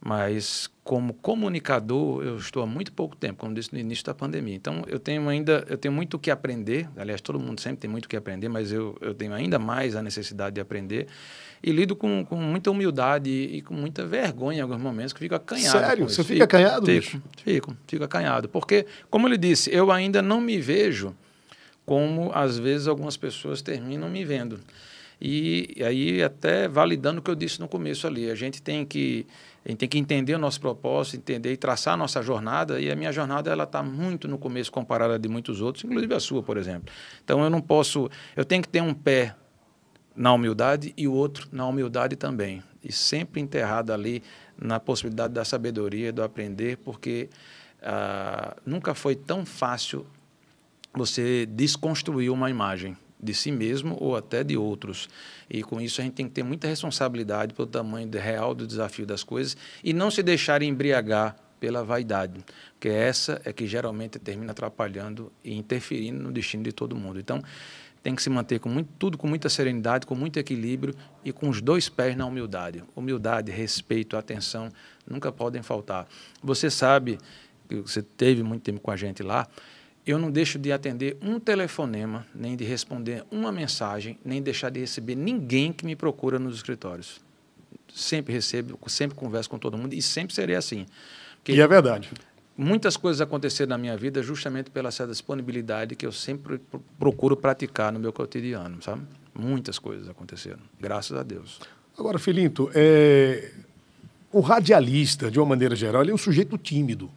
mas 0.00 0.68
como 0.82 1.14
comunicador 1.14 2.24
eu 2.24 2.36
estou 2.36 2.64
há 2.64 2.66
muito 2.66 2.92
pouco 2.92 3.14
tempo, 3.14 3.38
como 3.38 3.54
disse 3.54 3.72
no 3.72 3.78
início 3.78 4.04
da 4.04 4.12
pandemia. 4.12 4.56
Então 4.56 4.82
eu 4.88 4.98
tenho 4.98 5.28
ainda 5.28 5.64
eu 5.68 5.78
tenho 5.78 5.94
muito 5.94 6.14
o 6.14 6.18
que 6.18 6.32
aprender. 6.32 6.88
Aliás, 6.96 7.20
todo 7.20 7.38
mundo 7.38 7.60
sempre 7.60 7.78
tem 7.78 7.90
muito 7.90 8.06
o 8.06 8.08
que 8.08 8.16
aprender, 8.16 8.48
mas 8.48 8.72
eu, 8.72 8.98
eu 9.00 9.14
tenho 9.14 9.32
ainda 9.34 9.60
mais 9.60 9.94
a 9.94 10.02
necessidade 10.02 10.56
de 10.56 10.60
aprender 10.60 11.06
e 11.66 11.72
lido 11.72 11.96
com, 11.96 12.24
com 12.24 12.36
muita 12.36 12.70
humildade 12.70 13.28
e, 13.28 13.56
e, 13.56 13.60
com 13.60 13.74
muita 13.74 14.06
vergonha 14.06 14.58
em 14.58 14.62
alguns 14.62 14.80
momentos, 14.80 15.12
que 15.12 15.18
fico 15.18 15.34
acanhado. 15.34 15.78
Sério? 15.80 16.08
Você 16.08 16.22
fica 16.22 16.44
acanhado? 16.44 16.86
Fico, 16.86 17.22
fico, 17.44 17.76
fico 17.88 18.04
acanhado. 18.04 18.48
Porque, 18.48 18.86
como 19.10 19.26
ele 19.26 19.36
disse, 19.36 19.74
eu 19.74 19.90
ainda 19.90 20.22
não 20.22 20.40
me 20.40 20.58
vejo 20.58 21.12
como, 21.84 22.30
às 22.32 22.56
vezes, 22.56 22.86
algumas 22.86 23.16
pessoas 23.16 23.62
terminam 23.62 24.08
me 24.08 24.24
vendo. 24.24 24.60
E, 25.20 25.74
e 25.76 25.82
aí, 25.82 26.22
até 26.22 26.68
validando 26.68 27.18
o 27.18 27.22
que 27.22 27.30
eu 27.32 27.34
disse 27.34 27.58
no 27.58 27.66
começo 27.66 28.06
ali, 28.06 28.30
a 28.30 28.34
gente 28.36 28.62
tem 28.62 28.84
que 28.84 29.26
a 29.64 29.68
gente 29.68 29.78
tem 29.78 29.88
que 29.88 29.98
entender 29.98 30.32
o 30.36 30.38
nosso 30.38 30.60
propósito, 30.60 31.16
entender 31.16 31.52
e 31.52 31.56
traçar 31.56 31.94
a 31.94 31.96
nossa 31.96 32.22
jornada. 32.22 32.80
E 32.80 32.88
a 32.88 32.94
minha 32.94 33.10
jornada 33.10 33.50
ela 33.50 33.64
está 33.64 33.82
muito 33.82 34.28
no 34.28 34.38
começo 34.38 34.70
comparada 34.70 35.18
de 35.18 35.28
muitos 35.28 35.60
outros, 35.60 35.82
inclusive 35.82 36.14
a 36.14 36.20
sua, 36.20 36.44
por 36.44 36.56
exemplo. 36.56 36.94
Então 37.24 37.42
eu 37.42 37.50
não 37.50 37.60
posso, 37.60 38.08
eu 38.36 38.44
tenho 38.44 38.62
que 38.62 38.68
ter 38.68 38.80
um 38.80 38.94
pé 38.94 39.34
na 40.16 40.32
humildade 40.32 40.94
e 40.96 41.06
o 41.06 41.12
outro 41.12 41.48
na 41.52 41.66
humildade 41.66 42.16
também. 42.16 42.62
E 42.82 42.92
sempre 42.92 43.40
enterrado 43.40 43.92
ali 43.92 44.22
na 44.56 44.80
possibilidade 44.80 45.34
da 45.34 45.44
sabedoria, 45.44 46.12
do 46.12 46.22
aprender, 46.22 46.78
porque 46.78 47.28
ah, 47.82 48.56
nunca 48.64 48.94
foi 48.94 49.14
tão 49.14 49.44
fácil 49.44 50.06
você 50.94 51.44
desconstruir 51.46 52.30
uma 52.30 52.48
imagem 52.48 52.96
de 53.20 53.34
si 53.34 53.50
mesmo 53.50 53.96
ou 54.00 54.16
até 54.16 54.42
de 54.42 54.56
outros. 54.56 55.08
E 55.48 55.62
com 55.62 55.80
isso 55.80 56.00
a 56.00 56.04
gente 56.04 56.14
tem 56.14 56.26
que 56.26 56.32
ter 56.32 56.42
muita 56.42 56.66
responsabilidade 56.66 57.54
pelo 57.54 57.68
tamanho 57.68 58.08
real 58.10 58.54
do 58.54 58.66
desafio 58.66 59.06
das 59.06 59.22
coisas 59.22 59.56
e 59.84 59.92
não 59.92 60.10
se 60.10 60.22
deixar 60.22 60.62
embriagar 60.62 61.36
pela 61.58 61.82
vaidade, 61.82 62.44
porque 62.74 62.88
essa 62.88 63.40
é 63.42 63.52
que 63.52 63.66
geralmente 63.66 64.18
termina 64.18 64.52
atrapalhando 64.52 65.32
e 65.42 65.54
interferindo 65.54 66.22
no 66.22 66.30
destino 66.30 66.62
de 66.62 66.70
todo 66.70 66.94
mundo. 66.94 67.18
Então, 67.18 67.42
tem 68.06 68.14
que 68.14 68.22
se 68.22 68.30
manter 68.30 68.60
com 68.60 68.68
muito, 68.68 68.88
tudo 69.00 69.18
com 69.18 69.26
muita 69.26 69.48
serenidade, 69.48 70.06
com 70.06 70.14
muito 70.14 70.38
equilíbrio 70.38 70.94
e 71.24 71.32
com 71.32 71.48
os 71.48 71.60
dois 71.60 71.88
pés 71.88 72.16
na 72.16 72.24
humildade. 72.24 72.84
Humildade, 72.94 73.50
respeito, 73.50 74.16
atenção 74.16 74.68
nunca 75.04 75.32
podem 75.32 75.60
faltar. 75.60 76.06
Você 76.40 76.70
sabe 76.70 77.18
que 77.68 77.74
você 77.80 78.02
teve 78.02 78.44
muito 78.44 78.62
tempo 78.62 78.78
com 78.78 78.92
a 78.92 78.96
gente 78.96 79.24
lá. 79.24 79.48
Eu 80.06 80.20
não 80.20 80.30
deixo 80.30 80.56
de 80.56 80.70
atender 80.70 81.16
um 81.20 81.40
telefonema, 81.40 82.24
nem 82.32 82.54
de 82.54 82.62
responder 82.62 83.24
uma 83.28 83.50
mensagem, 83.50 84.16
nem 84.24 84.40
deixar 84.40 84.70
de 84.70 84.78
receber 84.78 85.16
ninguém 85.16 85.72
que 85.72 85.84
me 85.84 85.96
procura 85.96 86.38
nos 86.38 86.54
escritórios. 86.54 87.20
Sempre 87.92 88.32
recebo, 88.32 88.78
sempre 88.86 89.16
converso 89.16 89.50
com 89.50 89.58
todo 89.58 89.76
mundo 89.76 89.94
e 89.94 90.00
sempre 90.00 90.32
serei 90.32 90.54
assim. 90.54 90.86
Porque 91.38 91.50
e 91.50 91.60
é 91.60 91.66
verdade 91.66 92.12
muitas 92.56 92.96
coisas 92.96 93.20
aconteceram 93.20 93.70
na 93.70 93.78
minha 93.78 93.96
vida 93.96 94.22
justamente 94.22 94.70
pela 94.70 94.88
essa 94.88 95.06
disponibilidade 95.06 95.94
que 95.94 96.06
eu 96.06 96.12
sempre 96.12 96.60
procuro 96.98 97.36
praticar 97.36 97.92
no 97.92 97.98
meu 97.98 98.12
cotidiano, 98.12 98.82
sabe? 98.82 99.02
Muitas 99.34 99.78
coisas 99.78 100.08
aconteceram, 100.08 100.60
graças 100.80 101.16
a 101.16 101.22
Deus. 101.22 101.60
Agora, 101.98 102.18
Filinto, 102.18 102.70
é... 102.74 103.52
o 104.32 104.40
radialista, 104.40 105.30
de 105.30 105.38
uma 105.38 105.46
maneira 105.46 105.76
geral, 105.76 106.02
ele 106.02 106.10
é 106.10 106.14
um 106.14 106.18
sujeito 106.18 106.56
tímido. 106.56 107.10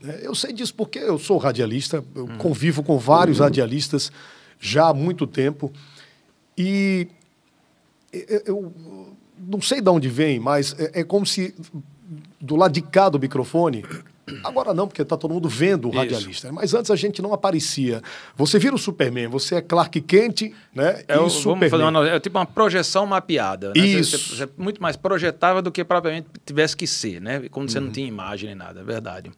Né? 0.00 0.20
Eu 0.22 0.34
sei 0.34 0.52
disso 0.52 0.74
porque 0.74 0.98
eu 0.98 1.18
sou 1.18 1.38
radialista, 1.38 2.04
eu 2.14 2.26
uhum. 2.26 2.38
convivo 2.38 2.82
com 2.82 2.98
vários 2.98 3.38
uhum. 3.38 3.44
radialistas 3.44 4.12
já 4.60 4.88
há 4.88 4.94
muito 4.94 5.26
tempo 5.26 5.72
e 6.56 7.08
eu 8.46 8.72
não 9.36 9.60
sei 9.60 9.80
de 9.80 9.90
onde 9.90 10.08
vem, 10.08 10.38
mas 10.38 10.74
é, 10.78 11.00
é 11.00 11.04
como 11.04 11.26
se 11.26 11.54
do 12.40 12.54
lado 12.54 12.72
de 12.72 12.82
cá 12.82 13.08
do 13.08 13.18
microfone 13.18 13.84
Agora 14.42 14.72
não, 14.72 14.86
porque 14.88 15.02
está 15.02 15.16
todo 15.16 15.32
mundo 15.34 15.48
vendo 15.48 15.86
o 15.86 15.90
Isso. 15.90 15.98
radialista. 15.98 16.52
Mas 16.52 16.72
antes 16.72 16.90
a 16.90 16.96
gente 16.96 17.20
não 17.20 17.32
aparecia. 17.34 18.00
Você 18.36 18.58
vira 18.58 18.74
o 18.74 18.78
Superman, 18.78 19.28
você 19.28 19.56
é 19.56 19.60
Clark 19.62 20.00
Kent, 20.00 20.50
né? 20.74 21.02
É, 21.06 21.18
o- 21.18 21.28
Superman. 21.28 21.68
fazer 21.70 21.82
uma, 21.82 22.08
é 22.08 22.18
tipo 22.20 22.38
uma 22.38 22.46
projeção 22.46 23.04
mapeada. 23.06 23.68
né? 23.68 23.74
Você- 23.76 23.86
Isso. 23.86 24.18
Você, 24.18 24.36
você 24.46 24.48
muito 24.56 24.80
mais 24.82 24.96
projetava 24.96 25.60
do 25.60 25.70
que 25.70 25.84
propriamente 25.84 26.28
tivesse 26.46 26.76
que 26.76 26.86
ser, 26.86 27.20
né? 27.20 27.40
Quando 27.50 27.68
Uhum. 27.68 27.72
você 27.72 27.80
não 27.80 27.90
tinha 27.90 28.06
imagem 28.06 28.48
nem 28.48 28.56
nada, 28.56 28.80
é 28.80 28.84
verdade. 28.84 29.30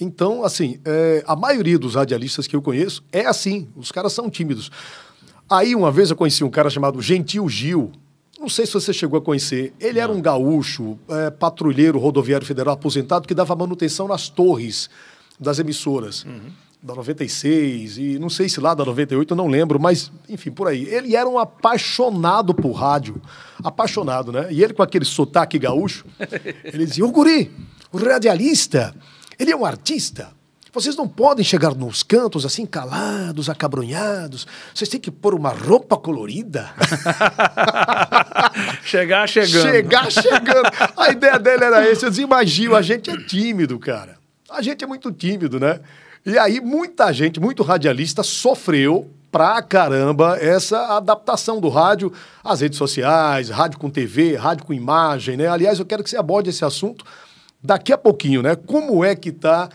Então, 0.00 0.42
assim, 0.42 0.80
é, 0.84 1.22
a 1.26 1.36
maioria 1.36 1.78
dos 1.78 1.94
radialistas 1.94 2.46
que 2.46 2.56
eu 2.56 2.62
conheço 2.62 3.04
é 3.12 3.26
assim. 3.26 3.68
Os 3.76 3.92
caras 3.92 4.12
são 4.12 4.28
tímidos. 4.30 4.70
Aí, 5.48 5.74
uma 5.74 5.92
vez 5.92 6.10
eu 6.10 6.16
conheci 6.16 6.42
um 6.42 6.50
cara 6.50 6.70
chamado 6.70 7.00
Gentil 7.02 7.48
Gil. 7.48 7.92
Não 8.38 8.48
sei 8.48 8.66
se 8.66 8.72
você 8.72 8.92
chegou 8.92 9.18
a 9.18 9.22
conhecer. 9.22 9.72
Ele 9.80 9.98
era 9.98 10.10
um 10.10 10.20
gaúcho, 10.20 10.98
é, 11.08 11.30
patrulheiro 11.30 11.98
rodoviário 11.98 12.46
federal 12.46 12.74
aposentado 12.74 13.26
que 13.28 13.34
dava 13.34 13.54
manutenção 13.54 14.08
nas 14.08 14.28
torres 14.28 14.90
das 15.38 15.58
emissoras. 15.58 16.26
Da 16.82 16.94
96 16.94 17.96
e 17.96 18.18
não 18.18 18.28
sei 18.28 18.46
se 18.46 18.60
lá 18.60 18.74
da 18.74 18.84
98, 18.84 19.32
eu 19.32 19.36
não 19.36 19.46
lembro, 19.46 19.80
mas 19.80 20.12
enfim, 20.28 20.50
por 20.50 20.68
aí. 20.68 20.84
Ele 20.84 21.16
era 21.16 21.26
um 21.26 21.38
apaixonado 21.38 22.52
por 22.52 22.72
rádio. 22.72 23.22
Apaixonado, 23.62 24.30
né? 24.30 24.48
E 24.50 24.62
ele 24.62 24.74
com 24.74 24.82
aquele 24.82 25.06
sotaque 25.06 25.58
gaúcho, 25.58 26.04
ele 26.62 26.84
dizia: 26.84 27.06
Ô 27.06 27.10
guri, 27.10 27.50
o 27.90 27.96
radialista, 27.96 28.94
ele 29.38 29.50
é 29.50 29.56
um 29.56 29.64
artista. 29.64 30.30
Vocês 30.74 30.96
não 30.96 31.06
podem 31.06 31.44
chegar 31.44 31.72
nos 31.72 32.02
cantos 32.02 32.44
assim, 32.44 32.66
calados, 32.66 33.48
acabrunhados. 33.48 34.44
Vocês 34.74 34.90
têm 34.90 34.98
que 34.98 35.10
pôr 35.10 35.32
uma 35.32 35.50
roupa 35.50 35.96
colorida. 35.96 36.74
Chegar 38.84 39.28
chegando. 39.28 39.62
Chegar 39.62 40.10
chegando. 40.10 40.68
A 40.96 41.10
ideia 41.10 41.38
dele 41.38 41.64
era 41.64 41.88
essa. 41.88 42.06
Eu 42.06 42.10
dizia, 42.10 42.24
imagina, 42.24 42.76
a 42.76 42.82
gente 42.82 43.08
é 43.08 43.16
tímido, 43.16 43.78
cara. 43.78 44.16
A 44.50 44.60
gente 44.62 44.82
é 44.82 44.86
muito 44.86 45.12
tímido, 45.12 45.60
né? 45.60 45.80
E 46.26 46.36
aí, 46.38 46.60
muita 46.60 47.12
gente, 47.12 47.38
muito 47.38 47.62
radialista, 47.62 48.22
sofreu 48.22 49.10
pra 49.30 49.62
caramba 49.62 50.38
essa 50.40 50.96
adaptação 50.96 51.60
do 51.60 51.68
rádio 51.68 52.12
às 52.42 52.60
redes 52.60 52.78
sociais, 52.78 53.48
rádio 53.48 53.78
com 53.78 53.90
TV, 53.90 54.36
rádio 54.36 54.64
com 54.64 54.72
imagem, 54.72 55.36
né? 55.36 55.46
Aliás, 55.46 55.78
eu 55.78 55.86
quero 55.86 56.02
que 56.02 56.10
você 56.10 56.16
aborde 56.16 56.50
esse 56.50 56.64
assunto 56.64 57.04
daqui 57.62 57.92
a 57.92 57.98
pouquinho, 57.98 58.42
né? 58.42 58.56
Como 58.56 59.04
é 59.04 59.14
que 59.14 59.30
tá 59.32 59.68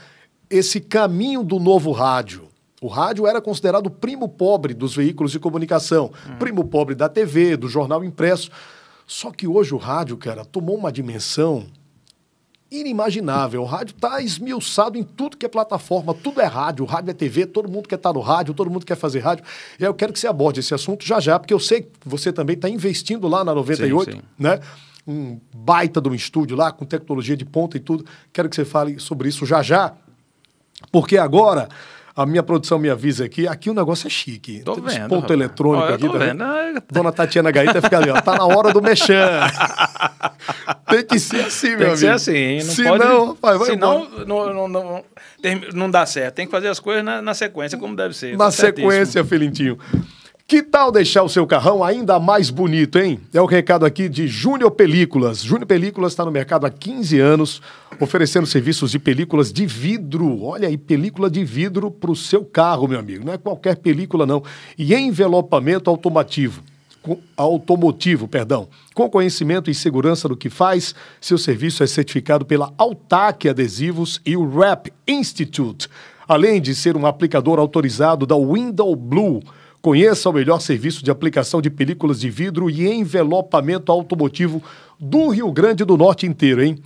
esse 0.50 0.80
caminho 0.80 1.44
do 1.44 1.60
novo 1.60 1.92
rádio? 1.92 2.48
O 2.82 2.88
rádio 2.88 3.28
era 3.28 3.42
considerado 3.42 3.88
o 3.88 3.92
primo 3.92 4.30
pobre 4.30 4.74
dos 4.74 4.96
veículos 4.96 5.32
de 5.32 5.40
comunicação, 5.40 6.12
primo 6.40 6.64
pobre 6.64 6.96
da 6.96 7.10
TV, 7.10 7.58
do 7.58 7.68
jornal 7.68 8.04
impresso. 8.04 8.50
Só 9.06 9.32
que 9.32 9.48
hoje 9.48 9.74
o 9.74 9.78
rádio, 9.78 10.16
cara, 10.16 10.46
tomou 10.46 10.78
uma 10.78 10.92
dimensão 10.92 11.66
inimaginável. 12.72 13.64
O 13.64 13.66
rádio 13.66 13.96
está 13.96 14.22
esmiuçado 14.22 14.98
em 14.98 15.04
tudo 15.04 15.36
que 15.36 15.46
é 15.46 15.50
plataforma, 15.50 16.14
tudo 16.14 16.40
é 16.40 16.46
rádio, 16.46 16.86
rádio 16.86 17.12
é 17.12 17.14
TV, 17.14 17.46
todo 17.46 17.68
mundo 17.68 17.88
quer 17.88 17.96
estar 17.96 18.14
no 18.14 18.20
rádio, 18.20 18.54
todo 18.54 18.70
mundo 18.70 18.86
quer 18.86 18.96
fazer 18.96 19.20
rádio. 19.20 19.44
E 19.80 19.84
aí 19.84 19.90
eu 19.90 19.94
quero 19.94 20.14
que 20.14 20.20
você 20.20 20.28
aborde 20.28 20.60
esse 20.60 20.74
assunto 20.74 21.06
já 21.06 21.20
já, 21.20 21.40
porque 21.40 21.54
eu 21.54 21.60
sei 21.60 21.82
que 21.82 21.90
você 22.06 22.32
também 22.32 22.56
está 22.56 22.70
investindo 22.70 23.28
lá 23.28 23.44
na 23.44 23.54
98, 23.54 24.12
Sim, 24.12 24.18
sim. 24.18 24.24
né? 24.38 24.60
Um 25.08 25.40
baita 25.56 26.00
de 26.00 26.08
um 26.08 26.14
estúdio 26.14 26.56
lá, 26.56 26.72
com 26.72 26.86
tecnologia 26.86 27.36
de 27.36 27.46
ponta 27.46 27.76
e 27.76 27.80
tudo. 27.80 28.06
Quero 28.32 28.48
que 28.48 28.56
você 28.56 28.64
fale 28.64 29.00
sobre 29.00 29.28
isso 29.28 29.44
já 29.46 29.64
já, 29.64 29.96
porque 30.92 31.18
agora 31.18 31.68
a 32.16 32.26
minha 32.26 32.44
produção 32.44 32.78
me 32.78 32.90
avisa 32.90 33.24
aqui, 33.26 33.48
aqui 33.48 33.70
o 33.70 33.74
negócio 33.74 34.08
é 34.08 34.10
chique. 34.10 34.62
Tô 34.66 34.74
Tem 34.76 34.84
vendo, 34.84 35.08
ponto 35.10 35.32
eletrônico 35.32 35.88
eu 35.88 35.96
aqui. 35.96 36.06
tô 36.08 36.14
tá 36.14 36.20
vendo. 36.20 36.44
Ah, 36.44 36.74
Dona 36.92 37.12
Tatiana 37.14 37.50
Gaita 37.52 37.82
fica 37.82 37.98
ali, 37.98 38.10
ó. 38.10 38.20
Tá 38.20 38.36
na 38.36 38.46
hora 38.46 38.74
do 38.74 38.82
mexer. 38.82 39.24
Tem 40.90 41.04
que 41.06 41.20
ser 41.20 41.42
assim, 41.46 41.70
meu 41.76 41.80
Tem 41.80 41.92
que 41.92 41.98
ser 41.98 42.06
amigo. 42.08 42.16
assim, 42.16 42.56
não 42.68 42.74
Se 42.76 42.84
pode. 42.84 43.04
não, 43.06 43.28
rapaz, 43.30 43.60
vai 43.60 43.70
senão 43.70 44.08
não, 44.26 44.54
não, 44.54 44.68
não, 44.68 45.04
não 45.74 45.92
dá 45.92 46.06
certo. 46.06 46.36
Tem 46.36 46.46
que 46.46 46.52
fazer 46.52 46.68
as 46.68 46.80
coisas 46.80 47.04
na, 47.04 47.22
na 47.22 47.34
sequência, 47.34 47.78
como 47.78 47.96
deve 47.96 48.14
ser. 48.16 48.32
Na 48.38 48.46
Tá 48.46 48.52
sequência, 48.52 49.24
Felintinho. 49.24 49.78
Que 50.48 50.64
tal 50.64 50.92
deixar 50.92 51.22
o 51.22 51.30
seu 51.30 51.46
carrão 51.46 51.84
ainda 51.84 52.20
mais 52.20 52.50
bonito, 52.50 52.98
hein? 52.98 53.20
É 53.32 53.40
o 53.40 53.46
recado 53.46 53.86
aqui 53.86 54.10
de 54.10 54.28
Júnior 54.28 54.72
Películas. 54.72 55.44
Júnior 55.44 55.68
Películas 55.68 56.12
está 56.12 56.26
no 56.26 56.32
mercado 56.32 56.66
há 56.66 56.72
15 56.72 57.20
anos, 57.20 57.62
oferecendo 58.00 58.48
serviços 58.48 58.92
de 58.92 59.00
películas 59.00 59.52
de 59.52 59.66
vidro. 59.66 60.44
Olha 60.44 60.68
aí, 60.68 60.78
película 60.78 61.30
de 61.30 61.44
vidro 61.44 61.92
para 61.92 62.12
o 62.12 62.16
seu 62.16 62.46
carro, 62.46 62.88
meu 62.88 63.00
amigo. 63.00 63.26
Não 63.26 63.34
é 63.34 63.38
qualquer 63.38 63.76
película, 63.78 64.26
não. 64.26 64.44
E 64.78 64.96
envelopamento 64.96 65.90
automativo. 65.90 66.64
Automotivo, 67.36 68.28
perdão. 68.28 68.68
Com 68.94 69.10
conhecimento 69.10 69.70
e 69.70 69.76
segurança 69.76 70.28
do 70.28 70.38
que 70.38 70.50
faz, 70.50 70.94
seu 71.20 71.38
serviço 71.38 71.84
é 71.84 71.88
certificado 71.88 72.46
pela 72.46 72.74
Altac 72.78 73.48
Adesivos 73.48 74.22
e 74.26 74.36
o 74.36 74.50
Rap 74.50 74.92
Institute. 75.08 75.88
Além 76.28 76.62
de 76.62 76.76
ser 76.76 76.96
um 76.96 77.06
aplicador 77.06 77.58
autorizado 77.58 78.26
da 78.26 78.36
Window 78.36 78.96
Blue, 78.96 79.42
conheça 79.82 80.30
o 80.30 80.34
melhor 80.34 80.60
serviço 80.60 81.04
de 81.04 81.10
aplicação 81.10 81.62
de 81.62 81.70
películas 81.70 82.20
de 82.20 82.30
vidro 82.30 82.70
e 82.70 82.88
envelopamento 82.88 83.92
automotivo 83.92 84.62
do 85.00 85.30
Rio 85.30 85.52
Grande 85.52 85.86
do 85.86 85.98
Norte 85.98 86.28
inteiro, 86.28 86.62
hein? 86.62 86.78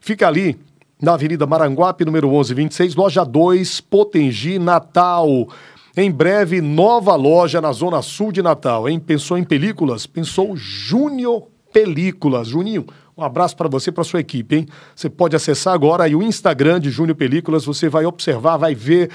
Fica 0.00 0.26
ali 0.26 0.58
na 1.00 1.14
Avenida 1.14 1.46
Maranguape, 1.46 2.04
número 2.04 2.28
1126, 2.28 2.94
loja 2.94 3.24
2, 3.24 3.80
Potengi, 3.80 4.58
Natal. 4.58 5.48
Em 5.96 6.10
breve, 6.10 6.60
nova 6.60 7.14
loja 7.16 7.60
na 7.60 7.72
Zona 7.72 8.02
Sul 8.02 8.32
de 8.32 8.42
Natal, 8.42 8.88
hein? 8.88 9.00
Pensou 9.00 9.36
em 9.36 9.44
películas? 9.44 10.06
Pensou 10.06 10.56
Júnior 10.56 11.48
Películas. 11.72 12.48
Juninho, 12.48 12.86
um 13.16 13.22
abraço 13.22 13.56
para 13.56 13.68
você 13.68 13.90
e 13.90 13.92
para 13.92 14.04
sua 14.04 14.20
equipe, 14.20 14.56
hein? 14.56 14.68
Você 14.94 15.10
pode 15.10 15.34
acessar 15.34 15.74
agora 15.74 16.04
aí 16.04 16.14
o 16.14 16.22
Instagram 16.22 16.80
de 16.80 16.90
Júnior 16.90 17.16
Películas, 17.16 17.64
você 17.64 17.88
vai 17.88 18.04
observar, 18.06 18.56
vai 18.56 18.74
ver, 18.74 19.10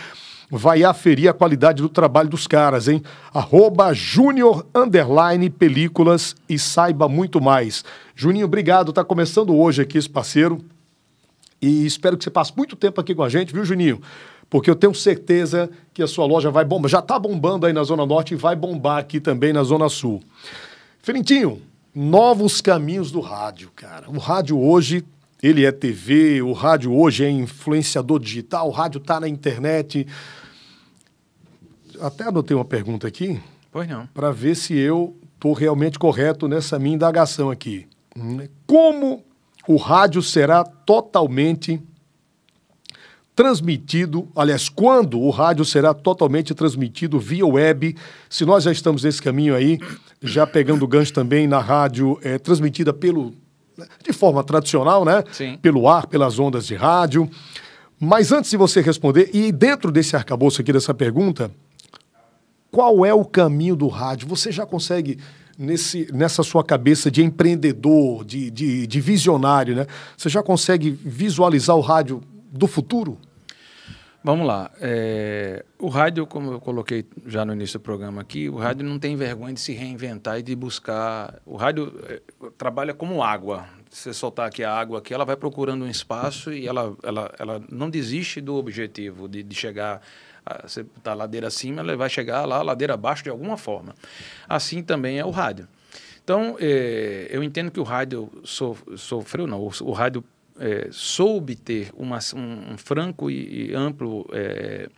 vai 0.49 0.83
aferir 0.83 1.29
a 1.29 1.33
qualidade 1.33 1.81
do 1.81 1.89
trabalho 1.89 2.29
dos 2.29 2.45
caras, 2.45 2.87
hein? 2.87 3.01
Arroba 3.33 3.93
Júnior 3.93 4.65
Underline 4.75 5.49
Películas 5.49 6.35
e 6.47 6.59
saiba 6.59 7.07
muito 7.07 7.41
mais. 7.41 7.83
Juninho, 8.15 8.45
obrigado, 8.45 8.93
tá 8.93 9.03
começando 9.03 9.55
hoje 9.55 9.81
aqui 9.81 9.97
esse 9.97 10.09
parceiro. 10.09 10.59
E 11.61 11.85
espero 11.85 12.17
que 12.17 12.23
você 12.23 12.29
passe 12.29 12.53
muito 12.55 12.75
tempo 12.75 12.99
aqui 12.99 13.15
com 13.15 13.23
a 13.23 13.29
gente, 13.29 13.53
viu, 13.53 13.65
Juninho? 13.65 14.01
Porque 14.49 14.69
eu 14.69 14.75
tenho 14.75 14.93
certeza 14.93 15.69
que 15.93 16.03
a 16.03 16.07
sua 16.07 16.25
loja 16.25 16.51
vai 16.51 16.63
bombar. 16.63 16.89
Já 16.89 16.99
está 16.99 17.17
bombando 17.17 17.65
aí 17.65 17.73
na 17.73 17.83
Zona 17.83 18.05
Norte 18.05 18.33
e 18.33 18.37
vai 18.37 18.55
bombar 18.55 18.99
aqui 18.99 19.19
também 19.19 19.51
na 19.51 19.63
Zona 19.63 19.89
Sul. 19.89 20.21
Felintinho, 20.99 21.61
novos 21.93 22.61
caminhos 22.61 23.11
do 23.11 23.19
rádio, 23.19 23.71
cara. 23.75 24.09
O 24.09 24.17
rádio 24.19 24.59
hoje, 24.59 25.03
ele 25.41 25.65
é 25.65 25.71
TV, 25.71 26.41
o 26.41 26.51
rádio 26.53 26.93
hoje 26.93 27.23
é 27.25 27.29
influenciador 27.29 28.19
digital, 28.19 28.67
o 28.67 28.71
rádio 28.71 28.99
está 28.99 29.19
na 29.19 29.27
internet. 29.27 30.05
Até 31.99 32.25
anotei 32.25 32.55
uma 32.55 32.65
pergunta 32.65 33.07
aqui 33.07 33.39
Pois 33.71 33.87
não. 33.87 34.05
para 34.07 34.31
ver 34.31 34.55
se 34.55 34.75
eu 34.75 35.15
estou 35.33 35.53
realmente 35.53 35.97
correto 35.97 36.47
nessa 36.47 36.77
minha 36.77 36.95
indagação 36.95 37.49
aqui. 37.49 37.87
Como 38.67 39.23
o 39.67 39.77
rádio 39.77 40.21
será 40.21 40.63
totalmente 40.63 41.81
transmitido, 43.35 44.29
aliás, 44.35 44.69
quando 44.69 45.19
o 45.19 45.29
rádio 45.29 45.65
será 45.65 45.93
totalmente 45.93 46.53
transmitido 46.53 47.19
via 47.19 47.45
web, 47.45 47.95
se 48.29 48.45
nós 48.45 48.63
já 48.63 48.71
estamos 48.71 49.03
nesse 49.03 49.21
caminho 49.21 49.53
aí, 49.53 49.77
já 50.21 50.47
pegando 50.47 50.85
o 50.85 50.87
gancho 50.87 51.11
também 51.11 51.45
na 51.45 51.59
rádio 51.59 52.17
é, 52.23 52.37
transmitida 52.37 52.93
pelo 52.93 53.33
de 54.01 54.13
forma 54.13 54.41
tradicional, 54.41 55.03
né? 55.03 55.21
Sim. 55.33 55.57
Pelo 55.61 55.89
ar, 55.89 56.07
pelas 56.07 56.39
ondas 56.39 56.65
de 56.65 56.75
rádio. 56.75 57.29
Mas 57.99 58.31
antes 58.31 58.49
de 58.49 58.57
você 58.57 58.81
responder, 58.81 59.29
e 59.33 59.51
dentro 59.51 59.91
desse 59.91 60.15
arcabouço 60.15 60.61
aqui 60.61 60.71
dessa 60.71 60.93
pergunta, 60.93 61.51
qual 62.71 63.05
é 63.05 63.13
o 63.13 63.25
caminho 63.25 63.75
do 63.75 63.87
rádio? 63.87 64.27
Você 64.27 64.51
já 64.51 64.65
consegue, 64.65 65.19
nesse, 65.57 66.11
nessa 66.13 66.43
sua 66.43 66.63
cabeça 66.63 67.09
de 67.09 67.23
empreendedor, 67.23 68.25
de, 68.25 68.49
de, 68.51 68.87
de 68.87 69.01
visionário, 69.01 69.75
né? 69.75 69.85
Você 70.17 70.29
já 70.29 70.43
consegue 70.43 70.89
visualizar 70.89 71.75
o 71.75 71.81
rádio 71.81 72.21
do 72.51 72.67
futuro? 72.67 73.17
Vamos 74.25 74.47
lá. 74.47 74.71
É, 74.81 75.63
o 75.77 75.87
rádio, 75.87 76.25
como 76.25 76.53
eu 76.53 76.59
coloquei 76.59 77.05
já 77.27 77.45
no 77.45 77.53
início 77.53 77.77
do 77.77 77.83
programa 77.83 78.21
aqui, 78.21 78.49
o 78.49 78.55
rádio 78.55 78.83
não 78.83 78.97
tem 78.97 79.15
vergonha 79.15 79.53
de 79.53 79.59
se 79.59 79.71
reinventar 79.71 80.39
e 80.39 80.41
de 80.41 80.55
buscar. 80.55 81.39
O 81.45 81.55
rádio 81.55 81.93
é, 82.09 82.19
trabalha 82.57 82.91
como 82.91 83.21
água. 83.21 83.65
Se 83.91 84.01
você 84.01 84.13
soltar 84.15 84.47
aqui 84.47 84.63
a 84.63 84.73
água 84.73 84.97
aqui, 84.97 85.13
ela 85.13 85.25
vai 85.25 85.35
procurando 85.35 85.85
um 85.85 85.87
espaço 85.87 86.51
e 86.51 86.67
ela, 86.67 86.97
ela, 87.03 87.31
ela 87.37 87.63
não 87.69 87.87
desiste 87.87 88.41
do 88.41 88.55
objetivo 88.55 89.27
de, 89.27 89.43
de 89.43 89.55
chegar. 89.55 90.01
Você 90.63 90.81
está 90.81 91.13
ladeira 91.13 91.47
acima, 91.47 91.81
ela 91.81 91.95
vai 91.97 92.09
chegar 92.09 92.45
lá, 92.45 92.61
ladeira 92.61 92.93
abaixo 92.93 93.23
de 93.23 93.29
alguma 93.29 93.57
forma. 93.57 93.95
Assim 94.47 94.83
também 94.83 95.17
é 95.19 95.25
o 95.25 95.31
rádio. 95.31 95.67
Então, 96.23 96.55
eh, 96.59 97.27
eu 97.29 97.43
entendo 97.43 97.69
que 97.71 97.79
o 97.79 97.83
rádio 97.83 98.31
sof- 98.43 98.83
sofreu, 98.97 99.45
não, 99.47 99.59
o, 99.59 99.71
o 99.81 99.91
rádio 99.91 100.23
eh, 100.59 100.87
soube 100.91 101.55
ter 101.55 101.91
uma, 101.95 102.19
um, 102.35 102.73
um 102.73 102.77
franco 102.77 103.29
e, 103.29 103.69
e 103.71 103.75
amplo 103.75 104.27
eh, 104.31 104.89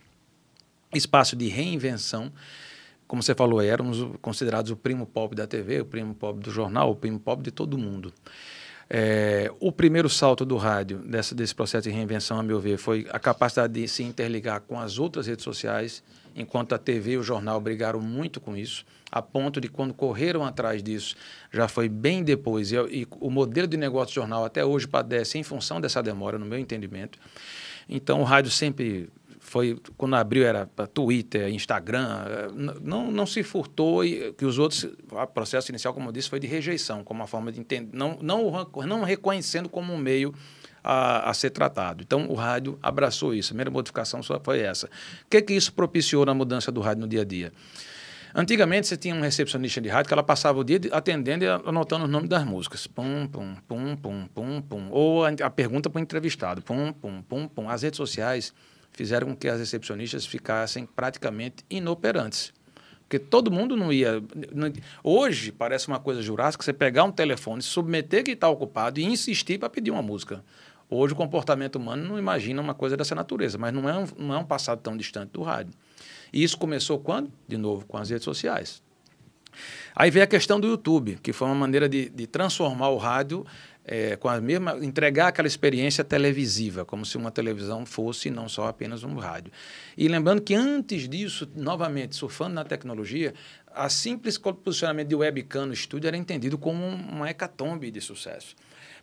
espaço 0.94 1.36
de 1.36 1.48
reinvenção. 1.48 2.32
Como 3.06 3.22
você 3.22 3.34
falou, 3.34 3.60
éramos 3.62 4.06
considerados 4.20 4.70
o 4.70 4.76
primo 4.76 5.06
pobre 5.06 5.36
da 5.36 5.46
TV, 5.46 5.80
o 5.80 5.84
primo 5.84 6.14
pobre 6.14 6.42
do 6.44 6.50
jornal, 6.50 6.90
o 6.90 6.96
primo 6.96 7.18
pobre 7.18 7.44
de 7.44 7.50
todo 7.50 7.76
mundo. 7.78 8.12
É, 8.90 9.52
o 9.60 9.70
primeiro 9.70 10.08
salto 10.08 10.46
do 10.46 10.56
rádio 10.56 10.98
dessa, 10.98 11.34
desse 11.34 11.54
processo 11.54 11.88
de 11.88 11.94
reinvenção, 11.94 12.38
a 12.40 12.42
meu 12.42 12.58
ver, 12.58 12.78
foi 12.78 13.06
a 13.10 13.18
capacidade 13.18 13.74
de 13.74 13.86
se 13.86 14.02
interligar 14.02 14.62
com 14.62 14.80
as 14.80 14.98
outras 14.98 15.26
redes 15.26 15.44
sociais, 15.44 16.02
enquanto 16.34 16.74
a 16.74 16.78
TV 16.78 17.12
e 17.12 17.18
o 17.18 17.22
jornal 17.22 17.60
brigaram 17.60 18.00
muito 18.00 18.40
com 18.40 18.56
isso, 18.56 18.86
a 19.12 19.20
ponto 19.20 19.60
de 19.60 19.68
quando 19.68 19.92
correram 19.92 20.44
atrás 20.44 20.82
disso, 20.82 21.16
já 21.52 21.68
foi 21.68 21.88
bem 21.88 22.22
depois. 22.22 22.72
E, 22.72 22.76
e 22.76 23.06
o 23.20 23.30
modelo 23.30 23.66
de 23.66 23.76
negócio 23.76 24.14
jornal 24.14 24.44
até 24.44 24.64
hoje 24.64 24.88
padece 24.88 25.36
em 25.36 25.42
função 25.42 25.80
dessa 25.80 26.02
demora, 26.02 26.38
no 26.38 26.46
meu 26.46 26.58
entendimento. 26.58 27.18
Então, 27.88 28.20
o 28.20 28.24
rádio 28.24 28.50
sempre 28.50 29.10
foi 29.48 29.80
quando 29.96 30.14
abriu 30.14 30.44
era 30.44 30.66
Twitter, 30.92 31.48
Instagram, 31.48 32.24
eh, 32.26 32.48
não, 32.80 33.10
não 33.10 33.26
se 33.26 33.42
furtou 33.42 34.04
e 34.04 34.32
que 34.34 34.44
os 34.44 34.58
outros, 34.58 34.84
o 35.10 35.26
processo 35.26 35.70
inicial, 35.70 35.94
como 35.94 36.08
eu 36.08 36.12
disse, 36.12 36.28
foi 36.28 36.38
de 36.38 36.46
rejeição, 36.46 37.02
como 37.02 37.20
uma 37.20 37.26
forma 37.26 37.50
de 37.50 37.58
entender, 37.58 37.96
não, 37.96 38.18
não, 38.20 38.68
não 38.86 39.02
reconhecendo 39.02 39.68
como 39.68 39.92
um 39.92 39.98
meio 39.98 40.34
a, 40.84 41.30
a, 41.30 41.34
ser 41.34 41.50
tratado. 41.50 42.02
Então, 42.02 42.26
o 42.28 42.34
rádio 42.34 42.78
abraçou 42.82 43.34
isso. 43.34 43.48
A 43.48 43.52
primeira 43.52 43.70
modificação 43.70 44.22
só 44.22 44.40
foi 44.40 44.60
essa. 44.60 44.86
O 44.86 44.90
que, 45.30 45.42
que 45.42 45.54
isso 45.54 45.72
propiciou 45.72 46.24
na 46.24 46.34
mudança 46.34 46.70
do 46.70 46.80
rádio 46.80 47.02
no 47.02 47.08
dia 47.08 47.22
a 47.22 47.24
dia? 47.24 47.52
Antigamente, 48.34 48.86
você 48.86 48.96
tinha 48.96 49.14
um 49.14 49.20
recepcionista 49.20 49.80
de 49.80 49.88
rádio 49.88 50.08
que 50.08 50.14
ela 50.14 50.22
passava 50.22 50.58
o 50.58 50.64
dia 50.64 50.78
atendendo 50.92 51.44
e 51.44 51.48
anotando 51.48 52.04
os 52.04 52.10
nomes 52.10 52.28
das 52.28 52.44
músicas. 52.44 52.86
Pum, 52.86 53.26
pum, 53.26 53.56
pum, 53.66 53.96
pum, 53.96 54.28
pum, 54.34 54.62
pum. 54.62 54.88
Ou 54.90 55.24
a, 55.24 55.30
a 55.30 55.50
pergunta 55.50 55.88
para 55.88 55.98
o 55.98 56.02
entrevistado. 56.02 56.62
Pum, 56.62 56.92
pum, 56.92 57.22
pum, 57.22 57.48
pum. 57.48 57.68
As 57.68 57.82
redes 57.82 57.96
sociais 57.96 58.52
fizeram 58.92 59.28
com 59.28 59.36
que 59.36 59.48
as 59.48 59.60
recepcionistas 59.60 60.26
ficassem 60.26 60.86
praticamente 60.86 61.64
inoperantes. 61.70 62.52
Porque 63.02 63.18
todo 63.18 63.50
mundo 63.50 63.74
não 63.74 63.90
ia. 63.90 64.22
Hoje 65.02 65.50
parece 65.50 65.88
uma 65.88 65.98
coisa 65.98 66.20
jurássica 66.20 66.62
você 66.62 66.74
pegar 66.74 67.04
um 67.04 67.10
telefone, 67.10 67.62
submeter 67.62 68.22
que 68.22 68.32
está 68.32 68.48
ocupado 68.50 69.00
e 69.00 69.04
insistir 69.04 69.58
para 69.58 69.70
pedir 69.70 69.90
uma 69.90 70.02
música. 70.02 70.44
Hoje 70.90 71.14
o 71.14 71.16
comportamento 71.16 71.76
humano 71.76 72.06
não 72.06 72.18
imagina 72.18 72.60
uma 72.60 72.74
coisa 72.74 72.96
dessa 72.96 73.14
natureza, 73.14 73.56
mas 73.56 73.72
não 73.72 73.88
é 73.88 73.98
um, 73.98 74.06
não 74.18 74.34
é 74.34 74.38
um 74.38 74.44
passado 74.44 74.80
tão 74.80 74.96
distante 74.96 75.32
do 75.32 75.42
rádio. 75.42 75.72
E 76.32 76.42
isso 76.42 76.58
começou 76.58 76.98
quando? 76.98 77.32
De 77.46 77.56
novo, 77.56 77.86
com 77.86 77.96
as 77.96 78.10
redes 78.10 78.24
sociais. 78.24 78.82
Aí 79.94 80.10
veio 80.10 80.24
a 80.24 80.28
questão 80.28 80.60
do 80.60 80.68
YouTube, 80.68 81.18
que 81.22 81.32
foi 81.32 81.48
uma 81.48 81.54
maneira 81.54 81.88
de, 81.88 82.08
de 82.10 82.26
transformar 82.26 82.90
o 82.90 82.96
rádio 82.96 83.44
é, 83.90 84.16
com 84.16 84.28
a 84.28 84.38
mesma 84.38 84.76
entregar 84.84 85.28
aquela 85.28 85.48
experiência 85.48 86.04
televisiva, 86.04 86.84
como 86.84 87.06
se 87.06 87.16
uma 87.16 87.30
televisão 87.30 87.86
fosse 87.86 88.28
não 88.28 88.46
só 88.46 88.68
apenas 88.68 89.02
um 89.02 89.16
rádio. 89.16 89.50
E 89.96 90.06
lembrando 90.06 90.42
que 90.42 90.54
antes 90.54 91.08
disso, 91.08 91.48
novamente 91.56 92.14
surfando 92.14 92.54
na 92.54 92.64
tecnologia, 92.64 93.32
a 93.74 93.88
simples 93.88 94.36
posicionamento 94.36 95.08
de 95.08 95.14
webcam 95.14 95.64
no 95.64 95.72
estúdio 95.72 96.06
era 96.06 96.18
entendido 96.18 96.58
como 96.58 96.84
uma 96.84 97.30
hecatombe 97.30 97.90
de 97.90 98.00
sucesso 98.02 98.54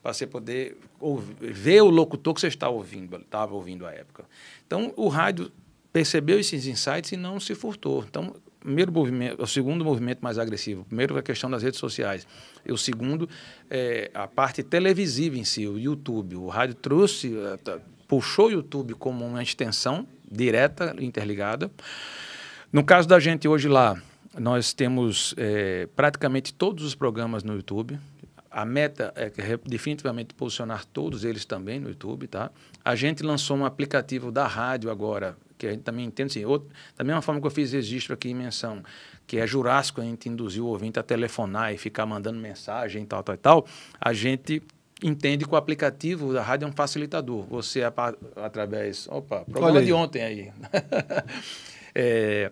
para 0.04 0.14
você 0.14 0.28
poder 0.28 0.78
ouvir, 1.00 1.36
ver 1.52 1.82
o 1.82 1.90
locutor 1.90 2.36
que 2.36 2.42
você 2.42 2.48
está 2.48 2.70
ouvindo, 2.70 3.16
estava 3.18 3.56
ouvindo 3.56 3.88
à 3.88 3.92
época. 3.92 4.26
Então, 4.68 4.94
o 4.96 5.08
rádio 5.08 5.52
percebeu 5.92 6.40
esses 6.40 6.68
insights 6.68 7.12
e 7.12 7.18
não 7.18 7.40
se 7.40 7.56
furtou. 7.56 8.06
Então, 8.08 8.36
primeiro 8.66 8.92
movimento, 8.92 9.42
o 9.42 9.48
segundo 9.48 9.86
movimento 9.86 10.20
mais 10.22 10.40
agressivo. 10.40 10.84
Primeiro 10.86 11.18
a 11.18 11.22
questão 11.22 11.50
das 11.50 11.62
redes 11.62 11.80
sociais. 11.80 12.28
E 12.66 12.74
o 12.74 12.78
segundo 12.78 13.30
é 13.70 14.10
a 14.14 14.28
parte 14.28 14.64
televisiva 14.64 15.38
em 15.38 15.44
si, 15.44 15.68
o 15.68 15.78
YouTube. 15.78 16.36
O 16.36 16.48
rádio 16.48 16.74
trouxe, 16.74 17.34
eh, 17.38 17.80
puxou 18.08 18.48
o 18.48 18.52
YouTube 18.52 18.96
como 18.96 19.24
uma 19.24 19.44
extensão 19.44 20.08
direta, 20.30 20.96
interligada. 21.00 21.72
No 22.74 22.84
caso 22.84 23.08
da 23.08 23.20
gente 23.20 23.48
hoje 23.48 23.68
lá, 23.68 24.02
nós 24.38 24.74
temos 24.74 25.36
é, 25.38 25.88
praticamente 25.96 26.54
todos 26.54 26.84
os 26.84 26.96
programas 26.96 27.44
no 27.44 27.56
YouTube. 27.56 28.00
A 28.50 28.66
meta 28.66 29.14
é 29.16 29.30
definitivamente 29.66 30.34
posicionar 30.34 30.86
todos 30.86 31.24
eles 31.24 31.46
também 31.46 31.80
no 31.80 31.90
YouTube, 31.90 32.28
tá? 32.28 32.50
A 32.84 32.96
gente 32.96 33.22
lançou 33.22 33.58
um 33.58 33.66
aplicativo 33.66 34.32
da 34.32 34.48
rádio 34.48 34.90
agora, 34.90 35.38
que 35.58 35.68
a 35.68 35.72
gente 35.72 35.84
também 35.84 36.06
entende 36.06 36.32
assim, 36.32 36.46
outro, 36.46 36.70
da 36.98 37.04
mesma 37.04 37.22
forma 37.22 37.40
que 37.40 37.48
eu 37.48 37.52
fiz 37.52 37.72
registro 37.72 38.14
aqui 38.14 38.30
em 38.30 38.34
menção, 38.34 38.84
que 39.26 39.38
é 39.38 39.48
jurássico, 39.48 40.02
a 40.02 40.04
gente 40.04 40.30
induziu 40.30 40.66
o 40.66 40.68
ouvinte 40.68 41.00
a 41.00 41.04
telefonar 41.04 41.74
e 41.74 41.78
ficar 41.78 42.06
mandando 42.06 42.40
mensagem 42.40 43.04
e 43.04 43.06
tal, 43.06 43.24
tal 43.24 43.36
e 43.36 43.38
tal, 43.38 43.68
a 44.00 44.14
gente 44.14 44.62
entende 45.04 45.46
que 45.46 45.54
o 45.54 45.58
aplicativo 45.58 46.34
da 46.34 46.42
rádio 46.42 46.66
é 46.66 46.70
um 46.70 46.72
facilitador. 46.72 47.46
Você, 47.48 47.82
através... 48.36 49.08
Opa, 49.10 49.44
problema 49.46 49.84
de 49.84 49.92
ontem 49.92 50.24
aí. 50.24 50.52
é, 51.94 52.52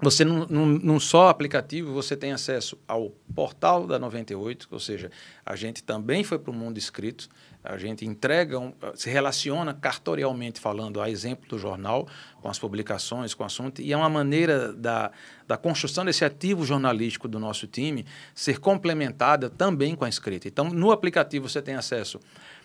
você, 0.00 0.24
num, 0.24 0.46
num, 0.46 1.00
só 1.00 1.28
aplicativo, 1.28 1.92
você 1.92 2.16
tem 2.16 2.32
acesso 2.32 2.78
ao 2.86 3.10
portal 3.34 3.86
da 3.86 3.98
98, 3.98 4.68
ou 4.70 4.78
seja, 4.78 5.10
a 5.44 5.56
gente 5.56 5.82
também 5.82 6.22
foi 6.22 6.38
para 6.38 6.52
o 6.52 6.54
mundo 6.54 6.78
escrito, 6.78 7.28
a 7.68 7.76
gente 7.76 8.06
entrega, 8.06 8.58
um, 8.58 8.72
se 8.94 9.10
relaciona 9.10 9.74
cartorialmente 9.74 10.58
falando, 10.58 11.02
a 11.02 11.10
exemplo 11.10 11.46
do 11.46 11.58
jornal, 11.58 12.08
com 12.40 12.48
as 12.48 12.58
publicações, 12.58 13.34
com 13.34 13.42
o 13.42 13.46
assunto, 13.46 13.82
e 13.82 13.92
é 13.92 13.96
uma 13.96 14.08
maneira 14.08 14.72
da, 14.72 15.10
da 15.46 15.58
construção 15.58 16.02
desse 16.02 16.24
ativo 16.24 16.64
jornalístico 16.64 17.28
do 17.28 17.38
nosso 17.38 17.66
time 17.66 18.06
ser 18.34 18.58
complementada 18.58 19.50
também 19.50 19.94
com 19.94 20.06
a 20.06 20.08
escrita. 20.08 20.48
Então, 20.48 20.70
no 20.70 20.90
aplicativo 20.90 21.46
você 21.46 21.60
tem 21.60 21.74
acesso 21.74 22.18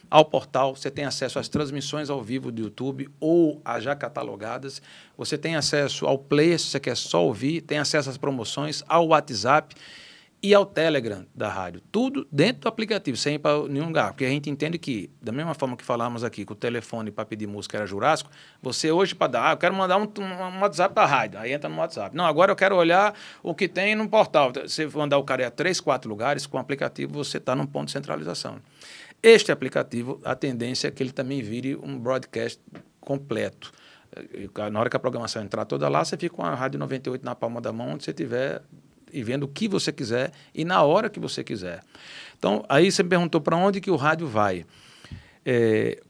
ao 0.10 0.24
portal, 0.24 0.74
você 0.74 0.89
tem 0.89 1.04
acesso 1.04 1.38
às 1.38 1.49
transmissões 1.49 2.10
ao 2.10 2.22
vivo 2.22 2.49
do 2.49 2.62
YouTube 2.62 3.10
ou 3.20 3.62
às 3.66 3.84
já 3.84 3.95
catalogadas, 3.97 4.82
você 5.18 5.38
tem 5.38 5.58
acesso 5.58 6.06
ao 6.06 6.18
player, 6.18 6.58
se 6.58 6.68
você 6.68 6.80
quer 6.80 6.95
só 6.95 7.26
ouvir, 7.26 7.60
tem 7.62 7.78
acesso 7.78 8.10
às 8.10 8.18
promoções, 8.18 8.82
ao 8.88 9.08
WhatsApp 9.08 9.76
e 10.44 10.54
ao 10.54 10.66
Telegram 10.66 11.26
da 11.34 11.48
rádio. 11.48 11.82
Tudo 11.89 12.28
dentro 12.30 12.64
do 12.64 12.68
aplicativo, 12.68 13.16
sem 13.16 13.36
ir 13.36 13.39
para 13.39 13.66
nenhum 13.70 13.86
lugar. 13.86 14.12
Porque 14.12 14.26
a 14.26 14.30
gente 14.30 14.50
entende 14.50 14.78
que, 14.78 15.10
da 15.22 15.32
mesma 15.32 15.54
forma 15.54 15.78
que 15.78 15.86
falamos 15.86 16.22
aqui, 16.22 16.46
que 16.46 16.52
o 16.52 16.56
telefone 16.56 17.12
para 17.12 17.24
pedir 17.24 17.48
música 17.48 17.78
era 17.78 17.88
Jurássico, 17.88 18.30
você 18.62 18.91
hoje 18.91 19.16
para 19.16 19.32
dar, 19.32 19.50
ah, 19.50 19.54
eu 19.54 19.58
quero 19.58 19.74
mandar 19.74 19.98
um, 19.98 20.04
um, 20.04 20.60
WhatsApp 20.60 20.94
para 20.94 21.04
a 21.04 21.06
rádio, 21.06 21.39
aí 21.39 21.54
entra 21.54 21.70
no 21.70 21.78
WhatsApp. 21.78 22.14
Não, 22.14 22.26
agora 22.26 22.52
eu 22.52 22.58
quero 22.58 22.76
olhar 22.76 23.16
o 23.41 23.56
que 23.56 23.70
tem 23.70 23.96
no 23.96 24.10
portal. 24.10 24.52
Você 24.52 24.86
mandar 24.88 25.18
o 25.18 25.24
cara 25.24 25.48
a 25.48 25.52
três, 25.52 25.80
quatro 25.80 26.10
lugares, 26.10 26.46
com 26.46 26.58
o 26.58 26.60
aplicativo 26.60 27.14
você 27.14 27.38
está 27.38 27.56
num 27.56 27.66
ponto 27.66 27.86
de 27.86 27.94
centralização. 27.94 28.58
Este 29.22 29.50
aplicativo, 29.50 30.20
a 30.26 30.36
tendência 30.36 30.89
é 30.89 30.91
que 30.91 31.02
ele 31.02 31.14
também 31.14 31.41
vire 31.41 31.78
um 31.78 31.98
broadcast 31.98 32.60
completo. 33.00 33.72
Na 34.70 34.80
hora 34.82 34.89
que 34.89 34.98
a 34.98 35.00
programação 35.00 35.41
entrar 35.41 35.64
toda 35.64 35.88
lá, 35.88 36.04
você 36.04 36.18
fica 36.18 36.36
com 36.36 36.44
a 36.44 36.54
Rádio 36.54 36.78
98 36.80 37.24
na 37.24 37.34
palma 37.34 37.62
da 37.62 37.72
mão, 37.72 37.91
onde 37.91 38.04
você 38.04 38.12
estiver 38.12 38.62
e 39.14 39.24
vendo 39.24 39.43
o 39.43 39.47
que 39.47 39.68
você 39.68 39.91
quiser 39.91 40.32
e 40.53 40.66
na 40.66 40.82
hora 40.82 41.09
que 41.09 41.20
você 41.20 41.43
quiser. 41.43 41.82
Então, 42.38 42.66
aí 42.68 42.91
você 42.91 43.03
me 43.03 43.09
perguntou 43.09 43.39
para 43.39 43.55
onde 43.55 43.80
que 43.80 43.91
o 43.91 43.95
rádio 43.95 44.28
vai. 44.28 44.66
É, 45.45 46.01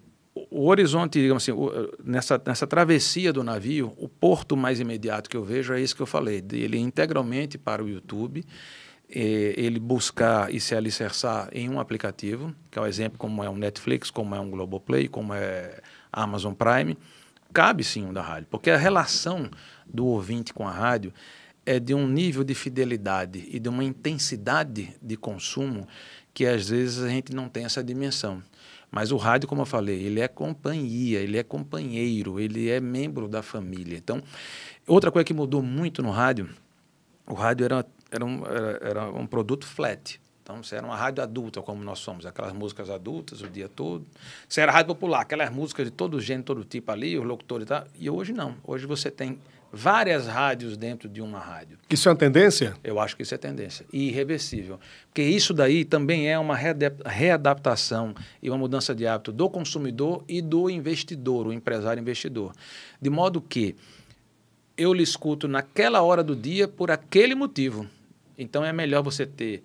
o 0.49 0.67
horizonte, 0.67 1.21
digamos 1.21 1.43
assim, 1.43 1.51
o, 1.51 1.91
nessa, 2.03 2.41
nessa 2.45 2.65
travessia 2.65 3.31
do 3.31 3.43
navio, 3.43 3.93
o 3.97 4.07
porto 4.07 4.57
mais 4.57 4.79
imediato 4.79 5.29
que 5.29 5.37
eu 5.37 5.43
vejo 5.43 5.73
é 5.73 5.81
isso 5.81 5.95
que 5.95 6.01
eu 6.01 6.07
falei, 6.07 6.41
dele 6.41 6.77
integralmente 6.77 7.57
para 7.57 7.83
o 7.83 7.89
YouTube, 7.89 8.43
é, 9.09 9.53
ele 9.55 9.79
buscar 9.79 10.51
e 10.51 10.59
se 10.59 10.73
alicerçar 10.75 11.49
em 11.51 11.69
um 11.69 11.79
aplicativo, 11.79 12.53
que 12.71 12.79
é 12.79 12.81
o 12.81 12.85
um 12.85 12.87
exemplo 12.87 13.19
como 13.19 13.43
é 13.43 13.49
um 13.49 13.55
Netflix, 13.55 14.09
como 14.09 14.33
é 14.33 14.39
um 14.39 14.49
Globoplay, 14.49 15.07
como 15.07 15.33
é 15.33 15.79
Amazon 16.11 16.53
Prime, 16.53 16.97
cabe 17.53 17.83
sim 17.83 18.05
um 18.05 18.13
da 18.13 18.21
rádio, 18.21 18.47
porque 18.49 18.71
a 18.71 18.77
relação 18.77 19.49
do 19.85 20.07
ouvinte 20.07 20.51
com 20.51 20.67
a 20.67 20.71
rádio 20.71 21.13
é 21.65 21.79
de 21.79 21.93
um 21.93 22.07
nível 22.07 22.43
de 22.43 22.53
fidelidade 22.53 23.47
e 23.49 23.59
de 23.59 23.69
uma 23.69 23.83
intensidade 23.83 24.93
de 25.01 25.15
consumo 25.15 25.87
que 26.33 26.45
às 26.45 26.69
vezes 26.69 27.01
a 27.03 27.09
gente 27.09 27.33
não 27.33 27.47
tem 27.47 27.65
essa 27.65 27.83
dimensão. 27.83 28.41
Mas 28.91 29.11
o 29.11 29.17
rádio, 29.17 29.47
como 29.47 29.61
eu 29.61 29.65
falei, 29.65 30.03
ele 30.03 30.19
é 30.19 30.27
companhia, 30.27 31.19
ele 31.19 31.37
é 31.37 31.43
companheiro, 31.43 32.39
ele 32.39 32.69
é 32.69 32.79
membro 32.79 33.27
da 33.27 33.41
família. 33.41 33.97
Então, 33.97 34.21
outra 34.85 35.11
coisa 35.11 35.23
que 35.23 35.33
mudou 35.33 35.63
muito 35.63 36.03
no 36.03 36.11
rádio, 36.11 36.49
o 37.25 37.33
rádio 37.33 37.65
era, 37.65 37.85
era, 38.11 38.23
um, 38.23 38.45
era, 38.45 38.79
era 38.81 39.09
um 39.09 39.25
produto 39.25 39.65
flat. 39.65 40.21
Então, 40.43 40.61
você 40.61 40.75
era 40.75 40.85
uma 40.85 40.95
rádio 40.95 41.23
adulta, 41.23 41.61
como 41.61 41.83
nós 41.83 41.99
somos, 41.99 42.25
aquelas 42.25 42.53
músicas 42.53 42.89
adultas 42.89 43.41
o 43.41 43.47
dia 43.47 43.67
todo. 43.67 44.05
Você 44.47 44.61
era 44.61 44.71
rádio 44.71 44.93
popular, 44.93 45.21
aquelas 45.21 45.49
músicas 45.49 45.85
de 45.85 45.91
todo 45.91 46.19
gênero, 46.19 46.43
todo 46.43 46.63
tipo 46.63 46.91
ali, 46.91 47.17
os 47.17 47.25
locutores 47.25 47.65
e 47.65 47.67
tal. 47.69 47.87
E 47.97 48.09
hoje 48.09 48.31
não. 48.33 48.55
Hoje 48.63 48.85
você 48.85 49.09
tem 49.09 49.39
várias 49.75 50.27
rádios 50.27 50.77
dentro 50.77 51.09
de 51.09 51.19
uma 51.19 51.39
rádio. 51.39 51.79
Isso 51.89 52.07
é 52.07 52.11
uma 52.11 52.17
tendência? 52.17 52.75
Eu 52.83 52.99
acho 52.99 53.15
que 53.15 53.23
isso 53.23 53.33
é 53.33 53.37
tendência. 53.39 53.83
E 53.91 54.09
irreversível. 54.09 54.79
Porque 55.07 55.23
isso 55.23 55.51
daí 55.51 55.83
também 55.83 56.29
é 56.29 56.37
uma 56.37 56.55
readaptação 56.55 58.13
e 58.39 58.51
uma 58.51 58.57
mudança 58.59 58.93
de 58.93 59.07
hábito 59.07 59.31
do 59.31 59.49
consumidor 59.49 60.23
e 60.27 60.43
do 60.43 60.69
investidor, 60.69 61.47
o 61.47 61.51
empresário 61.51 61.99
investidor. 61.99 62.53
De 63.01 63.09
modo 63.09 63.41
que 63.41 63.75
eu 64.77 64.93
lhe 64.93 65.01
escuto 65.01 65.47
naquela 65.47 66.03
hora 66.03 66.23
do 66.23 66.35
dia 66.35 66.67
por 66.67 66.91
aquele 66.91 67.33
motivo. 67.33 67.87
Então 68.37 68.63
é 68.63 68.71
melhor 68.71 69.01
você 69.01 69.25
ter 69.25 69.63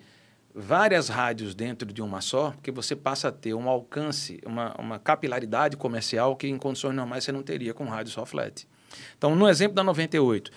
várias 0.55 1.07
rádios 1.07 1.53
dentro 1.53 1.93
de 1.93 2.01
uma 2.01 2.19
só, 2.19 2.49
porque 2.51 2.71
você 2.71 2.95
passa 2.95 3.27
a 3.27 3.31
ter 3.31 3.53
um 3.53 3.69
alcance, 3.69 4.39
uma, 4.43 4.73
uma 4.79 4.97
capilaridade 4.97 5.77
comercial 5.77 6.35
que 6.35 6.47
em 6.47 6.57
condições 6.57 6.95
normais 6.95 7.23
você 7.23 7.31
não 7.31 7.43
teria 7.43 7.75
com 7.75 7.85
rádio 7.85 8.11
só 8.11 8.25
flat. 8.25 8.67
Então, 9.17 9.35
no 9.35 9.47
exemplo 9.47 9.75
da 9.75 9.83
98, 9.83 10.51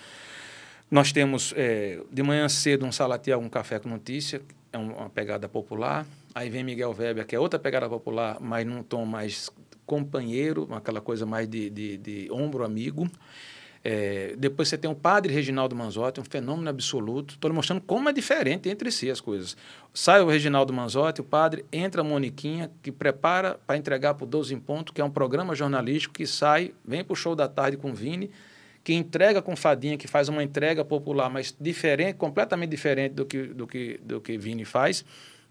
nós 0.89 1.11
temos 1.11 1.53
é, 1.55 1.99
de 2.11 2.23
manhã 2.23 2.47
cedo 2.47 2.85
um 2.85 2.91
salatiel, 2.91 3.39
um 3.39 3.49
café 3.49 3.79
com 3.79 3.89
notícia, 3.89 4.41
é 4.71 4.77
uma 4.77 5.09
pegada 5.09 5.49
popular. 5.49 6.05
Aí 6.35 6.49
vem 6.49 6.63
Miguel 6.63 6.95
Weber, 6.97 7.25
que 7.25 7.35
é 7.35 7.39
outra 7.39 7.59
pegada 7.59 7.87
popular, 7.87 8.37
mas 8.39 8.65
num 8.65 8.81
tom 8.81 9.05
mais 9.05 9.49
companheiro, 9.85 10.67
aquela 10.71 11.01
coisa 11.01 11.25
mais 11.25 11.47
de, 11.47 11.69
de, 11.69 11.97
de 11.97 12.31
ombro 12.31 12.63
amigo. 12.63 13.09
É, 13.85 14.33
depois 14.37 14.69
você 14.69 14.77
tem 14.77 14.89
o 14.89 14.95
padre 14.95 15.33
Reginaldo 15.33 15.75
Manzotti, 15.75 16.21
um 16.21 16.23
fenômeno 16.23 16.69
absoluto. 16.69 17.33
Estou 17.33 17.51
mostrando 17.53 17.81
como 17.81 18.07
é 18.07 18.13
diferente 18.13 18.69
entre 18.69 18.89
si 18.89 19.11
as 19.11 19.19
coisas. 19.19 19.57
Sai 19.93 20.21
o 20.21 20.27
Reginaldo 20.27 20.71
Manzotti, 20.71 21.19
o 21.19 21.23
padre, 21.23 21.65
entra 21.71 22.01
a 22.01 22.03
Moniquinha, 22.03 22.71
que 22.81 22.91
prepara 22.91 23.59
para 23.67 23.75
entregar 23.75 24.13
para 24.13 24.23
o 24.23 24.27
12 24.27 24.53
em 24.53 24.59
Ponto, 24.59 24.93
que 24.93 25.01
é 25.01 25.03
um 25.03 25.11
programa 25.11 25.53
jornalístico 25.53 26.13
que 26.13 26.25
sai, 26.25 26.73
vem 26.85 27.03
para 27.03 27.13
o 27.13 27.15
show 27.15 27.35
da 27.35 27.47
tarde 27.49 27.75
com 27.75 27.91
o 27.91 27.93
Vini, 27.93 28.31
que 28.85 28.93
entrega 28.93 29.41
com 29.41 29.55
Fadinha, 29.55 29.97
que 29.97 30.07
faz 30.07 30.29
uma 30.29 30.43
entrega 30.43 30.85
popular, 30.85 31.29
mas 31.29 31.53
diferente, 31.59 32.15
completamente 32.15 32.69
diferente 32.69 33.13
do 33.13 33.25
que, 33.25 33.47
do 33.47 33.67
que, 33.67 33.99
do 34.01 34.21
que 34.21 34.37
Vini 34.37 34.63
faz, 34.63 35.03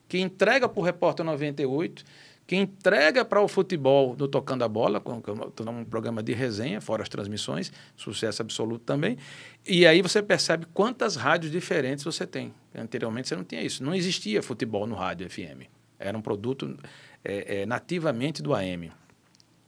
que 0.09 0.19
entrega 0.19 0.69
para 0.69 0.81
o 0.81 0.83
Repórter 0.83 1.25
98 1.25 2.05
que 2.53 2.57
entrega 2.57 3.25
para 3.25 3.41
o 3.41 3.49
futebol 3.49 4.15
do 4.15 4.29
Tocando 4.29 4.63
a 4.63 4.69
Bola, 4.69 5.01
com, 5.01 5.23
com 5.23 5.71
um 5.71 5.85
programa 5.87 6.23
de 6.23 6.35
resenha, 6.35 6.83
fora 6.83 7.03
as 7.03 7.09
transmissões, 7.09 7.73
sucesso 7.97 8.43
absoluto 8.43 8.85
também. 8.85 9.17
E 9.67 9.87
aí 9.87 10.03
você 10.03 10.23
percebe 10.23 10.67
quantas 10.75 11.17
rádios 11.17 11.51
diferentes 11.51 12.05
você 12.05 12.27
tem. 12.27 12.53
Anteriormente 12.75 13.27
você 13.27 13.37
não 13.37 13.43
tinha 13.43 13.63
isso. 13.63 13.83
Não 13.83 13.95
existia 13.95 14.43
futebol 14.43 14.87
no 14.87 14.95
rádio 14.95 15.31
FM. 15.31 15.67
Era 15.99 16.19
um 16.19 16.21
produto 16.21 16.77
é, 17.25 17.63
é, 17.63 17.65
nativamente 17.65 18.43
do 18.43 18.53
AM. 18.53 18.93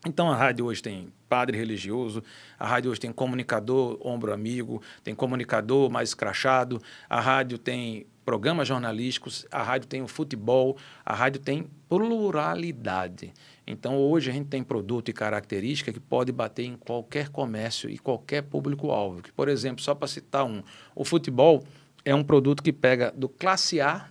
Então 0.06 0.30
a 0.30 0.36
rádio 0.36 0.66
hoje 0.66 0.82
tem 0.82 1.10
padre 1.26 1.56
religioso, 1.56 2.22
a 2.58 2.66
rádio 2.66 2.90
hoje 2.90 3.00
tem 3.00 3.10
comunicador 3.10 3.98
ombro 4.06 4.30
amigo, 4.30 4.82
tem 5.02 5.14
comunicador 5.14 5.90
mais 5.90 6.12
crachado, 6.12 6.82
a 7.08 7.18
rádio 7.18 7.56
tem 7.56 8.06
programas 8.24 8.66
jornalísticos, 8.66 9.46
a 9.50 9.62
rádio 9.62 9.88
tem 9.88 10.02
o 10.02 10.08
futebol, 10.08 10.76
a 11.04 11.14
rádio 11.14 11.40
tem 11.40 11.66
pluralidade. 11.88 13.32
Então, 13.66 13.96
hoje 13.96 14.30
a 14.30 14.32
gente 14.32 14.48
tem 14.48 14.62
produto 14.62 15.08
e 15.08 15.12
característica 15.12 15.92
que 15.92 16.00
pode 16.00 16.32
bater 16.32 16.64
em 16.64 16.76
qualquer 16.76 17.28
comércio 17.28 17.88
e 17.88 17.98
qualquer 17.98 18.42
público-alvo. 18.42 19.22
Por 19.34 19.48
exemplo, 19.48 19.82
só 19.82 19.94
para 19.94 20.08
citar 20.08 20.44
um, 20.44 20.62
o 20.94 21.04
futebol 21.04 21.64
é 22.04 22.14
um 22.14 22.24
produto 22.24 22.62
que 22.62 22.72
pega 22.72 23.12
do 23.16 23.28
classe 23.28 23.80
A 23.80 24.08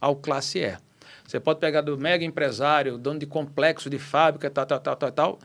ao 0.00 0.16
classe 0.16 0.58
E. 0.58 0.76
Você 1.26 1.38
pode 1.38 1.60
pegar 1.60 1.82
do 1.82 1.96
mega 1.96 2.24
empresário, 2.24 2.98
dono 2.98 3.20
de 3.20 3.26
complexo 3.26 3.88
de 3.88 3.98
fábrica, 3.98 4.50
tal, 4.50 4.66
tal, 4.66 4.80
tal, 4.80 4.96
tal, 4.96 5.12
tal. 5.12 5.38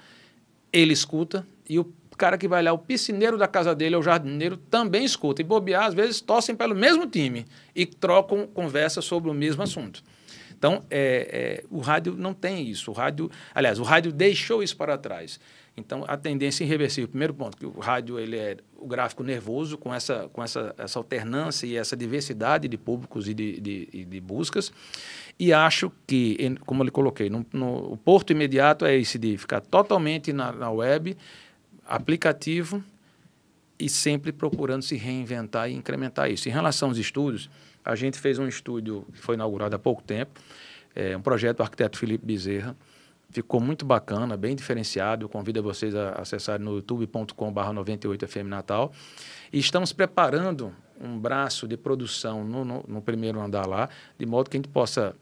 Ele 0.73 0.93
escuta 0.93 1.45
e 1.69 1.77
o 1.77 1.85
cara 2.15 2.37
que 2.37 2.47
vai 2.47 2.63
lá, 2.63 2.71
o 2.73 2.77
piscineiro 2.77 3.37
da 3.37 3.47
casa 3.47 3.75
dele, 3.75 3.95
ou 3.95 4.01
o 4.01 4.03
jardineiro, 4.03 4.57
também 4.57 5.03
escuta. 5.03 5.41
E 5.41 5.45
bobear, 5.45 5.85
às 5.85 5.93
vezes, 5.93 6.21
torcem 6.21 6.55
pelo 6.55 6.75
mesmo 6.75 7.07
time 7.07 7.45
e 7.75 7.85
trocam 7.85 8.47
conversa 8.47 9.01
sobre 9.01 9.29
o 9.29 9.33
mesmo 9.33 9.63
assunto. 9.63 10.03
Então, 10.57 10.83
é, 10.89 11.61
é, 11.61 11.65
o 11.69 11.79
rádio 11.79 12.15
não 12.17 12.33
tem 12.33 12.67
isso. 12.67 12.89
O 12.91 12.93
rádio, 12.93 13.29
aliás, 13.53 13.79
o 13.79 13.83
rádio 13.83 14.11
deixou 14.11 14.63
isso 14.63 14.75
para 14.75 14.97
trás. 14.97 15.39
Então, 15.77 16.05
a 16.07 16.15
tendência 16.15 16.63
é 16.63 16.65
irreversível. 16.65 17.09
Primeiro 17.09 17.33
ponto, 17.33 17.57
que 17.57 17.65
o 17.65 17.79
rádio 17.79 18.17
ele 18.17 18.37
é 18.37 18.57
o 18.77 18.87
gráfico 18.87 19.23
nervoso, 19.23 19.77
com 19.77 19.93
essa, 19.93 20.29
com 20.31 20.41
essa, 20.41 20.73
essa 20.77 20.97
alternância 20.97 21.67
e 21.67 21.75
essa 21.75 21.97
diversidade 21.97 22.67
de 22.67 22.77
públicos 22.77 23.27
e 23.27 23.33
de, 23.33 23.59
de, 23.59 24.05
de 24.05 24.21
buscas. 24.21 24.71
E 25.37 25.51
acho 25.51 25.91
que, 26.07 26.37
como 26.65 26.81
eu 26.81 26.85
lhe 26.85 26.91
coloquei, 26.91 27.29
no, 27.29 27.45
no, 27.51 27.91
o 27.91 27.97
porto 27.97 28.31
imediato 28.31 28.85
é 28.85 28.95
esse 28.95 29.19
de 29.19 29.37
ficar 29.37 29.59
totalmente 29.59 30.31
na, 30.31 30.53
na 30.53 30.71
web, 30.71 31.17
aplicativo 31.85 32.83
e 33.77 33.89
sempre 33.89 34.31
procurando 34.31 34.81
se 34.81 34.95
reinventar 34.95 35.69
e 35.69 35.73
incrementar 35.73 36.31
isso. 36.31 36.47
Em 36.47 36.51
relação 36.51 36.89
aos 36.89 36.97
estudos, 36.97 37.49
a 37.83 37.95
gente 37.95 38.17
fez 38.17 38.39
um 38.39 38.47
estúdio 38.47 39.05
que 39.13 39.19
foi 39.19 39.35
inaugurado 39.35 39.75
há 39.75 39.79
pouco 39.79 40.01
tempo, 40.01 40.39
é, 40.95 41.15
um 41.15 41.21
projeto 41.21 41.57
do 41.57 41.63
arquiteto 41.63 41.97
Felipe 41.97 42.25
Bezerra. 42.25 42.75
Ficou 43.29 43.59
muito 43.59 43.85
bacana, 43.85 44.37
bem 44.37 44.55
diferenciado. 44.55 45.25
Eu 45.25 45.29
convido 45.29 45.61
vocês 45.61 45.93
a 45.93 46.11
acessarem 46.11 46.65
no 46.65 46.75
youtube.com.br 46.75 47.59
98FM 47.59 48.43
Natal. 48.43 48.93
E 49.51 49.59
estamos 49.59 49.91
preparando 49.91 50.73
um 50.99 51.19
braço 51.19 51.67
de 51.67 51.75
produção 51.75 52.45
no, 52.45 52.63
no, 52.63 52.85
no 52.87 53.01
primeiro 53.01 53.41
andar 53.41 53.67
lá, 53.67 53.89
de 54.17 54.25
modo 54.25 54.49
que 54.49 54.55
a 54.55 54.59
gente 54.59 54.69
possa 54.69 55.13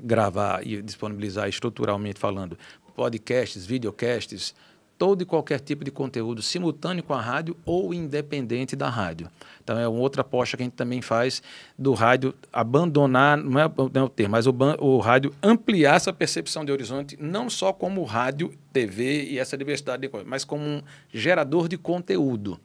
gravar 0.00 0.66
e 0.66 0.80
disponibilizar 0.80 1.48
estruturalmente 1.48 2.18
falando 2.18 2.56
podcasts, 2.94 3.66
videocasts, 3.66 4.54
todo 4.98 5.22
e 5.22 5.24
qualquer 5.24 5.60
tipo 5.60 5.84
de 5.84 5.90
conteúdo 5.90 6.42
simultâneo 6.42 7.04
com 7.04 7.14
a 7.14 7.20
rádio 7.20 7.56
ou 7.64 7.94
independente 7.94 8.74
da 8.74 8.90
rádio. 8.90 9.30
Então, 9.62 9.78
é 9.78 9.86
uma 9.86 10.00
outra 10.00 10.22
aposta 10.22 10.56
que 10.56 10.62
a 10.62 10.66
gente 10.66 10.74
também 10.74 11.00
faz 11.00 11.40
do 11.78 11.94
rádio 11.94 12.34
abandonar, 12.52 13.38
não 13.38 13.60
é, 13.60 13.70
não 13.92 14.02
é 14.02 14.04
o 14.04 14.08
termo, 14.08 14.32
mas 14.32 14.46
o, 14.46 14.54
o 14.80 14.98
rádio 14.98 15.32
ampliar 15.42 15.94
essa 15.94 16.12
percepção 16.12 16.64
de 16.64 16.72
horizonte, 16.72 17.16
não 17.20 17.48
só 17.48 17.72
como 17.72 18.02
rádio, 18.02 18.52
TV 18.72 19.24
e 19.24 19.38
essa 19.38 19.56
diversidade 19.56 20.02
de 20.02 20.08
coisas, 20.08 20.28
mas 20.28 20.44
como 20.44 20.64
um 20.64 20.82
gerador 21.12 21.68
de 21.68 21.78
conteúdo. 21.78 22.58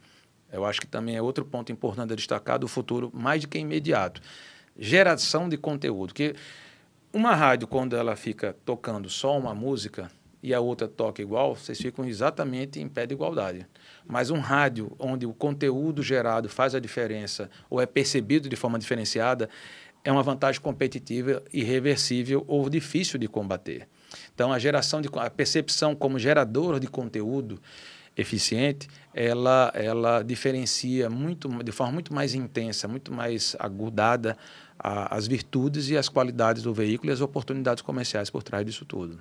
Eu 0.52 0.66
acho 0.66 0.82
que 0.82 0.88
também 0.88 1.16
é 1.16 1.22
outro 1.22 1.44
ponto 1.46 1.72
importante 1.72 2.14
a 2.14 2.16
destacar 2.16 2.60
do 2.60 2.68
futuro, 2.68 3.12
mais 3.14 3.42
do 3.42 3.48
que 3.48 3.58
imediato. 3.58 4.22
Geração 4.78 5.50
de 5.50 5.58
conteúdo. 5.58 6.14
Que 6.14 6.36
uma 7.12 7.36
rádio, 7.36 7.68
quando 7.68 7.96
ela 7.96 8.16
fica 8.16 8.56
tocando 8.66 9.10
só 9.10 9.38
uma 9.38 9.54
música, 9.54 10.12
e 10.44 10.54
a 10.54 10.60
outra 10.60 10.90
toca 10.90 11.22
igual, 11.22 11.56
vocês 11.56 11.80
ficam 11.80 12.04
exatamente 12.04 12.78
em 12.80 12.90
pé 12.90 13.08
de 13.08 13.14
igualdade. 13.14 13.66
Mas 14.06 14.30
um 14.30 14.40
rádio 14.40 14.92
onde 15.00 15.26
o 15.26 15.34
conteúdo 15.34 16.04
gerado 16.04 16.50
faz 16.50 16.76
a 16.76 16.80
diferença 16.80 17.50
ou 17.70 17.80
é 17.80 17.86
percebido 17.86 18.50
de 18.50 18.56
forma 18.58 18.78
diferenciada 18.78 19.50
é 20.04 20.12
uma 20.12 20.22
vantagem 20.22 20.60
competitiva 20.60 21.42
irreversível 21.54 22.44
ou 22.46 22.70
difícil 22.70 23.18
de 23.18 23.28
combater. 23.30 23.88
Então 24.36 24.52
a 24.52 24.60
geração 24.60 25.02
de 25.02 25.08
a 25.16 25.30
percepção 25.30 25.96
como 25.96 26.20
gerador 26.20 26.78
de 26.78 26.88
conteúdo 26.88 27.58
eficiente, 28.16 28.88
ela 29.14 29.72
ela 29.74 30.22
diferencia 30.24 31.10
muito 31.10 31.48
de 31.64 31.72
forma 31.72 31.94
muito 31.94 32.14
mais 32.14 32.36
intensa, 32.36 32.86
muito 32.86 33.14
mais 33.14 33.56
agudada 33.58 34.38
a, 34.78 35.16
as 35.16 35.26
virtudes 35.26 35.90
e 35.90 35.98
as 35.98 36.10
qualidades 36.10 36.64
do 36.64 36.74
veículo 36.74 37.12
e 37.12 37.14
as 37.14 37.22
oportunidades 37.22 37.82
comerciais 37.82 38.30
por 38.30 38.44
trás 38.44 38.66
disso 38.66 38.86
tudo. 38.86 39.20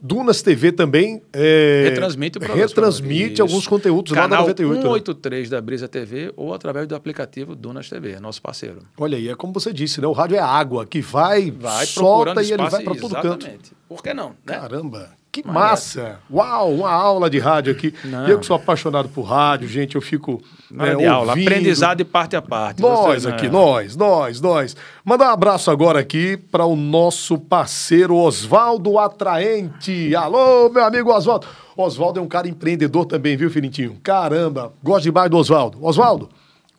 Dunas 0.00 0.42
TV 0.42 0.72
também 0.72 1.22
é, 1.32 1.88
retransmite, 1.88 2.38
retransmite 2.38 3.40
alguns 3.40 3.66
conteúdos 3.66 4.12
Canal 4.12 4.28
lá 4.28 4.36
da 4.36 4.42
98. 4.42 4.82
183 4.82 5.50
né? 5.50 5.56
da 5.56 5.62
Brisa 5.62 5.88
TV 5.88 6.32
ou 6.36 6.52
através 6.52 6.86
do 6.86 6.94
aplicativo 6.94 7.56
Dunas 7.56 7.88
TV, 7.88 8.20
nosso 8.20 8.42
parceiro. 8.42 8.80
Olha 8.98 9.16
aí, 9.16 9.28
é 9.28 9.34
como 9.34 9.54
você 9.54 9.72
disse, 9.72 10.00
né? 10.00 10.06
O 10.06 10.12
rádio 10.12 10.36
é 10.36 10.40
água 10.40 10.84
que 10.84 11.00
vai, 11.00 11.50
vai 11.50 11.86
solta 11.86 12.42
e 12.42 12.52
ele 12.52 12.68
vai 12.68 12.82
para 12.82 12.94
todo 12.94 13.14
canto. 13.14 13.48
Por 13.88 14.02
que 14.02 14.12
não? 14.12 14.30
Né? 14.30 14.34
Caramba. 14.44 15.15
Que 15.42 15.46
massa! 15.46 16.18
Uau, 16.32 16.72
uma 16.72 16.90
aula 16.90 17.28
de 17.28 17.38
rádio 17.38 17.70
aqui. 17.70 17.92
Não. 18.04 18.26
Eu 18.26 18.38
que 18.38 18.46
sou 18.46 18.56
apaixonado 18.56 19.06
por 19.10 19.22
rádio, 19.22 19.68
gente, 19.68 19.94
eu 19.94 20.00
fico. 20.00 20.42
Não 20.70 20.84
é, 20.84 20.96
de 20.96 21.04
aula, 21.04 21.32
aprendizado 21.32 21.98
de 21.98 22.04
parte 22.04 22.34
a 22.34 22.40
parte. 22.40 22.80
Nós 22.80 23.24
Você, 23.24 23.28
aqui, 23.28 23.46
nós, 23.46 23.94
nós, 23.96 24.40
nós. 24.40 24.74
Mandar 25.04 25.28
um 25.28 25.32
abraço 25.32 25.70
agora 25.70 26.00
aqui 26.00 26.38
para 26.38 26.64
o 26.64 26.74
nosso 26.74 27.38
parceiro 27.38 28.16
Oswaldo 28.16 28.98
Atraente. 28.98 30.14
Alô, 30.16 30.70
meu 30.70 30.84
amigo 30.84 31.12
Oswaldo. 31.12 31.46
Oswaldo 31.76 32.18
é 32.18 32.22
um 32.22 32.28
cara 32.28 32.48
empreendedor 32.48 33.04
também, 33.04 33.36
viu, 33.36 33.50
Finitinho? 33.50 33.98
Caramba, 34.02 34.72
gosto 34.82 35.04
demais 35.04 35.30
do 35.30 35.36
Oswaldo. 35.36 35.84
Oswaldo, 35.84 36.30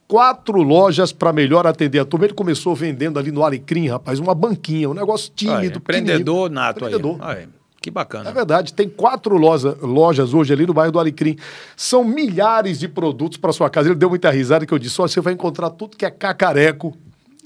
quatro 0.07 0.63
lojas 0.63 1.11
para 1.11 1.31
melhor 1.31 1.67
atender 1.67 1.99
a 1.99 2.05
turma. 2.05 2.25
Ele 2.25 2.33
começou 2.33 2.73
vendendo 2.73 3.19
ali 3.19 3.31
no 3.31 3.43
Alecrim, 3.43 3.87
rapaz, 3.87 4.17
uma 4.17 4.33
banquinha, 4.33 4.89
um 4.89 4.95
negócio 4.95 5.31
tímido. 5.35 5.75
Ah, 5.75 5.77
empreendedor 5.77 6.49
nato 6.49 6.79
empreendedor. 6.79 7.17
aí. 7.21 7.43
É. 7.43 7.56
Que 7.87 7.91
bacana. 7.91 8.29
É 8.29 8.33
verdade, 8.33 8.73
tem 8.73 8.89
quatro 8.89 9.37
loja, 9.37 9.77
lojas 9.81 10.33
hoje 10.33 10.51
ali 10.51 10.65
no 10.65 10.73
bairro 10.73 10.91
do 10.91 10.99
Alecrim. 10.99 11.37
São 11.73 12.03
milhares 12.03 12.79
de 12.79 12.85
produtos 12.89 13.37
para 13.37 13.53
sua 13.53 13.69
casa. 13.69 13.87
Ele 13.87 13.95
deu 13.95 14.09
muita 14.09 14.29
risada 14.29 14.65
que 14.65 14.73
eu 14.73 14.77
disse: 14.77 15.01
oh, 15.01 15.07
você 15.07 15.21
vai 15.21 15.31
encontrar 15.31 15.69
tudo 15.69 15.95
que 15.95 16.05
é 16.05 16.11
cacareco 16.11 16.93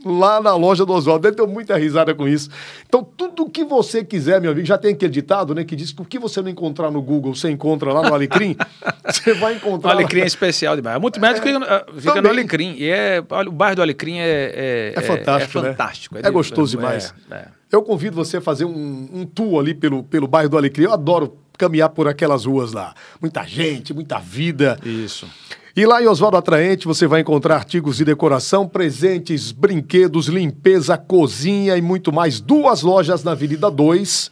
lá 0.05 0.41
na 0.41 0.55
loja 0.55 0.85
do 0.85 0.93
Oswaldo. 0.93 1.27
Ele 1.27 1.35
deu 1.35 1.47
muita 1.47 1.77
risada 1.77 2.13
com 2.13 2.27
isso. 2.27 2.49
Então, 2.87 3.03
tudo 3.03 3.49
que 3.49 3.63
você 3.63 4.03
quiser, 4.03 4.41
meu 4.41 4.51
amigo, 4.51 4.65
já 4.65 4.77
tem 4.77 4.93
aquele 4.93 5.11
ditado, 5.11 5.53
né, 5.53 5.63
que 5.63 5.75
diz 5.75 5.91
que 5.91 6.01
o 6.01 6.05
que 6.05 6.19
você 6.19 6.41
não 6.41 6.49
encontrar 6.49 6.91
no 6.91 7.01
Google, 7.01 7.35
você 7.35 7.49
encontra 7.49 7.93
lá 7.93 8.07
no 8.07 8.13
Alecrim, 8.13 8.55
você 9.05 9.33
vai 9.33 9.55
encontrar. 9.55 9.89
O 9.89 9.91
Alecrim 9.91 10.19
lá. 10.19 10.25
é 10.25 10.27
especial 10.27 10.75
demais. 10.75 10.99
Muito 10.99 11.19
médico 11.19 11.47
é, 11.47 11.53
fica, 11.53 11.85
fica 11.97 12.21
no 12.21 12.29
Alecrim. 12.29 12.75
E 12.77 12.89
é, 12.89 13.23
o 13.47 13.51
bairro 13.51 13.75
do 13.77 13.81
Alecrim 13.81 14.17
é, 14.19 14.23
é, 14.25 14.93
é 14.95 15.01
fantástico. 15.01 15.57
É, 15.57 15.61
é 15.61 15.63
fantástico. 15.63 16.17
É, 16.21 16.31
gostoso 16.31 16.77
demais. 16.77 17.13
É, 17.29 17.35
é. 17.35 17.47
Eu 17.71 17.81
convido 17.81 18.15
você 18.15 18.37
a 18.37 18.41
fazer 18.41 18.65
um, 18.65 19.09
um 19.13 19.25
tour 19.25 19.59
ali 19.59 19.73
pelo, 19.73 20.03
pelo 20.03 20.27
bairro 20.27 20.49
do 20.49 20.57
Alecrim. 20.57 20.83
Eu 20.83 20.93
adoro 20.93 21.37
caminhar 21.57 21.89
por 21.89 22.07
aquelas 22.07 22.45
ruas 22.45 22.73
lá. 22.73 22.93
Muita 23.21 23.43
gente, 23.43 23.93
muita 23.93 24.19
vida. 24.19 24.77
Isso. 24.83 25.27
E 25.73 25.85
lá 25.85 26.03
em 26.03 26.07
Oswaldo 26.07 26.35
Atraente 26.35 26.85
você 26.85 27.07
vai 27.07 27.21
encontrar 27.21 27.55
artigos 27.55 27.95
de 27.95 28.03
decoração, 28.03 28.67
presentes, 28.67 29.53
brinquedos, 29.53 30.27
limpeza, 30.27 30.97
cozinha 30.97 31.77
e 31.77 31.81
muito 31.81 32.11
mais. 32.11 32.41
Duas 32.41 32.81
lojas 32.81 33.23
na 33.23 33.31
Avenida 33.31 33.71
2, 33.71 34.29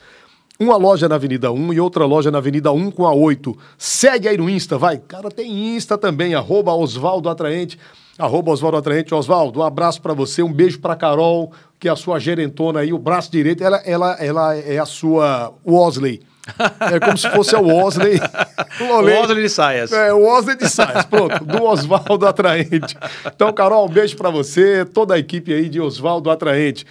Uma 0.60 0.76
loja 0.76 1.08
na 1.08 1.16
Avenida 1.16 1.50
1 1.50 1.74
e 1.74 1.80
outra 1.80 2.06
loja 2.06 2.30
na 2.30 2.40
Avenida 2.40 2.74
1 2.74 2.92
com 2.92 3.08
a 3.08 3.14
8. 3.14 3.58
Segue 3.78 4.28
aí 4.28 4.38
no 4.38 4.50
Insta, 4.50 4.78
vai. 4.78 4.98
Cara, 4.98 5.32
tem 5.32 5.78
Insta 5.78 5.98
também, 5.98 6.36
arroba 6.36 6.74
Osvaldo 6.74 7.30
Atraente. 7.30 7.80
Arroba 8.18 8.52
Osvaldo 8.52 8.76
Atraente. 8.76 9.16
Osvaldo, 9.16 9.62
um 9.62 9.64
abraço 9.64 10.02
para 10.02 10.14
você, 10.14 10.44
um 10.44 10.52
beijo 10.52 10.82
pra 10.82 10.98
Carol, 10.98 11.54
que 11.80 11.88
é 11.88 11.92
a 11.92 11.96
sua 11.96 12.20
gerentona 12.20 12.82
aí, 12.82 12.92
o 12.92 13.00
braço 13.00 13.32
direito, 13.32 13.64
ela, 13.64 13.78
ela, 13.86 14.18
ela 14.20 14.56
é 14.58 14.78
a 14.78 14.86
sua 14.86 15.54
Wesley. 15.66 16.22
É 16.94 17.00
como 17.00 17.18
se 17.18 17.30
fosse 17.30 17.56
o 17.58 17.62
Wesley. 17.62 18.20
O 18.80 19.02
Wesley 19.04 19.44
de 19.44 19.50
Saias. 19.50 19.92
É, 19.92 20.14
o 20.14 20.26
Wesley 20.26 20.58
de 20.58 20.70
Saias, 20.70 21.06
pronto, 21.06 21.44
do 21.46 21.64
Osvaldo 21.64 22.26
Atraente. 22.28 22.98
Então, 23.26 23.52
Carol, 23.54 23.86
um 23.86 23.90
beijo 23.90 24.16
para 24.16 24.30
você, 24.30 24.86
toda 24.86 25.16
a 25.16 25.20
equipe 25.20 25.54
aí 25.54 25.70
de 25.70 25.80
Osvaldo 25.80 26.30
Atraente. 26.30 26.86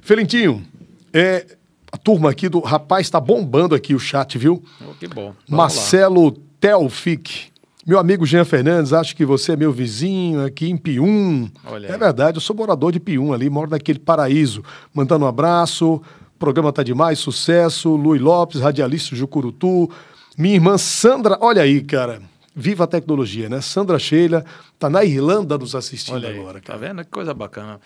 Felintinho, 0.00 0.64
é, 1.12 1.44
a 1.92 1.96
turma 1.96 2.30
aqui 2.30 2.48
do. 2.48 2.60
Rapaz, 2.60 3.06
está 3.06 3.20
bombando 3.20 3.74
aqui 3.74 3.94
o 3.94 3.98
chat, 3.98 4.38
viu? 4.38 4.62
Oh, 4.80 4.94
que 4.94 5.08
bom. 5.08 5.34
Vamos 5.46 5.48
Marcelo 5.48 6.32
Telfic. 6.60 7.50
Meu 7.86 7.98
amigo 7.98 8.26
Jean 8.26 8.44
Fernandes, 8.44 8.92
acho 8.92 9.16
que 9.16 9.24
você 9.24 9.52
é 9.52 9.56
meu 9.56 9.72
vizinho 9.72 10.44
aqui 10.44 10.68
em 10.68 10.76
Pium. 10.76 11.50
Olha 11.64 11.88
é 11.88 11.96
verdade, 11.96 12.36
eu 12.36 12.40
sou 12.40 12.54
morador 12.54 12.92
de 12.92 13.00
Pium 13.00 13.32
ali, 13.32 13.48
moro 13.48 13.70
naquele 13.70 13.98
paraíso. 13.98 14.62
Mandando 14.94 15.24
um 15.24 15.28
abraço. 15.28 16.00
O 16.40 16.46
programa 16.50 16.72
tá 16.72 16.82
demais, 16.82 17.18
sucesso. 17.18 17.94
Luiz 17.96 18.18
Lopes, 18.18 18.62
radialista 18.62 19.14
Jucurutu. 19.14 19.90
Minha 20.38 20.54
irmã 20.54 20.78
Sandra, 20.78 21.36
olha 21.38 21.60
aí, 21.60 21.82
cara. 21.82 22.22
Viva 22.56 22.84
a 22.84 22.86
tecnologia, 22.86 23.46
né? 23.50 23.60
Sandra 23.60 23.98
Sheila 23.98 24.42
tá 24.78 24.88
na 24.88 25.04
Irlanda 25.04 25.58
nos 25.58 25.74
assistindo 25.74 26.26
agora, 26.26 26.54
tá 26.58 26.68
cara. 26.72 26.78
vendo? 26.78 27.04
Que 27.04 27.10
coisa 27.10 27.34
bacana. 27.34 27.78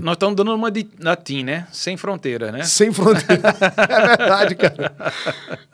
Nós 0.00 0.12
estamos 0.16 0.36
dando 0.36 0.54
uma 0.54 0.70
de 0.70 0.86
na 0.98 1.16
TIM, 1.16 1.44
né? 1.44 1.66
Sem 1.72 1.96
fronteira, 1.96 2.52
né? 2.52 2.62
Sem 2.62 2.92
fronteira. 2.92 3.42
é 3.88 4.06
verdade, 4.16 4.54
cara. 4.54 4.92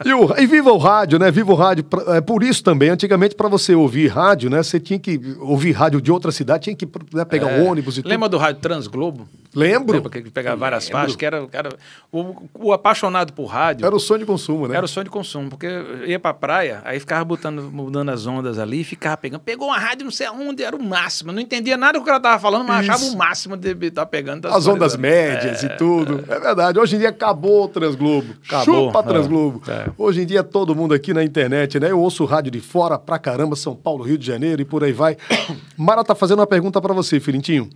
E, 0.04 0.12
o- 0.14 0.38
e 0.38 0.46
viva 0.46 0.70
o 0.72 0.78
rádio, 0.78 1.18
né? 1.18 1.30
Viva 1.32 1.50
o 1.52 1.54
rádio. 1.56 1.84
É 2.14 2.20
por 2.20 2.44
isso 2.44 2.62
também, 2.62 2.90
antigamente, 2.90 3.34
para 3.34 3.48
você 3.48 3.74
ouvir 3.74 4.06
rádio, 4.06 4.48
né? 4.48 4.62
Você 4.62 4.78
tinha 4.78 4.98
que 5.00 5.20
ouvir 5.40 5.72
rádio 5.72 6.00
de 6.00 6.12
outra 6.12 6.30
cidade, 6.30 6.64
tinha 6.64 6.76
que 6.76 6.86
né, 7.12 7.24
pegar 7.24 7.48
um 7.48 7.66
ônibus 7.68 7.98
e 7.98 8.02
tudo. 8.02 8.10
É. 8.10 8.14
Lembra 8.14 8.28
do 8.28 8.38
rádio 8.38 8.60
Transglobo? 8.60 9.28
Lembro. 9.54 9.96
Lembra 9.96 10.10
que 10.10 10.30
pegava 10.30 10.56
várias 10.56 10.84
Lembro. 10.84 10.98
faixas, 11.00 11.16
que 11.16 11.26
era, 11.26 11.46
era 11.52 11.68
o, 12.12 12.36
o 12.54 12.72
apaixonado 12.72 13.32
por 13.32 13.46
rádio. 13.46 13.84
Era 13.84 13.96
o 13.96 13.98
sonho 13.98 14.20
de 14.20 14.26
consumo, 14.26 14.68
né? 14.68 14.76
Era 14.76 14.84
o 14.84 14.88
sonho 14.88 15.04
de 15.04 15.10
consumo, 15.10 15.48
porque 15.50 15.66
ia 16.06 16.20
pra 16.20 16.32
praia, 16.32 16.82
aí 16.84 17.00
ficava 17.00 17.24
botando, 17.24 17.62
mudando 17.62 18.10
as 18.10 18.26
ondas 18.26 18.58
ali, 18.58 18.84
ficava 18.84 19.16
pegando. 19.16 19.40
Pegou 19.40 19.68
uma 19.68 19.78
rádio 19.78 20.04
não 20.04 20.12
sei 20.12 20.26
aonde, 20.26 20.62
era 20.62 20.76
o 20.76 20.82
máximo. 20.82 21.32
Não 21.32 21.40
entendia 21.40 21.76
nada 21.76 21.94
do 21.94 21.98
que 21.98 22.02
o 22.02 22.06
cara 22.06 22.20
tava 22.20 22.38
falando, 22.38 22.64
mas 22.68 22.82
Isso. 22.84 22.92
achava 22.94 23.10
o 23.12 23.16
máximo 23.16 23.56
de 23.56 23.74
estar 23.88 24.06
pegando. 24.06 24.42
tá 24.42 24.56
As 24.56 24.66
ondas 24.66 24.96
médias 24.96 25.62
e 25.62 25.68
tudo. 25.76 26.24
É 26.28 26.38
verdade. 26.38 26.78
Hoje 26.78 26.96
em 26.96 26.98
dia 26.98 27.08
acabou 27.08 27.64
o 27.64 27.68
Transglobo. 27.68 28.34
Acabou, 28.46 28.86
Chupa 28.86 29.00
é. 29.00 29.02
Transglobo. 29.02 29.62
É. 29.68 29.90
Hoje 29.96 30.22
em 30.22 30.26
dia 30.26 30.42
todo 30.42 30.74
mundo 30.74 30.94
aqui 30.94 31.12
na 31.12 31.22
internet, 31.24 31.78
né? 31.78 31.90
Eu 31.90 32.00
ouço 32.00 32.24
rádio 32.24 32.50
de 32.50 32.60
fora 32.60 32.98
pra 32.98 33.18
caramba, 33.18 33.56
São 33.56 33.74
Paulo, 33.74 34.04
Rio 34.04 34.18
de 34.18 34.26
Janeiro 34.26 34.62
e 34.62 34.64
por 34.64 34.84
aí 34.84 34.92
vai. 34.92 35.16
Mara 35.76 36.04
tá 36.04 36.14
fazendo 36.14 36.40
uma 36.40 36.46
pergunta 36.46 36.80
pra 36.80 36.94
você, 36.94 37.20
Filintinho. 37.20 37.68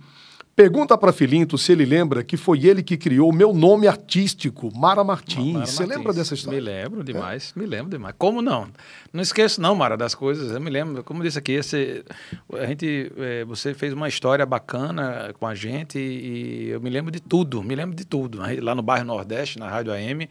Pergunta 0.55 0.95
pra 0.95 1.11
Filinto 1.11 1.57
se 1.57 1.71
ele 1.71 1.83
lembra 1.83 2.23
que 2.23 2.37
foi 2.37 2.67
ele 2.67 2.83
que 2.83 2.95
criou 2.95 3.27
o 3.27 3.33
meu 3.33 3.51
nome 3.51 3.87
artístico, 3.87 4.71
Mara 4.77 5.03
Martins. 5.03 5.53
Mara 5.53 5.65
Você 5.65 5.79
Martins. 5.79 5.97
lembra 5.97 6.13
dessa 6.13 6.35
história? 6.35 6.59
Me 6.59 6.63
lembro 6.63 7.03
demais, 7.03 7.51
me 7.55 7.65
lembro 7.65 7.89
demais. 7.89 8.13
Como 8.19 8.39
não? 8.39 8.67
Não 9.11 9.19
esqueço 9.19 9.59
não, 9.59 9.73
Mara, 9.73 9.97
das 9.97 10.13
coisas. 10.13 10.51
Eu 10.51 10.61
me 10.61 10.69
lembro, 10.69 11.03
como 11.03 11.23
disse 11.23 11.39
aqui, 11.39 11.53
esse, 11.53 12.05
a 12.53 12.67
gente, 12.67 13.11
eh, 13.17 13.43
você 13.45 13.73
fez 13.73 13.93
uma 13.93 14.07
história 14.07 14.45
bacana 14.45 15.33
com 15.39 15.47
a 15.47 15.55
gente 15.55 15.97
e, 15.97 16.69
eu 16.69 16.79
me 16.79 16.89
lembro 16.91 17.11
de 17.11 17.19
tudo, 17.19 17.63
me 17.63 17.73
lembro 17.73 17.95
de 17.95 18.05
tudo. 18.05 18.39
Lá 18.61 18.75
no 18.75 18.83
bairro 18.83 19.05
Nordeste, 19.05 19.57
na 19.57 19.67
Rádio 19.67 19.91
AM, 19.91 20.29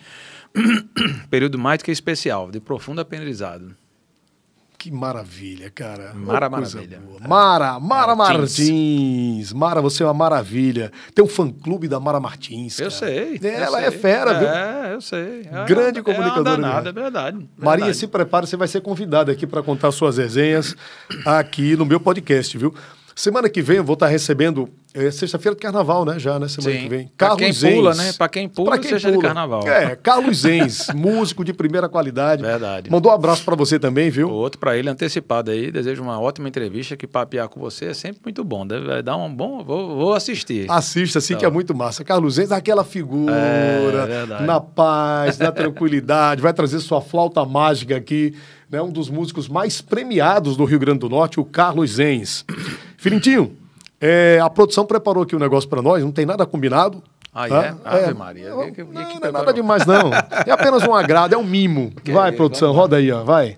período 1.30 1.58
mais 1.58 1.78
do 1.78 1.84
que 1.84 1.90
especial, 1.90 2.48
de 2.48 2.60
profundo 2.60 3.00
aprendizado. 3.00 3.74
Que 4.82 4.90
maravilha, 4.90 5.70
cara. 5.70 6.12
Mara 6.12 6.50
coisa 6.50 6.78
Maravilha. 6.78 6.98
boa. 7.00 7.20
Mara, 7.28 7.78
Mara 7.78 8.16
Martins. 8.16 8.58
Martins. 8.58 9.52
Mara, 9.52 9.80
você 9.80 10.02
é 10.02 10.06
uma 10.06 10.12
maravilha. 10.12 10.90
Tem 11.14 11.24
um 11.24 11.28
fã-clube 11.28 11.86
da 11.86 12.00
Mara 12.00 12.18
Martins. 12.18 12.80
Eu 12.80 12.88
cara. 12.90 12.98
sei. 12.98 13.38
eu 13.40 13.48
Ela 13.48 13.78
sei. 13.78 13.86
é 13.86 13.90
fera, 13.92 14.34
viu? 14.40 14.48
É, 14.48 14.94
eu 14.94 15.00
sei. 15.00 15.48
É 15.52 15.64
Grande 15.66 16.00
uma- 16.00 16.04
comunicadora 16.04 16.50
É 16.58 16.60
danada, 16.60 16.88
é 16.88 16.92
verdade. 16.92 17.48
Maria, 17.56 17.94
se 17.94 18.08
prepara, 18.08 18.44
você 18.44 18.56
vai 18.56 18.66
ser 18.66 18.80
convidada 18.80 19.30
aqui 19.30 19.46
para 19.46 19.62
contar 19.62 19.92
suas 19.92 20.16
resenhas 20.18 20.74
aqui 21.24 21.76
no 21.76 21.86
meu 21.86 22.00
podcast, 22.00 22.58
viu? 22.58 22.74
Semana 23.14 23.48
que 23.48 23.60
vem 23.62 23.76
eu 23.76 23.84
vou 23.84 23.94
estar 23.94 24.06
recebendo, 24.06 24.68
é 24.94 25.10
sexta-feira 25.10 25.54
de 25.54 25.60
carnaval, 25.60 26.04
né? 26.04 26.18
Já, 26.18 26.38
né? 26.38 26.48
Semana 26.48 26.74
Sim. 26.76 26.82
que 26.82 26.88
vem. 26.88 27.10
Pra 27.16 27.28
Carlos 27.28 27.60
quem 27.60 27.74
pula, 27.74 27.94
né? 27.94 28.12
Pra 28.16 28.28
quem 28.28 28.48
pula, 28.48 28.70
Pra 28.70 28.78
quem 28.78 28.90
seja 28.90 29.08
de 29.10 29.16
pula. 29.16 29.28
carnaval. 29.28 29.68
É, 29.68 29.96
Carlos 29.96 30.38
Zenz, 30.38 30.88
músico 30.94 31.44
de 31.44 31.52
primeira 31.52 31.88
qualidade. 31.88 32.42
Verdade. 32.42 32.90
Mandou 32.90 33.12
um 33.12 33.14
abraço 33.14 33.44
para 33.44 33.54
você 33.54 33.78
também, 33.78 34.10
viu? 34.10 34.30
Outro 34.30 34.58
para 34.58 34.76
ele 34.76 34.88
antecipado 34.88 35.50
aí. 35.50 35.70
Desejo 35.70 36.02
uma 36.02 36.18
ótima 36.20 36.48
entrevista. 36.48 36.96
Que 36.96 37.06
papear 37.06 37.48
com 37.48 37.60
você 37.60 37.86
é 37.86 37.94
sempre 37.94 38.20
muito 38.24 38.42
bom. 38.44 38.66
Deve 38.66 38.86
vai 38.86 39.02
dar 39.02 39.16
um 39.16 39.32
bom. 39.34 39.62
Vou, 39.64 39.96
vou 39.96 40.14
assistir. 40.14 40.70
Assista, 40.70 41.18
assim, 41.18 41.36
que 41.36 41.44
é 41.44 41.50
muito 41.50 41.74
massa. 41.74 42.02
Carlos 42.04 42.34
Zenz, 42.34 42.50
aquela 42.52 42.84
figura, 42.84 43.32
É, 43.34 44.06
verdade. 44.06 44.44
na 44.44 44.60
paz, 44.60 45.38
na 45.38 45.52
tranquilidade, 45.52 46.40
vai 46.42 46.52
trazer 46.52 46.80
sua 46.80 47.00
flauta 47.00 47.44
mágica 47.44 47.96
aqui, 47.96 48.34
né? 48.70 48.80
Um 48.82 48.90
dos 48.90 49.08
músicos 49.08 49.48
mais 49.48 49.80
premiados 49.80 50.56
do 50.56 50.64
Rio 50.64 50.78
Grande 50.78 51.00
do 51.00 51.08
Norte, 51.08 51.38
o 51.40 51.44
Carlos 51.44 51.92
Zenz. 51.92 52.44
Filintinho, 53.02 53.56
é, 54.00 54.38
a 54.40 54.48
produção 54.48 54.86
preparou 54.86 55.24
aqui 55.24 55.34
um 55.34 55.38
negócio 55.40 55.68
para 55.68 55.82
nós, 55.82 56.02
não 56.04 56.12
tem 56.12 56.24
nada 56.24 56.46
combinado. 56.46 57.02
Ah, 57.34 57.48
tá? 57.48 57.64
é? 57.64 57.74
Ave 58.04 58.14
Maria. 58.14 58.50
Não, 58.50 58.58
Que- 58.66 58.70
que- 58.72 58.84
que 58.84 58.92
não, 58.92 59.02
não 59.20 59.28
é 59.28 59.32
nada 59.32 59.52
demais, 59.52 59.84
não. 59.86 60.10
É 60.46 60.50
apenas 60.52 60.82
um 60.86 60.94
agrado, 60.94 61.34
é 61.34 61.36
um 61.38 61.42
mimo. 61.44 61.92
vai, 62.06 62.28
é? 62.28 62.32
produção, 62.32 62.72
roda 62.72 62.96
aí, 62.96 63.10
ó, 63.10 63.24
vai. 63.24 63.56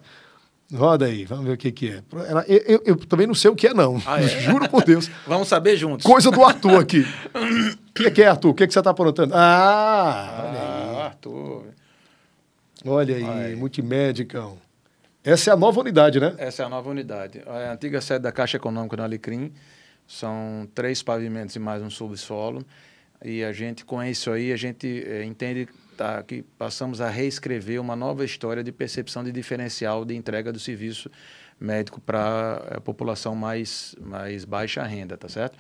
Roda 0.73 1.05
aí, 1.05 1.25
vamos 1.27 1.45
ver 1.45 1.53
o 1.53 1.57
que, 1.59 1.71
que 1.71 1.91
é. 1.91 2.03
Eu, 2.49 2.63
eu- 2.67 2.83
eu 2.87 2.97
também 2.97 3.27
não 3.27 3.35
sei 3.35 3.51
o 3.51 3.55
que 3.55 3.67
é, 3.67 3.75
não. 3.75 4.01
Ah, 4.07 4.21
é? 4.23 4.27
Juro 4.41 4.69
por 4.71 4.83
Deus. 4.83 5.11
Vamos 5.27 5.47
saber 5.49 5.77
juntos. 5.77 6.07
Coisa 6.07 6.31
do 6.31 6.43
Arthur 6.43 6.81
aqui. 6.81 7.07
O 7.35 7.93
que, 7.95 8.11
que 8.11 8.23
é, 8.23 8.29
Arthur? 8.29 8.49
O 8.51 8.55
que, 8.55 8.67
que 8.67 8.73
você 8.73 8.79
está 8.79 8.91
aprontando? 8.91 9.35
Ah, 9.37 10.41
olha 10.41 10.51
aí. 10.61 10.97
Ah, 11.01 11.05
Arthur. 11.07 11.63
Olha 12.87 13.17
aí, 13.17 13.25
Ai. 13.25 13.55
multimédicão. 13.57 14.57
Essa 15.25 15.51
é 15.51 15.55
a 15.55 15.57
nova 15.57 15.81
unidade, 15.81 16.21
né? 16.21 16.35
Essa 16.37 16.65
é 16.65 16.67
a 16.67 16.69
nova 16.69 16.91
unidade. 16.91 17.43
A 17.47 17.73
antiga 17.73 17.99
sede 18.03 18.25
da 18.25 18.31
Caixa 18.31 18.59
Econômica 18.59 18.95
no 18.95 19.05
Alecrim. 19.05 19.55
São 20.07 20.69
três 20.75 21.03
pavimentos 21.03 21.57
e 21.57 21.59
mais 21.59 21.81
um 21.81 21.89
subsolo. 21.89 22.63
E 23.25 23.43
a 23.43 23.51
gente, 23.51 23.87
com 23.87 24.03
isso 24.03 24.31
aí, 24.31 24.53
a 24.53 24.57
gente 24.57 25.03
eh, 25.07 25.25
entende 25.25 25.67
tá, 25.97 26.23
que 26.23 26.43
passamos 26.59 27.01
a 27.01 27.09
reescrever 27.09 27.81
uma 27.81 27.97
nova 27.97 28.23
história 28.23 28.63
de 28.63 28.71
percepção 28.71 29.25
de 29.25 29.33
diferencial 29.33 30.05
de 30.05 30.15
entrega 30.15 30.53
do 30.53 30.61
serviço 30.61 31.11
médico 31.59 32.03
para 32.03 32.63
a 32.77 32.81
população 32.83 33.35
mais, 33.35 33.97
mais 33.99 34.45
baixa 34.45 34.83
renda, 34.83 35.17
tá 35.17 35.31
certo? 35.31 35.57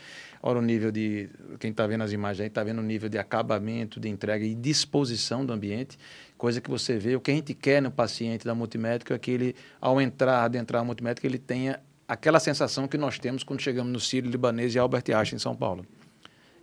Ora, 0.46 0.58
o 0.58 0.62
nível 0.62 0.92
de. 0.92 1.30
Quem 1.58 1.70
está 1.70 1.86
vendo 1.86 2.04
as 2.04 2.12
imagens 2.12 2.42
aí 2.42 2.48
está 2.48 2.62
vendo 2.62 2.78
o 2.80 2.82
nível 2.82 3.08
de 3.08 3.16
acabamento, 3.16 3.98
de 3.98 4.10
entrega 4.10 4.44
e 4.44 4.54
disposição 4.54 5.42
do 5.42 5.54
ambiente, 5.54 5.98
coisa 6.36 6.60
que 6.60 6.68
você 6.68 6.98
vê. 6.98 7.16
O 7.16 7.20
que 7.20 7.30
a 7.30 7.34
gente 7.34 7.54
quer 7.54 7.80
no 7.80 7.90
paciente 7.90 8.44
da 8.44 8.54
multimédica 8.54 9.14
é 9.14 9.18
que 9.18 9.30
ele, 9.30 9.56
ao 9.80 9.98
entrar, 10.02 10.44
adentrar 10.44 10.82
a 10.82 10.84
multimédica, 10.84 11.26
ele 11.26 11.38
tenha 11.38 11.80
aquela 12.06 12.38
sensação 12.38 12.86
que 12.86 12.98
nós 12.98 13.18
temos 13.18 13.42
quando 13.42 13.62
chegamos 13.62 13.90
no 13.90 13.98
Sírio 13.98 14.30
Libanês 14.30 14.74
e 14.74 14.78
Albert 14.78 15.04
Einstein, 15.16 15.36
em 15.36 15.38
São 15.38 15.56
Paulo. 15.56 15.86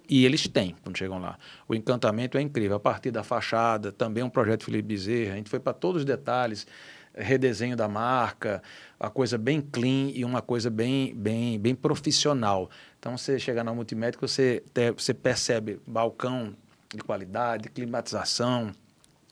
E 0.08 0.26
eles 0.26 0.48
têm 0.48 0.76
quando 0.84 0.96
chegam 0.96 1.18
lá. 1.18 1.40
O 1.68 1.74
encantamento 1.74 2.38
é 2.38 2.42
incrível. 2.42 2.78
A 2.78 2.80
partir 2.80 3.10
da 3.10 3.24
fachada, 3.24 3.92
também 3.92 4.24
um 4.24 4.30
projeto 4.30 4.64
Felipe 4.64 4.90
Bezerra. 4.90 5.34
A 5.34 5.38
gente 5.38 5.50
foi 5.50 5.60
para 5.60 5.74
todos 5.74 6.02
os 6.02 6.06
detalhes, 6.06 6.68
redesenho 7.14 7.76
da 7.76 7.88
marca, 7.88 8.62
a 8.99 9.09
coisa 9.09 9.38
bem 9.38 9.62
clean 9.62 10.12
e 10.14 10.24
uma 10.24 10.41
coisa 10.41 10.70
bem, 10.70 11.14
bem, 11.16 11.59
bem 11.59 11.76
profissional. 11.76 12.70
Então, 12.99 13.18
você 13.18 13.38
chegar 13.39 13.64
na 13.64 13.74
multimédica, 13.74 14.26
você, 14.28 14.64
te- 14.74 14.91
você 14.91 15.14
percebe 15.14 15.80
balcão 15.86 16.55
de 16.93 17.01
qualidade, 17.03 17.70
climatização, 17.70 18.72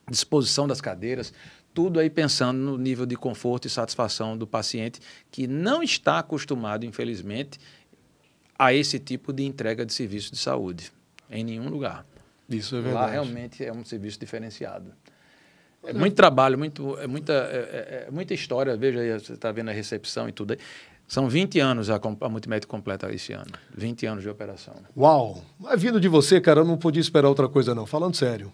disposição 0.09 0.67
das 0.67 0.82
cadeiras, 0.82 1.34
tudo 1.73 1.99
aí 1.99 2.09
pensando 2.09 2.57
no 2.59 2.77
nível 2.77 3.05
de 3.05 3.15
conforto 3.15 3.65
e 3.67 3.69
satisfação 3.69 4.38
do 4.38 4.47
paciente 4.47 4.99
que 5.32 5.45
não 5.47 5.82
está 5.84 6.19
acostumado, 6.19 6.86
infelizmente, 6.86 7.59
a 8.57 8.73
esse 8.73 8.99
tipo 8.99 9.32
de 9.32 9.43
entrega 9.45 9.86
de 9.86 9.93
serviço 9.93 10.32
de 10.32 10.38
saúde 10.38 10.91
em 11.30 11.43
nenhum 11.43 11.69
lugar. 11.69 12.05
Isso 12.49 12.75
é 12.75 12.80
Lá 12.80 12.84
verdade. 12.86 13.11
realmente 13.11 13.63
é 13.63 13.71
um 13.71 13.86
serviço 13.86 14.19
diferenciado. 14.19 14.91
É 15.86 15.93
muito 15.93 16.13
trabalho, 16.15 16.57
muito, 16.57 16.97
é 16.99 17.07
muita, 17.07 17.32
é, 17.34 17.36
é- 17.36 18.05
é 18.07 18.11
muita 18.11 18.34
história. 18.34 18.75
Veja 18.75 18.99
aí, 18.99 19.13
você 19.19 19.34
está 19.34 19.51
vendo 19.51 19.69
a 19.69 19.73
recepção 19.73 20.27
e 20.27 20.32
tudo 20.32 20.51
aí. 20.51 20.59
São 21.07 21.27
20 21.27 21.59
anos 21.59 21.89
a, 21.89 21.95
a 22.21 22.30
Multimédia 22.30 22.67
completa 22.67 23.11
esse 23.11 23.34
ano. 23.34 23.47
20 23.75 24.05
anos 24.05 24.21
de 24.23 24.30
operação. 24.30 24.75
Uau! 24.95 25.43
Mas 25.59 25.82
vindo 25.82 25.99
de 25.99 26.07
você, 26.07 26.39
cara, 26.39 26.59
eu 26.59 26.65
não 26.65 26.77
podia 26.77 27.01
esperar 27.01 27.27
outra 27.30 27.47
coisa, 27.49 27.73
não. 27.73 27.86
Falando 27.88 28.15
sério. 28.15 28.51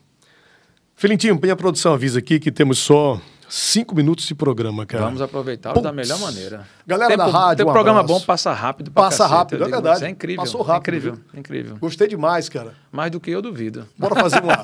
Filintinho, 0.96 1.38
minha 1.42 1.56
produção 1.56 1.94
avisa 1.94 2.20
aqui 2.20 2.40
que 2.40 2.50
temos 2.52 2.78
só 2.80 3.20
cinco 3.50 3.94
minutos 3.94 4.26
de 4.26 4.34
programa, 4.34 4.86
cara. 4.86 5.04
Vamos 5.04 5.22
aproveitá-lo 5.22 5.74
Putz. 5.74 5.84
da 5.84 5.92
melhor 5.92 6.18
maneira. 6.20 6.66
Galera 6.88 7.18
da 7.18 7.26
Tempo- 7.26 7.38
rádio, 7.38 7.58
Tem 7.58 7.66
um 7.66 7.74
programa 7.74 8.00
abraço. 8.00 8.20
bom, 8.22 8.26
passa 8.26 8.54
rápido. 8.54 8.92
Passa 8.92 9.28
rápido, 9.28 9.64
é 9.64 9.66
digo, 9.66 9.72
verdade. 9.76 9.98
isso 9.98 10.06
É 10.06 10.10
incrível. 10.10 10.44
Passou 10.44 10.62
rápido, 10.62 10.96
Incrível, 10.96 11.20
incrível. 11.34 11.78
Gostei 11.78 12.08
demais, 12.08 12.48
cara. 12.48 12.74
Mais 12.90 13.12
do 13.12 13.20
que 13.20 13.30
eu 13.32 13.42
duvido. 13.42 13.86
Bora 13.98 14.16
fazer 14.16 14.40
uma. 14.42 14.56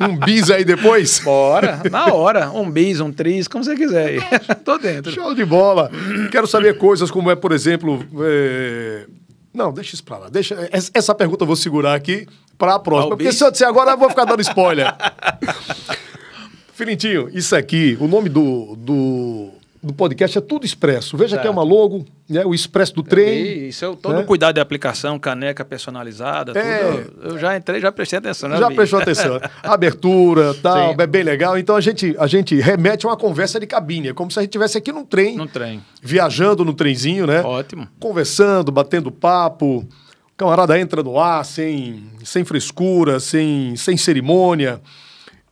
Um 0.00 0.16
bis 0.16 0.50
aí 0.50 0.64
depois? 0.64 1.18
Bora, 1.20 1.82
na 1.90 2.12
hora. 2.12 2.50
Um 2.50 2.70
bis, 2.70 3.00
um 3.00 3.12
tris, 3.12 3.48
como 3.48 3.64
você 3.64 3.74
quiser. 3.74 4.20
Tô 4.64 4.78
dentro. 4.78 5.12
Show 5.12 5.34
de 5.34 5.44
bola. 5.44 5.90
Quero 6.30 6.46
saber 6.46 6.78
coisas 6.78 7.10
como 7.10 7.30
é, 7.30 7.36
por 7.36 7.52
exemplo. 7.52 8.04
É... 8.20 9.06
Não, 9.52 9.72
deixa 9.72 9.94
isso 9.94 10.04
pra 10.04 10.18
lá. 10.18 10.28
Deixa... 10.28 10.68
Essa 10.72 11.14
pergunta 11.14 11.42
eu 11.42 11.46
vou 11.46 11.56
segurar 11.56 11.94
aqui 11.94 12.26
para 12.56 12.74
a 12.74 12.78
próxima. 12.78 13.16
Porque 13.16 13.32
se 13.32 13.44
eu 13.44 13.50
disser 13.50 13.68
agora, 13.68 13.92
eu 13.92 13.98
vou 13.98 14.08
ficar 14.10 14.24
dando 14.24 14.40
spoiler. 14.40 14.94
Filintinho, 16.74 17.28
isso 17.32 17.56
aqui, 17.56 17.98
o 18.00 18.06
nome 18.06 18.28
do, 18.28 18.76
do, 18.76 19.50
do 19.88 19.94
podcast 19.94 20.36
é 20.36 20.40
tudo 20.40 20.66
expresso. 20.66 21.16
Veja 21.16 21.30
certo. 21.30 21.42
que 21.42 21.48
é 21.48 21.50
uma 21.50 21.62
logo, 21.62 22.04
né? 22.28 22.44
o 22.44 22.54
expresso 22.54 22.94
do 22.94 23.02
trem. 23.02 23.68
Isso, 23.68 23.84
é 23.84 23.96
todo 23.96 24.16
né? 24.16 24.22
cuidado 24.22 24.56
de 24.56 24.60
aplicação, 24.60 25.18
caneca 25.18 25.64
personalizada, 25.64 26.52
é, 26.52 26.92
tudo. 26.92 27.28
Eu 27.30 27.38
já 27.38 27.56
entrei, 27.56 27.80
já 27.80 27.90
prestei 27.90 28.18
atenção. 28.18 28.50
Né, 28.50 28.58
já 28.58 28.70
prestou 28.70 29.00
atenção. 29.00 29.40
Abertura, 29.64 30.52
tal, 30.62 30.90
Sim. 30.90 30.96
é 31.00 31.06
bem 31.06 31.22
legal. 31.22 31.56
Então 31.56 31.74
a 31.74 31.80
gente, 31.80 32.14
a 32.18 32.26
gente 32.26 32.54
remete 32.56 33.06
a 33.06 33.08
uma 33.08 33.16
conversa 33.16 33.58
de 33.58 33.66
cabine. 33.66 34.08
É 34.08 34.12
como 34.12 34.30
se 34.30 34.38
a 34.38 34.42
gente 34.42 34.50
estivesse 34.50 34.76
aqui 34.76 34.92
num 34.92 35.06
trem. 35.06 35.36
Num 35.36 35.46
trem. 35.46 35.82
Viajando 36.02 36.66
no 36.66 36.74
trenzinho, 36.74 37.26
né? 37.26 37.40
Ótimo. 37.40 37.88
Conversando, 37.98 38.70
batendo 38.70 39.10
papo. 39.10 39.78
O 39.78 40.36
camarada 40.36 40.78
entra 40.78 41.02
no 41.02 41.18
ar 41.18 41.46
sem, 41.46 42.04
sem 42.22 42.44
frescura, 42.44 43.18
sem, 43.18 43.74
sem 43.74 43.96
cerimônia 43.96 44.82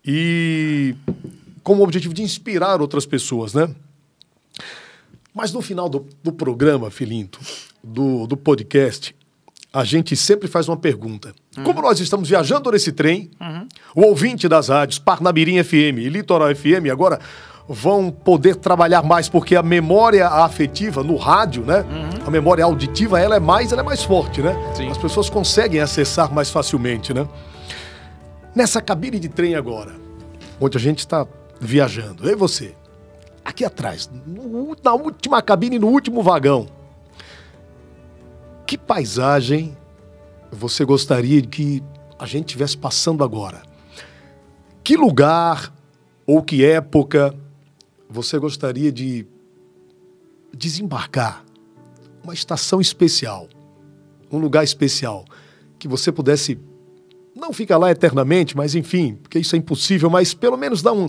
e 0.05 0.95
com 1.63 1.77
o 1.77 1.83
objetivo 1.83 2.13
de 2.13 2.23
inspirar 2.23 2.83
outras 2.83 3.07
pessoas, 3.07 3.55
né? 3.55 3.69
Mas 5.37 5.53
no 5.53 5.61
final 5.61 5.87
do, 5.87 6.07
do 6.25 6.33
programa, 6.33 6.91
Filinto, 6.91 7.39
do, 7.85 8.27
do 8.27 8.39
podcast, 8.39 9.15
a 9.71 9.85
gente 9.85 10.17
sempre 10.17 10.49
faz 10.49 10.67
uma 10.67 10.79
pergunta. 10.79 11.35
Uhum. 11.59 11.63
Como 11.63 11.83
nós 11.83 12.01
estamos 12.01 12.31
viajando 12.31 12.71
nesse 12.71 12.91
trem, 12.91 13.31
uhum. 13.39 13.69
o 13.95 14.07
ouvinte 14.07 14.49
das 14.49 14.71
rádios 14.71 14.99
Parnamirim 14.99 15.63
FM 15.63 15.99
e 15.99 16.09
Litoral 16.09 16.57
FM 16.57 16.91
agora 16.91 17.21
vão 17.69 18.11
poder 18.11 18.57
trabalhar 18.57 19.03
mais 19.03 19.29
porque 19.29 19.55
a 19.55 19.63
memória 19.63 20.27
afetiva 20.27 21.03
no 21.03 21.17
rádio, 21.17 21.67
né? 21.67 21.81
Uhum. 21.83 22.27
A 22.27 22.31
memória 22.31 22.65
auditiva, 22.65 23.21
ela 23.21 23.37
é 23.37 23.41
mais, 23.41 23.73
ela 23.73 23.83
é 23.83 23.85
mais 23.85 24.03
forte, 24.03 24.41
né? 24.41 24.57
Sim. 24.75 24.89
As 24.89 24.97
pessoas 24.97 25.29
conseguem 25.29 25.83
acessar 25.83 26.33
mais 26.33 26.49
facilmente, 26.49 27.13
né? 27.13 27.29
Nessa 28.55 28.81
cabine 28.81 29.19
de 29.19 29.29
trem 29.29 29.55
agora, 29.55 29.93
onde 30.59 30.79
a 30.79 30.81
gente 30.81 31.01
está 31.01 31.27
viajando, 31.61 32.27
eu 32.27 32.33
e 32.33 32.37
você, 32.37 32.75
aqui 33.47 33.65
atrás, 33.65 34.11
na 34.83 34.93
última 34.93 35.41
cabine, 35.41 35.79
no 35.79 35.87
último 35.87 36.21
vagão, 36.21 36.67
que 38.67 38.77
paisagem 38.77 39.77
você 40.51 40.85
gostaria 40.85 41.41
que 41.43 41.81
a 42.19 42.27
gente 42.27 42.47
estivesse 42.47 42.77
passando 42.77 43.23
agora? 43.23 43.63
Que 44.83 44.97
lugar 44.97 45.73
ou 46.27 46.43
que 46.43 46.65
época 46.65 47.33
você 48.11 48.37
gostaria 48.37 48.91
de 48.91 49.25
desembarcar? 50.53 51.45
Uma 52.25 52.35
estação 52.35 52.81
especial, 52.81 53.49
um 54.31 54.39
lugar 54.39 54.65
especial, 54.65 55.25
que 55.79 55.87
você 55.87 56.11
pudesse 56.11 56.59
não 57.33 57.53
fica 57.53 57.77
lá 57.77 57.93
eternamente, 57.93 58.57
mas 58.57 58.75
enfim, 58.75 59.15
porque 59.23 59.39
isso 59.39 59.55
é 59.55 59.59
impossível, 59.59 60.11
mas 60.11 60.35
pelo 60.35 60.57
menos 60.57 60.83
dá 60.83 60.93
um 60.93 61.07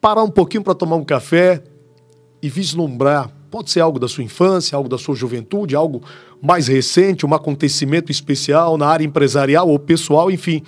parar 0.00 0.22
um 0.22 0.30
pouquinho 0.30 0.64
para 0.64 0.74
tomar 0.74 0.96
um 0.96 1.04
café 1.04 1.62
e 2.42 2.48
vislumbrar. 2.48 3.30
Pode 3.50 3.70
ser 3.70 3.80
algo 3.80 3.98
da 3.98 4.08
sua 4.08 4.22
infância, 4.22 4.76
algo 4.76 4.88
da 4.88 4.96
sua 4.96 5.14
juventude, 5.14 5.74
algo 5.74 6.02
mais 6.40 6.68
recente, 6.68 7.26
um 7.26 7.34
acontecimento 7.34 8.10
especial 8.12 8.76
na 8.76 8.86
área 8.86 9.04
empresarial 9.04 9.68
ou 9.68 9.78
pessoal, 9.78 10.30
enfim, 10.30 10.62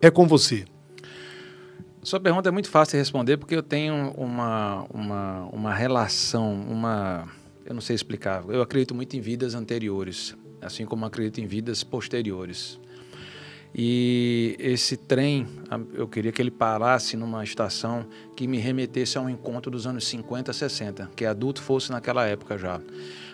é 0.00 0.10
com 0.10 0.26
você. 0.26 0.64
Sua 2.02 2.18
pergunta 2.18 2.48
é 2.48 2.52
muito 2.52 2.70
fácil 2.70 2.92
de 2.92 2.98
responder 2.98 3.36
porque 3.36 3.54
eu 3.54 3.62
tenho 3.62 4.12
uma, 4.16 4.86
uma, 4.92 5.48
uma 5.52 5.74
relação, 5.74 6.54
uma. 6.54 7.28
Eu 7.66 7.74
não 7.74 7.82
sei 7.82 7.94
explicar. 7.94 8.42
Eu 8.48 8.62
acredito 8.62 8.94
muito 8.94 9.14
em 9.14 9.20
vidas 9.20 9.54
anteriores, 9.54 10.34
assim 10.62 10.86
como 10.86 11.04
acredito 11.04 11.38
em 11.40 11.46
vidas 11.46 11.84
posteriores. 11.84 12.80
E 13.74 14.56
esse 14.58 14.96
trem, 14.96 15.46
eu 15.92 16.08
queria 16.08 16.32
que 16.32 16.40
ele 16.40 16.50
parasse 16.50 17.16
numa 17.16 17.44
estação 17.44 18.06
que 18.34 18.46
me 18.46 18.58
remetesse 18.58 19.18
a 19.18 19.20
um 19.20 19.28
encontro 19.28 19.70
dos 19.70 19.86
anos 19.86 20.06
50, 20.06 20.52
60, 20.52 21.10
que 21.14 21.24
adulto 21.24 21.62
fosse 21.62 21.90
naquela 21.90 22.26
época 22.26 22.56
já. 22.56 22.80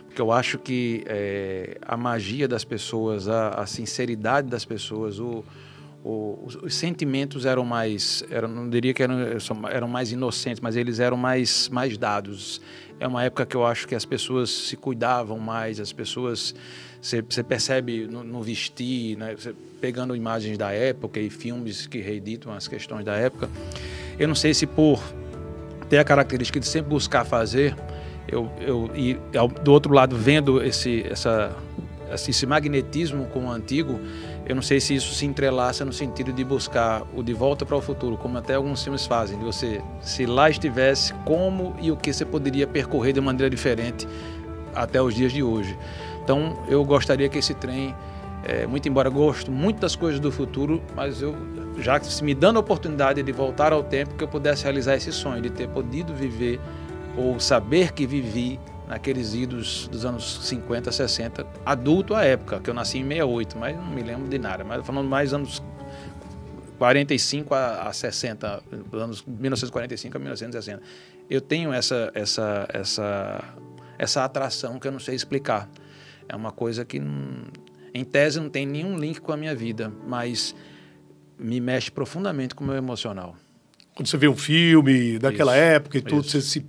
Porque 0.07 0.21
eu 0.21 0.31
acho 0.33 0.59
que 0.59 1.03
é, 1.07 1.79
a 1.83 1.97
magia 1.97 2.47
das 2.47 2.65
pessoas, 2.65 3.29
a, 3.29 3.51
a 3.51 3.67
sinceridade 3.67 4.49
das 4.49 4.65
pessoas, 4.65 5.19
o, 5.19 5.45
o, 6.05 6.39
os, 6.45 6.57
os, 6.57 6.75
sentimentos 6.75 7.47
eram 7.47 7.65
mais, 7.65 8.23
eram, 8.31 8.49
não 8.49 8.69
diria 8.69 8.93
que 8.93 9.03
eram, 9.03 9.17
eram 9.71 9.89
mais 9.89 10.13
inocentes, 10.13 10.61
mas 10.61 10.77
eles 10.77 11.01
eram 11.01 11.17
mais, 11.17 11.69
mais 11.69 11.97
dados. 11.97 12.61
É 13.01 13.09
uma 13.09 13.25
época 13.25 13.47
que 13.47 13.57
eu 13.57 13.67
acho 13.67 13.89
que 13.89 13.95
as 13.95 14.05
pessoas 14.05 14.51
se 14.51 14.77
cuidavam 14.77 15.39
mais, 15.39 15.81
as 15.81 15.93
pessoas 15.93 16.55
você, 17.05 17.43
percebe 17.43 18.07
no, 18.07 18.25
no 18.25 18.43
vestir, 18.43 19.19
né? 19.19 19.35
Você, 19.35 19.55
pegando 19.85 20.17
imagens 20.17 20.57
da 20.57 20.73
época 20.73 21.21
e 21.21 21.29
filmes 21.29 21.87
que 21.87 22.01
reeditam 22.01 22.55
as 22.55 22.67
questões 22.67 23.05
da 23.05 23.17
época. 23.17 23.51
Eu 24.19 24.27
não 24.27 24.35
sei 24.35 24.55
se 24.55 24.67
por 24.67 24.99
ter 25.91 25.99
a 25.99 26.05
característica 26.05 26.59
de 26.59 26.67
sempre 26.67 26.89
buscar 26.89 27.23
fazer, 27.27 27.77
eu, 28.27 28.51
eu 28.63 28.91
e 28.95 29.19
do 29.63 29.71
outro 29.71 29.93
lado 29.93 30.17
vendo 30.17 30.65
esse, 30.65 31.05
essa, 31.07 31.55
esse 32.11 32.47
magnetismo 32.47 33.27
com 33.27 33.45
o 33.45 33.51
antigo, 33.51 34.01
eu 34.47 34.55
não 34.55 34.63
sei 34.63 34.81
se 34.81 34.95
isso 34.95 35.15
se 35.15 35.27
entrelaça 35.27 35.85
no 35.85 35.93
sentido 35.93 36.33
de 36.33 36.43
buscar 36.43 37.03
o 37.15 37.23
de 37.23 37.35
volta 37.35 37.67
para 37.67 37.77
o 37.77 37.83
futuro, 37.83 38.17
como 38.17 38.39
até 38.39 38.55
alguns 38.55 38.83
filmes 38.83 39.05
fazem, 39.05 39.39
de 39.39 39.45
você, 39.45 39.83
se 40.01 40.25
lá 40.25 40.49
estivesse, 40.49 41.13
como 41.27 41.77
e 41.79 41.91
o 41.91 41.97
que 41.97 42.11
você 42.11 42.25
poderia 42.25 42.67
percorrer 42.67 43.13
de 43.13 43.21
maneira 43.21 43.51
diferente 43.51 44.09
até 44.75 45.03
os 45.03 45.15
dias 45.15 45.31
de 45.31 45.43
hoje. 45.43 45.77
Então, 46.23 46.59
eu 46.69 46.83
gostaria 46.87 47.29
que 47.29 47.37
esse 47.37 47.53
trem, 47.53 47.95
é, 48.45 48.67
muito 48.67 48.87
embora 48.89 49.09
gosto 49.09 49.51
muito 49.51 49.81
das 49.81 49.97
coisas 49.97 50.21
do 50.21 50.31
futuro, 50.31 50.83
mas 50.95 51.23
eu 51.23 51.35
já 51.79 51.99
se 52.01 52.23
me 52.23 52.35
dando 52.35 52.59
a 52.59 52.61
oportunidade 52.61 53.23
de 53.23 53.33
voltar 53.33 53.73
ao 53.73 53.83
tempo 53.83 54.15
que 54.15 54.23
eu 54.23 54.29
pudesse 54.29 54.65
realizar 54.65 54.95
esse 54.95 55.11
sonho 55.11 55.41
de 55.41 55.51
ter 55.51 55.69
podido 55.69 56.15
viver 56.15 56.61
ou 57.17 57.41
saber 57.41 57.93
que 57.93 58.07
vivi 58.07 58.61
naqueles 58.87 59.35
idos 59.35 59.89
dos 59.89 60.05
anos 60.05 60.41
50, 60.43 60.93
60, 60.93 61.47
adulto 61.65 62.15
à 62.15 62.23
época, 62.23 62.61
que 62.61 62.69
eu 62.69 62.75
nasci 62.75 62.99
em 62.99 63.09
68, 63.09 63.57
mas 63.59 63.77
não 63.77 63.87
me 63.87 64.03
lembro 64.03 64.29
de 64.29 64.39
nada, 64.39 64.63
mas 64.63 64.85
falando 64.85 65.09
mais 65.09 65.33
anos 65.33 65.63
45 66.79 67.55
a, 67.55 67.89
a 67.89 67.93
60, 67.93 68.63
anos 68.93 69.25
1945 69.27 70.17
a 70.17 70.21
1960. 70.21 70.83
Eu 71.31 71.41
tenho 71.41 71.73
essa 71.73 72.11
essa 72.15 72.67
essa 72.69 73.45
essa 73.99 74.25
atração 74.25 74.79
que 74.79 74.87
eu 74.87 74.93
não 74.93 75.01
sei 75.01 75.15
explicar. 75.15 75.69
É 76.29 76.35
uma 76.35 76.53
coisa 76.53 76.85
que, 76.85 77.01
em 77.95 78.05
tese, 78.05 78.41
não 78.41 78.51
tem 78.51 78.67
nenhum 78.67 78.99
link 78.99 79.21
com 79.21 79.33
a 79.33 79.37
minha 79.37 79.55
vida, 79.55 79.93
mas 80.07 80.55
me 81.39 81.61
mexe 81.61 81.91
profundamente 81.91 82.55
com 82.55 82.65
o 82.65 82.67
meu 82.67 82.77
emocional. 82.77 83.37
Quando 83.95 84.09
você 84.09 84.17
vê 84.17 84.27
um 84.27 84.37
filme 84.37 85.19
daquela 85.19 85.53
isso, 85.53 85.63
época 85.63 85.99
e 85.99 86.03
tudo, 86.03 86.23
isso. 86.23 86.31
você 86.31 86.43
se 86.43 86.67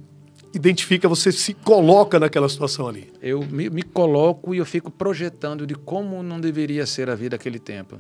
identifica, 0.54 1.10
você 1.10 1.32
se 1.32 1.56
coloca 1.56 2.20
naquela 2.20 2.48
situação 2.48 2.88
ali. 2.88 3.12
Eu 3.22 3.42
me, 3.42 3.70
me, 3.70 3.82
coloco 3.82 4.54
e 4.54 4.60
eu 4.60 4.66
fico 4.66 4.92
projetando 4.92 5.66
de 5.66 5.74
como 5.74 6.22
não 6.22 6.40
deveria 6.40 6.86
ser 6.86 7.10
a 7.10 7.16
vida 7.16 7.36
naquele 7.36 7.58
tempo. 7.60 7.98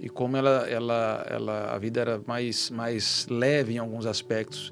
E 0.00 0.08
como 0.08 0.36
ela, 0.36 0.68
ela, 0.68 1.26
ela, 1.28 1.74
a 1.74 1.78
vida 1.78 2.00
era 2.00 2.22
mais, 2.26 2.70
mais 2.70 3.26
leve 3.28 3.74
em 3.74 3.78
alguns 3.78 4.06
aspectos. 4.06 4.70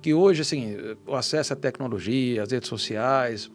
Que 0.00 0.14
hoje, 0.14 0.42
assim, 0.42 0.76
o 1.06 1.14
acesso 1.14 1.52
à 1.52 1.56
tecnologia, 1.56 2.42
às 2.42 2.52
redes 2.52 2.68
sociais, 2.68 3.50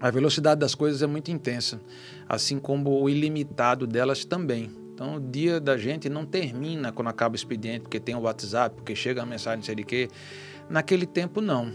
a 0.00 0.10
velocidade 0.10 0.60
das 0.60 0.74
coisas 0.74 1.02
é 1.02 1.06
muito 1.06 1.30
intensa, 1.30 1.80
assim 2.28 2.58
como 2.58 3.02
o 3.02 3.08
ilimitado 3.08 3.86
delas 3.86 4.24
também. 4.24 4.70
Então, 4.94 5.16
o 5.16 5.20
dia 5.20 5.60
da 5.60 5.76
gente 5.76 6.08
não 6.08 6.24
termina 6.24 6.92
quando 6.92 7.08
acaba 7.08 7.32
o 7.32 7.36
expediente, 7.36 7.80
porque 7.80 7.98
tem 7.98 8.14
o 8.14 8.20
WhatsApp, 8.20 8.76
porque 8.76 8.94
chega 8.94 9.22
a 9.22 9.26
mensagem, 9.26 9.58
não 9.58 9.64
sei 9.64 9.74
de 9.74 9.84
quê. 9.84 10.08
Naquele 10.70 11.04
tempo, 11.04 11.40
não. 11.40 11.72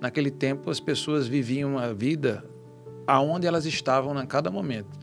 Naquele 0.00 0.30
tempo, 0.30 0.70
as 0.70 0.78
pessoas 0.78 1.26
viviam 1.26 1.78
a 1.78 1.92
vida 1.92 2.44
aonde 3.06 3.46
elas 3.46 3.64
estavam 3.64 4.16
a 4.16 4.26
cada 4.26 4.50
momento. 4.50 5.00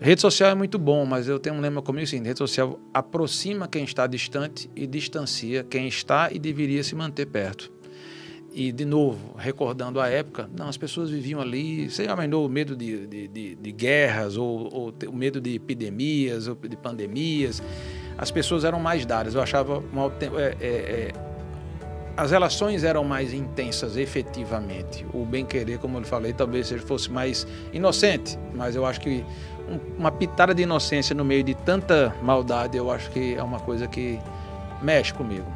Rede 0.00 0.20
social 0.20 0.50
é 0.50 0.54
muito 0.54 0.78
bom, 0.78 1.06
mas 1.06 1.26
eu 1.26 1.38
tenho 1.38 1.56
um 1.56 1.60
lema 1.60 1.80
comigo 1.80 2.04
assim: 2.04 2.22
rede 2.22 2.38
social 2.38 2.78
aproxima 2.92 3.66
quem 3.66 3.84
está 3.84 4.06
distante 4.06 4.70
e 4.76 4.86
distancia 4.86 5.64
quem 5.64 5.88
está 5.88 6.30
e 6.30 6.38
deveria 6.38 6.84
se 6.84 6.94
manter 6.94 7.26
perto. 7.26 7.72
E, 8.58 8.72
de 8.72 8.86
novo, 8.86 9.34
recordando 9.36 10.00
a 10.00 10.08
época, 10.08 10.48
não, 10.56 10.66
as 10.66 10.78
pessoas 10.78 11.10
viviam 11.10 11.42
ali. 11.42 11.90
Já 11.90 12.04
imaginou 12.04 12.46
o 12.46 12.48
medo 12.48 12.74
de, 12.74 13.06
de, 13.06 13.28
de, 13.28 13.54
de 13.54 13.70
guerras, 13.70 14.38
ou, 14.38 14.72
ou, 14.72 14.94
o 15.08 15.12
medo 15.12 15.42
de 15.42 15.56
epidemias, 15.56 16.48
ou 16.48 16.54
de 16.54 16.74
pandemias? 16.74 17.62
As 18.16 18.30
pessoas 18.30 18.64
eram 18.64 18.80
mais 18.80 19.04
dadas. 19.04 19.34
Eu 19.34 19.42
achava 19.42 19.84
uma, 19.92 20.10
é, 20.38 20.56
é, 20.58 20.68
é, 20.68 21.12
as 22.16 22.30
relações 22.30 22.82
eram 22.82 23.04
mais 23.04 23.34
intensas, 23.34 23.98
efetivamente. 23.98 25.04
O 25.12 25.26
bem-querer, 25.26 25.78
como 25.78 25.98
eu 25.98 26.04
falei, 26.04 26.32
talvez 26.32 26.70
fosse 26.86 27.12
mais 27.12 27.46
inocente, 27.74 28.38
mas 28.54 28.74
eu 28.74 28.86
acho 28.86 29.02
que 29.02 29.22
uma 29.98 30.10
pitada 30.10 30.54
de 30.54 30.62
inocência 30.62 31.14
no 31.14 31.26
meio 31.26 31.44
de 31.44 31.54
tanta 31.54 32.16
maldade, 32.22 32.78
eu 32.78 32.90
acho 32.90 33.10
que 33.10 33.34
é 33.34 33.42
uma 33.42 33.60
coisa 33.60 33.86
que 33.86 34.18
mexe 34.80 35.12
comigo. 35.12 35.46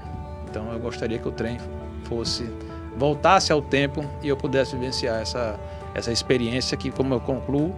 Então 0.51 0.71
eu 0.71 0.79
gostaria 0.79 1.19
que 1.19 1.27
o 1.27 1.33
trem 1.33 1.57
fosse 2.05 2.47
voltasse 3.01 3.51
ao 3.51 3.63
tempo 3.63 4.05
e 4.23 4.29
eu 4.29 4.37
pudesse 4.37 4.77
vivenciar 4.77 5.23
essa 5.23 5.59
essa 5.93 6.13
experiência 6.13 6.77
que, 6.77 6.91
como 6.91 7.15
eu 7.15 7.19
concluo, 7.21 7.75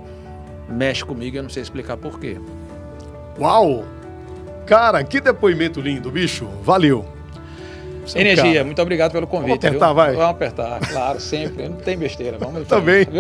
mexe 0.68 1.03
comigo. 1.03 1.37
Eu 1.37 1.45
não 1.45 1.49
sei 1.51 1.62
explicar 1.62 1.97
porquê. 1.97 2.39
Uau! 3.39 3.85
Cara, 4.66 5.03
que 5.03 5.18
depoimento 5.18 5.81
lindo, 5.81 6.11
bicho. 6.11 6.47
Valeu. 6.62 7.07
Você 8.05 8.18
Energia, 8.18 8.62
um 8.62 8.66
muito 8.66 8.83
obrigado 8.83 9.12
pelo 9.12 9.27
convite. 9.27 9.62
Vamos 9.62 9.64
apertar, 9.64 9.87
viu? 9.87 9.95
vai. 9.95 10.12
Vamos 10.12 10.31
apertar, 10.31 10.81
claro, 10.81 11.20
sempre. 11.20 11.68
Não 11.68 11.77
tem 11.77 11.97
besteira. 11.97 12.37
Vamos 12.37 12.66
Também. 12.68 13.07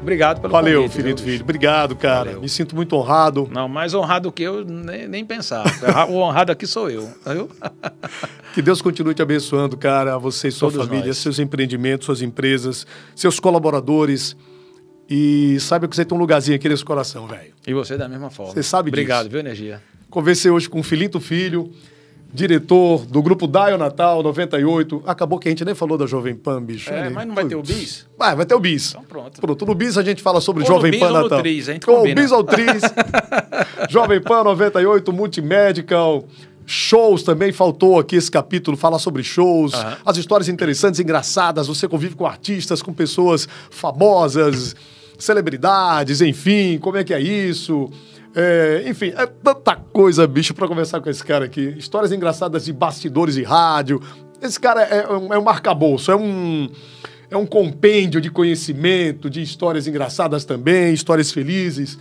Obrigado 0.00 0.40
pelo 0.40 0.52
Valeu, 0.52 0.82
convite. 0.82 1.02
Valeu, 1.02 1.18
Filho. 1.18 1.42
Obrigado, 1.42 1.94
cara. 1.94 2.24
Valeu. 2.30 2.40
Me 2.40 2.48
sinto 2.48 2.74
muito 2.74 2.96
honrado. 2.96 3.48
Não, 3.52 3.68
mais 3.68 3.92
honrado 3.94 4.32
que 4.32 4.42
eu, 4.42 4.64
nem, 4.64 5.06
nem 5.06 5.24
pensar. 5.24 5.64
o 6.08 6.14
honrado 6.14 6.50
aqui 6.50 6.66
sou 6.66 6.90
eu. 6.90 7.08
Viu? 7.26 7.48
que 8.54 8.62
Deus 8.62 8.80
continue 8.80 9.14
te 9.14 9.22
abençoando, 9.22 9.76
cara. 9.76 10.16
Você 10.18 10.48
e 10.48 10.52
sua 10.52 10.70
Todos 10.70 10.86
família, 10.86 11.08
nós. 11.08 11.18
seus 11.18 11.38
empreendimentos, 11.38 12.06
suas 12.06 12.22
empresas, 12.22 12.86
seus 13.14 13.38
colaboradores. 13.38 14.36
E 15.08 15.58
saiba 15.60 15.88
que 15.88 15.94
você 15.96 16.04
tem 16.04 16.16
um 16.16 16.20
lugarzinho 16.20 16.56
aqui 16.56 16.68
nesse 16.68 16.84
coração, 16.84 17.26
velho. 17.26 17.52
E 17.66 17.74
você 17.74 17.96
da 17.96 18.08
mesma 18.08 18.30
forma. 18.30 18.52
Você 18.52 18.62
sabe 18.62 18.88
Obrigado, 18.88 19.24
disso. 19.24 19.30
viu, 19.30 19.40
Energia? 19.40 19.82
Conversei 20.08 20.50
hoje 20.50 20.68
com 20.68 20.80
o 20.80 20.82
Filito 20.82 21.20
Filho 21.20 21.70
diretor 22.32 23.04
do 23.06 23.22
grupo 23.22 23.46
Dial 23.46 23.76
Natal 23.76 24.22
98. 24.22 25.02
Acabou 25.06 25.38
que 25.38 25.48
a 25.48 25.50
gente 25.50 25.64
nem 25.64 25.74
falou 25.74 25.98
da 25.98 26.06
Jovem 26.06 26.34
Pan, 26.34 26.62
bicho. 26.62 26.90
É, 26.92 27.10
mas 27.10 27.26
não 27.26 27.34
vai 27.34 27.44
ter 27.44 27.56
o 27.56 27.62
bis? 27.62 28.06
Vai, 28.16 28.36
vai 28.36 28.46
ter 28.46 28.54
o 28.54 28.60
bis. 28.60 28.90
Então 28.90 29.04
pronto. 29.04 29.40
Pronto, 29.40 29.66
no 29.66 29.74
bis 29.74 29.98
a 29.98 30.02
gente 30.02 30.22
fala 30.22 30.40
sobre 30.40 30.62
ou 30.62 30.68
Jovem 30.68 30.98
Pan 30.98 31.06
ou 31.06 31.12
Natal. 31.22 31.42
No 31.42 31.44
a 31.44 31.52
gente 31.52 31.84
Com 31.84 32.02
o 32.02 32.14
bis 32.14 32.30
ou 32.30 32.44
Tris. 32.44 32.82
Jovem 33.90 34.20
Pan 34.20 34.44
98, 34.44 35.12
Multimedical. 35.12 36.24
Shows 36.66 37.24
também, 37.24 37.50
faltou 37.50 37.98
aqui 37.98 38.14
esse 38.14 38.30
capítulo, 38.30 38.76
falar 38.76 39.00
sobre 39.00 39.24
shows, 39.24 39.74
uhum. 39.74 39.96
as 40.06 40.16
histórias 40.16 40.48
interessantes, 40.48 41.00
engraçadas, 41.00 41.66
você 41.66 41.88
convive 41.88 42.14
com 42.14 42.24
artistas, 42.24 42.80
com 42.80 42.92
pessoas 42.92 43.48
famosas, 43.70 44.76
celebridades, 45.18 46.20
enfim, 46.20 46.78
como 46.78 46.96
é 46.96 47.02
que 47.02 47.12
é 47.12 47.20
isso? 47.20 47.90
É, 48.34 48.84
enfim, 48.86 49.12
é 49.16 49.26
tanta 49.26 49.74
coisa, 49.74 50.26
bicho, 50.26 50.54
para 50.54 50.68
conversar 50.68 51.00
com 51.00 51.10
esse 51.10 51.24
cara 51.24 51.44
aqui. 51.44 51.74
Histórias 51.76 52.12
engraçadas 52.12 52.64
de 52.64 52.72
bastidores 52.72 53.34
de 53.34 53.42
rádio. 53.42 54.00
Esse 54.40 54.58
cara 54.58 54.82
é, 54.82 55.04
é 55.04 55.12
um, 55.12 55.34
é 55.34 55.40
marcabouço, 55.40 56.10
é 56.10 56.16
um, 56.16 56.68
é 57.30 57.36
um 57.36 57.46
compêndio 57.46 58.20
de 58.20 58.30
conhecimento, 58.30 59.28
de 59.28 59.42
histórias 59.42 59.86
engraçadas 59.86 60.44
também, 60.44 60.94
histórias 60.94 61.32
felizes. 61.32 61.98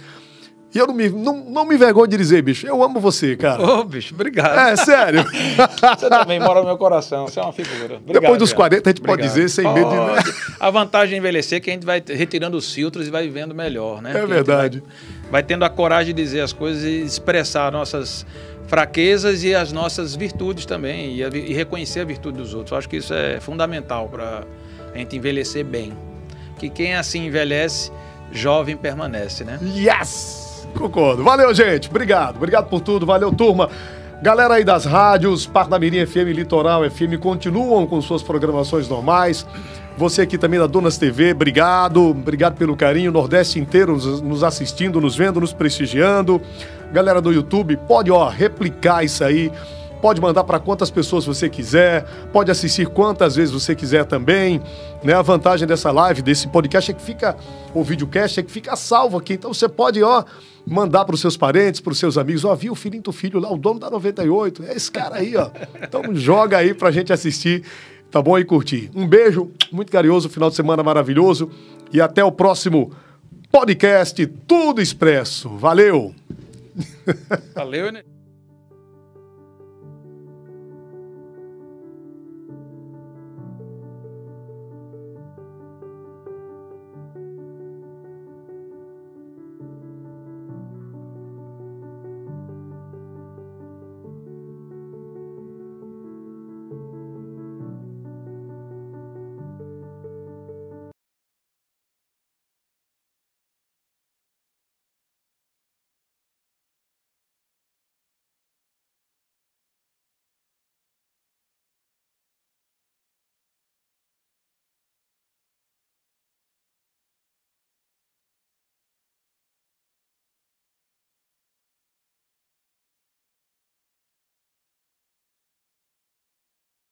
E 0.73 0.77
eu 0.77 0.85
não 0.85 0.93
me, 0.93 1.09
não, 1.09 1.35
não 1.45 1.65
me 1.65 1.73
envergonho 1.73 2.07
de 2.07 2.15
dizer, 2.15 2.43
bicho, 2.43 2.67
eu 2.67 2.83
amo 2.83 2.99
você, 2.99 3.35
cara. 3.35 3.59
Ô, 3.59 3.79
oh, 3.79 3.83
bicho, 3.83 4.13
obrigado. 4.13 4.55
É, 4.55 4.75
sério. 4.75 5.25
você 5.97 6.09
também 6.09 6.39
mora 6.39 6.59
no 6.59 6.67
meu 6.67 6.77
coração, 6.77 7.27
você 7.27 7.39
é 7.39 7.43
uma 7.43 7.51
figura. 7.51 7.95
Obrigado, 7.95 8.21
Depois 8.21 8.37
dos 8.37 8.53
40, 8.53 8.87
a 8.87 8.91
gente 8.91 8.99
obrigado. 8.99 9.17
pode 9.17 9.27
dizer 9.27 9.49
sem 9.49 9.63
pode. 9.65 9.79
medo 9.79 9.89
de. 9.89 10.33
A 10.59 10.69
vantagem 10.69 11.09
de 11.09 11.15
envelhecer 11.15 11.57
é 11.57 11.59
que 11.59 11.71
a 11.71 11.73
gente 11.73 11.85
vai 11.85 12.03
retirando 12.07 12.55
os 12.55 12.71
filtros 12.71 13.07
e 13.07 13.09
vai 13.09 13.23
vivendo 13.23 13.55
melhor, 13.55 13.99
né? 13.99 14.11
É 14.15 14.25
verdade. 14.27 14.81
Vai, 15.23 15.31
vai, 15.31 15.43
tendo 15.43 15.65
a 15.65 15.69
coragem 15.69 16.13
de 16.13 16.21
dizer 16.21 16.41
as 16.41 16.53
coisas 16.53 16.83
e 16.83 17.01
expressar 17.01 17.71
nossas 17.71 18.23
fraquezas 18.67 19.43
e 19.43 19.55
as 19.55 19.71
nossas 19.71 20.15
virtudes 20.15 20.67
também, 20.67 21.15
e, 21.15 21.23
a, 21.23 21.29
e 21.29 21.51
reconhecer 21.51 22.01
a 22.01 22.05
virtude 22.05 22.37
dos 22.37 22.53
outros. 22.53 22.71
Eu 22.73 22.77
acho 22.77 22.87
que 22.87 22.97
isso 22.97 23.11
é 23.11 23.39
fundamental 23.39 24.07
para 24.07 24.43
a 24.93 24.97
gente 24.99 25.15
envelhecer 25.15 25.65
bem. 25.65 25.93
Que 26.59 26.69
quem 26.69 26.93
assim 26.93 27.25
envelhece, 27.25 27.91
jovem 28.31 28.77
permanece, 28.77 29.43
né? 29.43 29.57
Yes! 29.75 30.48
Concordo. 30.77 31.23
Valeu, 31.23 31.53
gente. 31.53 31.89
Obrigado. 31.89 32.37
Obrigado 32.37 32.67
por 32.69 32.81
tudo. 32.81 33.05
Valeu, 33.05 33.31
turma. 33.31 33.69
Galera 34.21 34.55
aí 34.55 34.65
das 34.65 34.83
rádios, 34.83 35.47
Parnamirim 35.47 36.05
FM, 36.05 36.35
Litoral 36.35 36.89
FM, 36.89 37.17
continuam 37.21 37.87
com 37.87 38.01
suas 38.01 38.21
programações 38.21 38.89
normais. 38.89 39.47
Você 39.97 40.23
aqui 40.23 40.37
também 40.37 40.59
da 40.59 40.67
Donas 40.67 40.97
TV, 40.97 41.31
obrigado. 41.31 42.09
Obrigado 42.09 42.57
pelo 42.57 42.75
carinho. 42.75 43.13
Nordeste 43.13 43.59
inteiro 43.59 43.97
nos 44.21 44.43
assistindo, 44.43 44.99
nos 44.99 45.15
vendo, 45.15 45.39
nos 45.39 45.53
prestigiando. 45.53 46.41
Galera 46.91 47.21
do 47.21 47.31
YouTube, 47.31 47.77
pode, 47.87 48.11
ó, 48.11 48.27
replicar 48.27 49.05
isso 49.05 49.23
aí. 49.23 49.51
Pode 50.01 50.21
mandar 50.21 50.43
para 50.43 50.59
quantas 50.59 50.89
pessoas 50.89 51.25
você 51.25 51.49
quiser, 51.49 52.05
pode 52.31 52.49
assistir 52.49 52.87
quantas 52.87 53.35
vezes 53.35 53.53
você 53.53 53.75
quiser 53.75 54.05
também. 54.05 54.61
Né? 55.03 55.13
A 55.13 55.21
vantagem 55.21 55.67
dessa 55.67 55.91
live, 55.91 56.21
desse 56.21 56.47
podcast 56.47 56.91
é 56.91 56.93
que 56.93 57.01
fica, 57.01 57.35
o 57.73 57.83
videocast 57.83 58.39
é 58.39 58.43
que 58.43 58.51
fica 58.51 58.75
salvo 58.77 59.17
aqui. 59.17 59.33
Então 59.33 59.53
você 59.53 59.67
pode, 59.67 60.01
ó, 60.01 60.23
mandar 60.69 61.05
para 61.05 61.15
os 61.15 61.21
seus 61.21 61.35
parentes, 61.35 61.81
para 61.81 61.91
os 61.91 61.99
seus 61.99 62.17
amigos. 62.17 62.45
Ó, 62.45 62.53
viu 62.55 62.73
o 62.73 62.75
filhinho 62.75 63.03
do 63.03 63.11
filho 63.11 63.39
lá, 63.39 63.51
o 63.51 63.57
dono 63.57 63.79
da 63.79 63.89
98. 63.89 64.63
É 64.63 64.75
esse 64.75 64.91
cara 64.91 65.17
aí, 65.17 65.35
ó. 65.35 65.49
Então 65.81 66.03
joga 66.15 66.57
aí 66.57 66.73
para 66.73 66.91
gente 66.91 67.11
assistir, 67.11 67.63
tá 68.11 68.21
bom? 68.21 68.37
E 68.37 68.45
curtir. 68.45 68.91
Um 68.95 69.07
beijo, 69.07 69.51
muito 69.71 69.91
carinhoso, 69.91 70.29
final 70.29 70.49
de 70.49 70.55
semana 70.55 70.83
maravilhoso. 70.83 71.49
E 71.91 71.99
até 71.99 72.23
o 72.23 72.31
próximo 72.31 72.91
podcast 73.51 74.25
Tudo 74.47 74.81
Expresso. 74.81 75.49
Valeu! 75.49 76.13
Valeu, 77.55 77.91
né? 77.91 78.03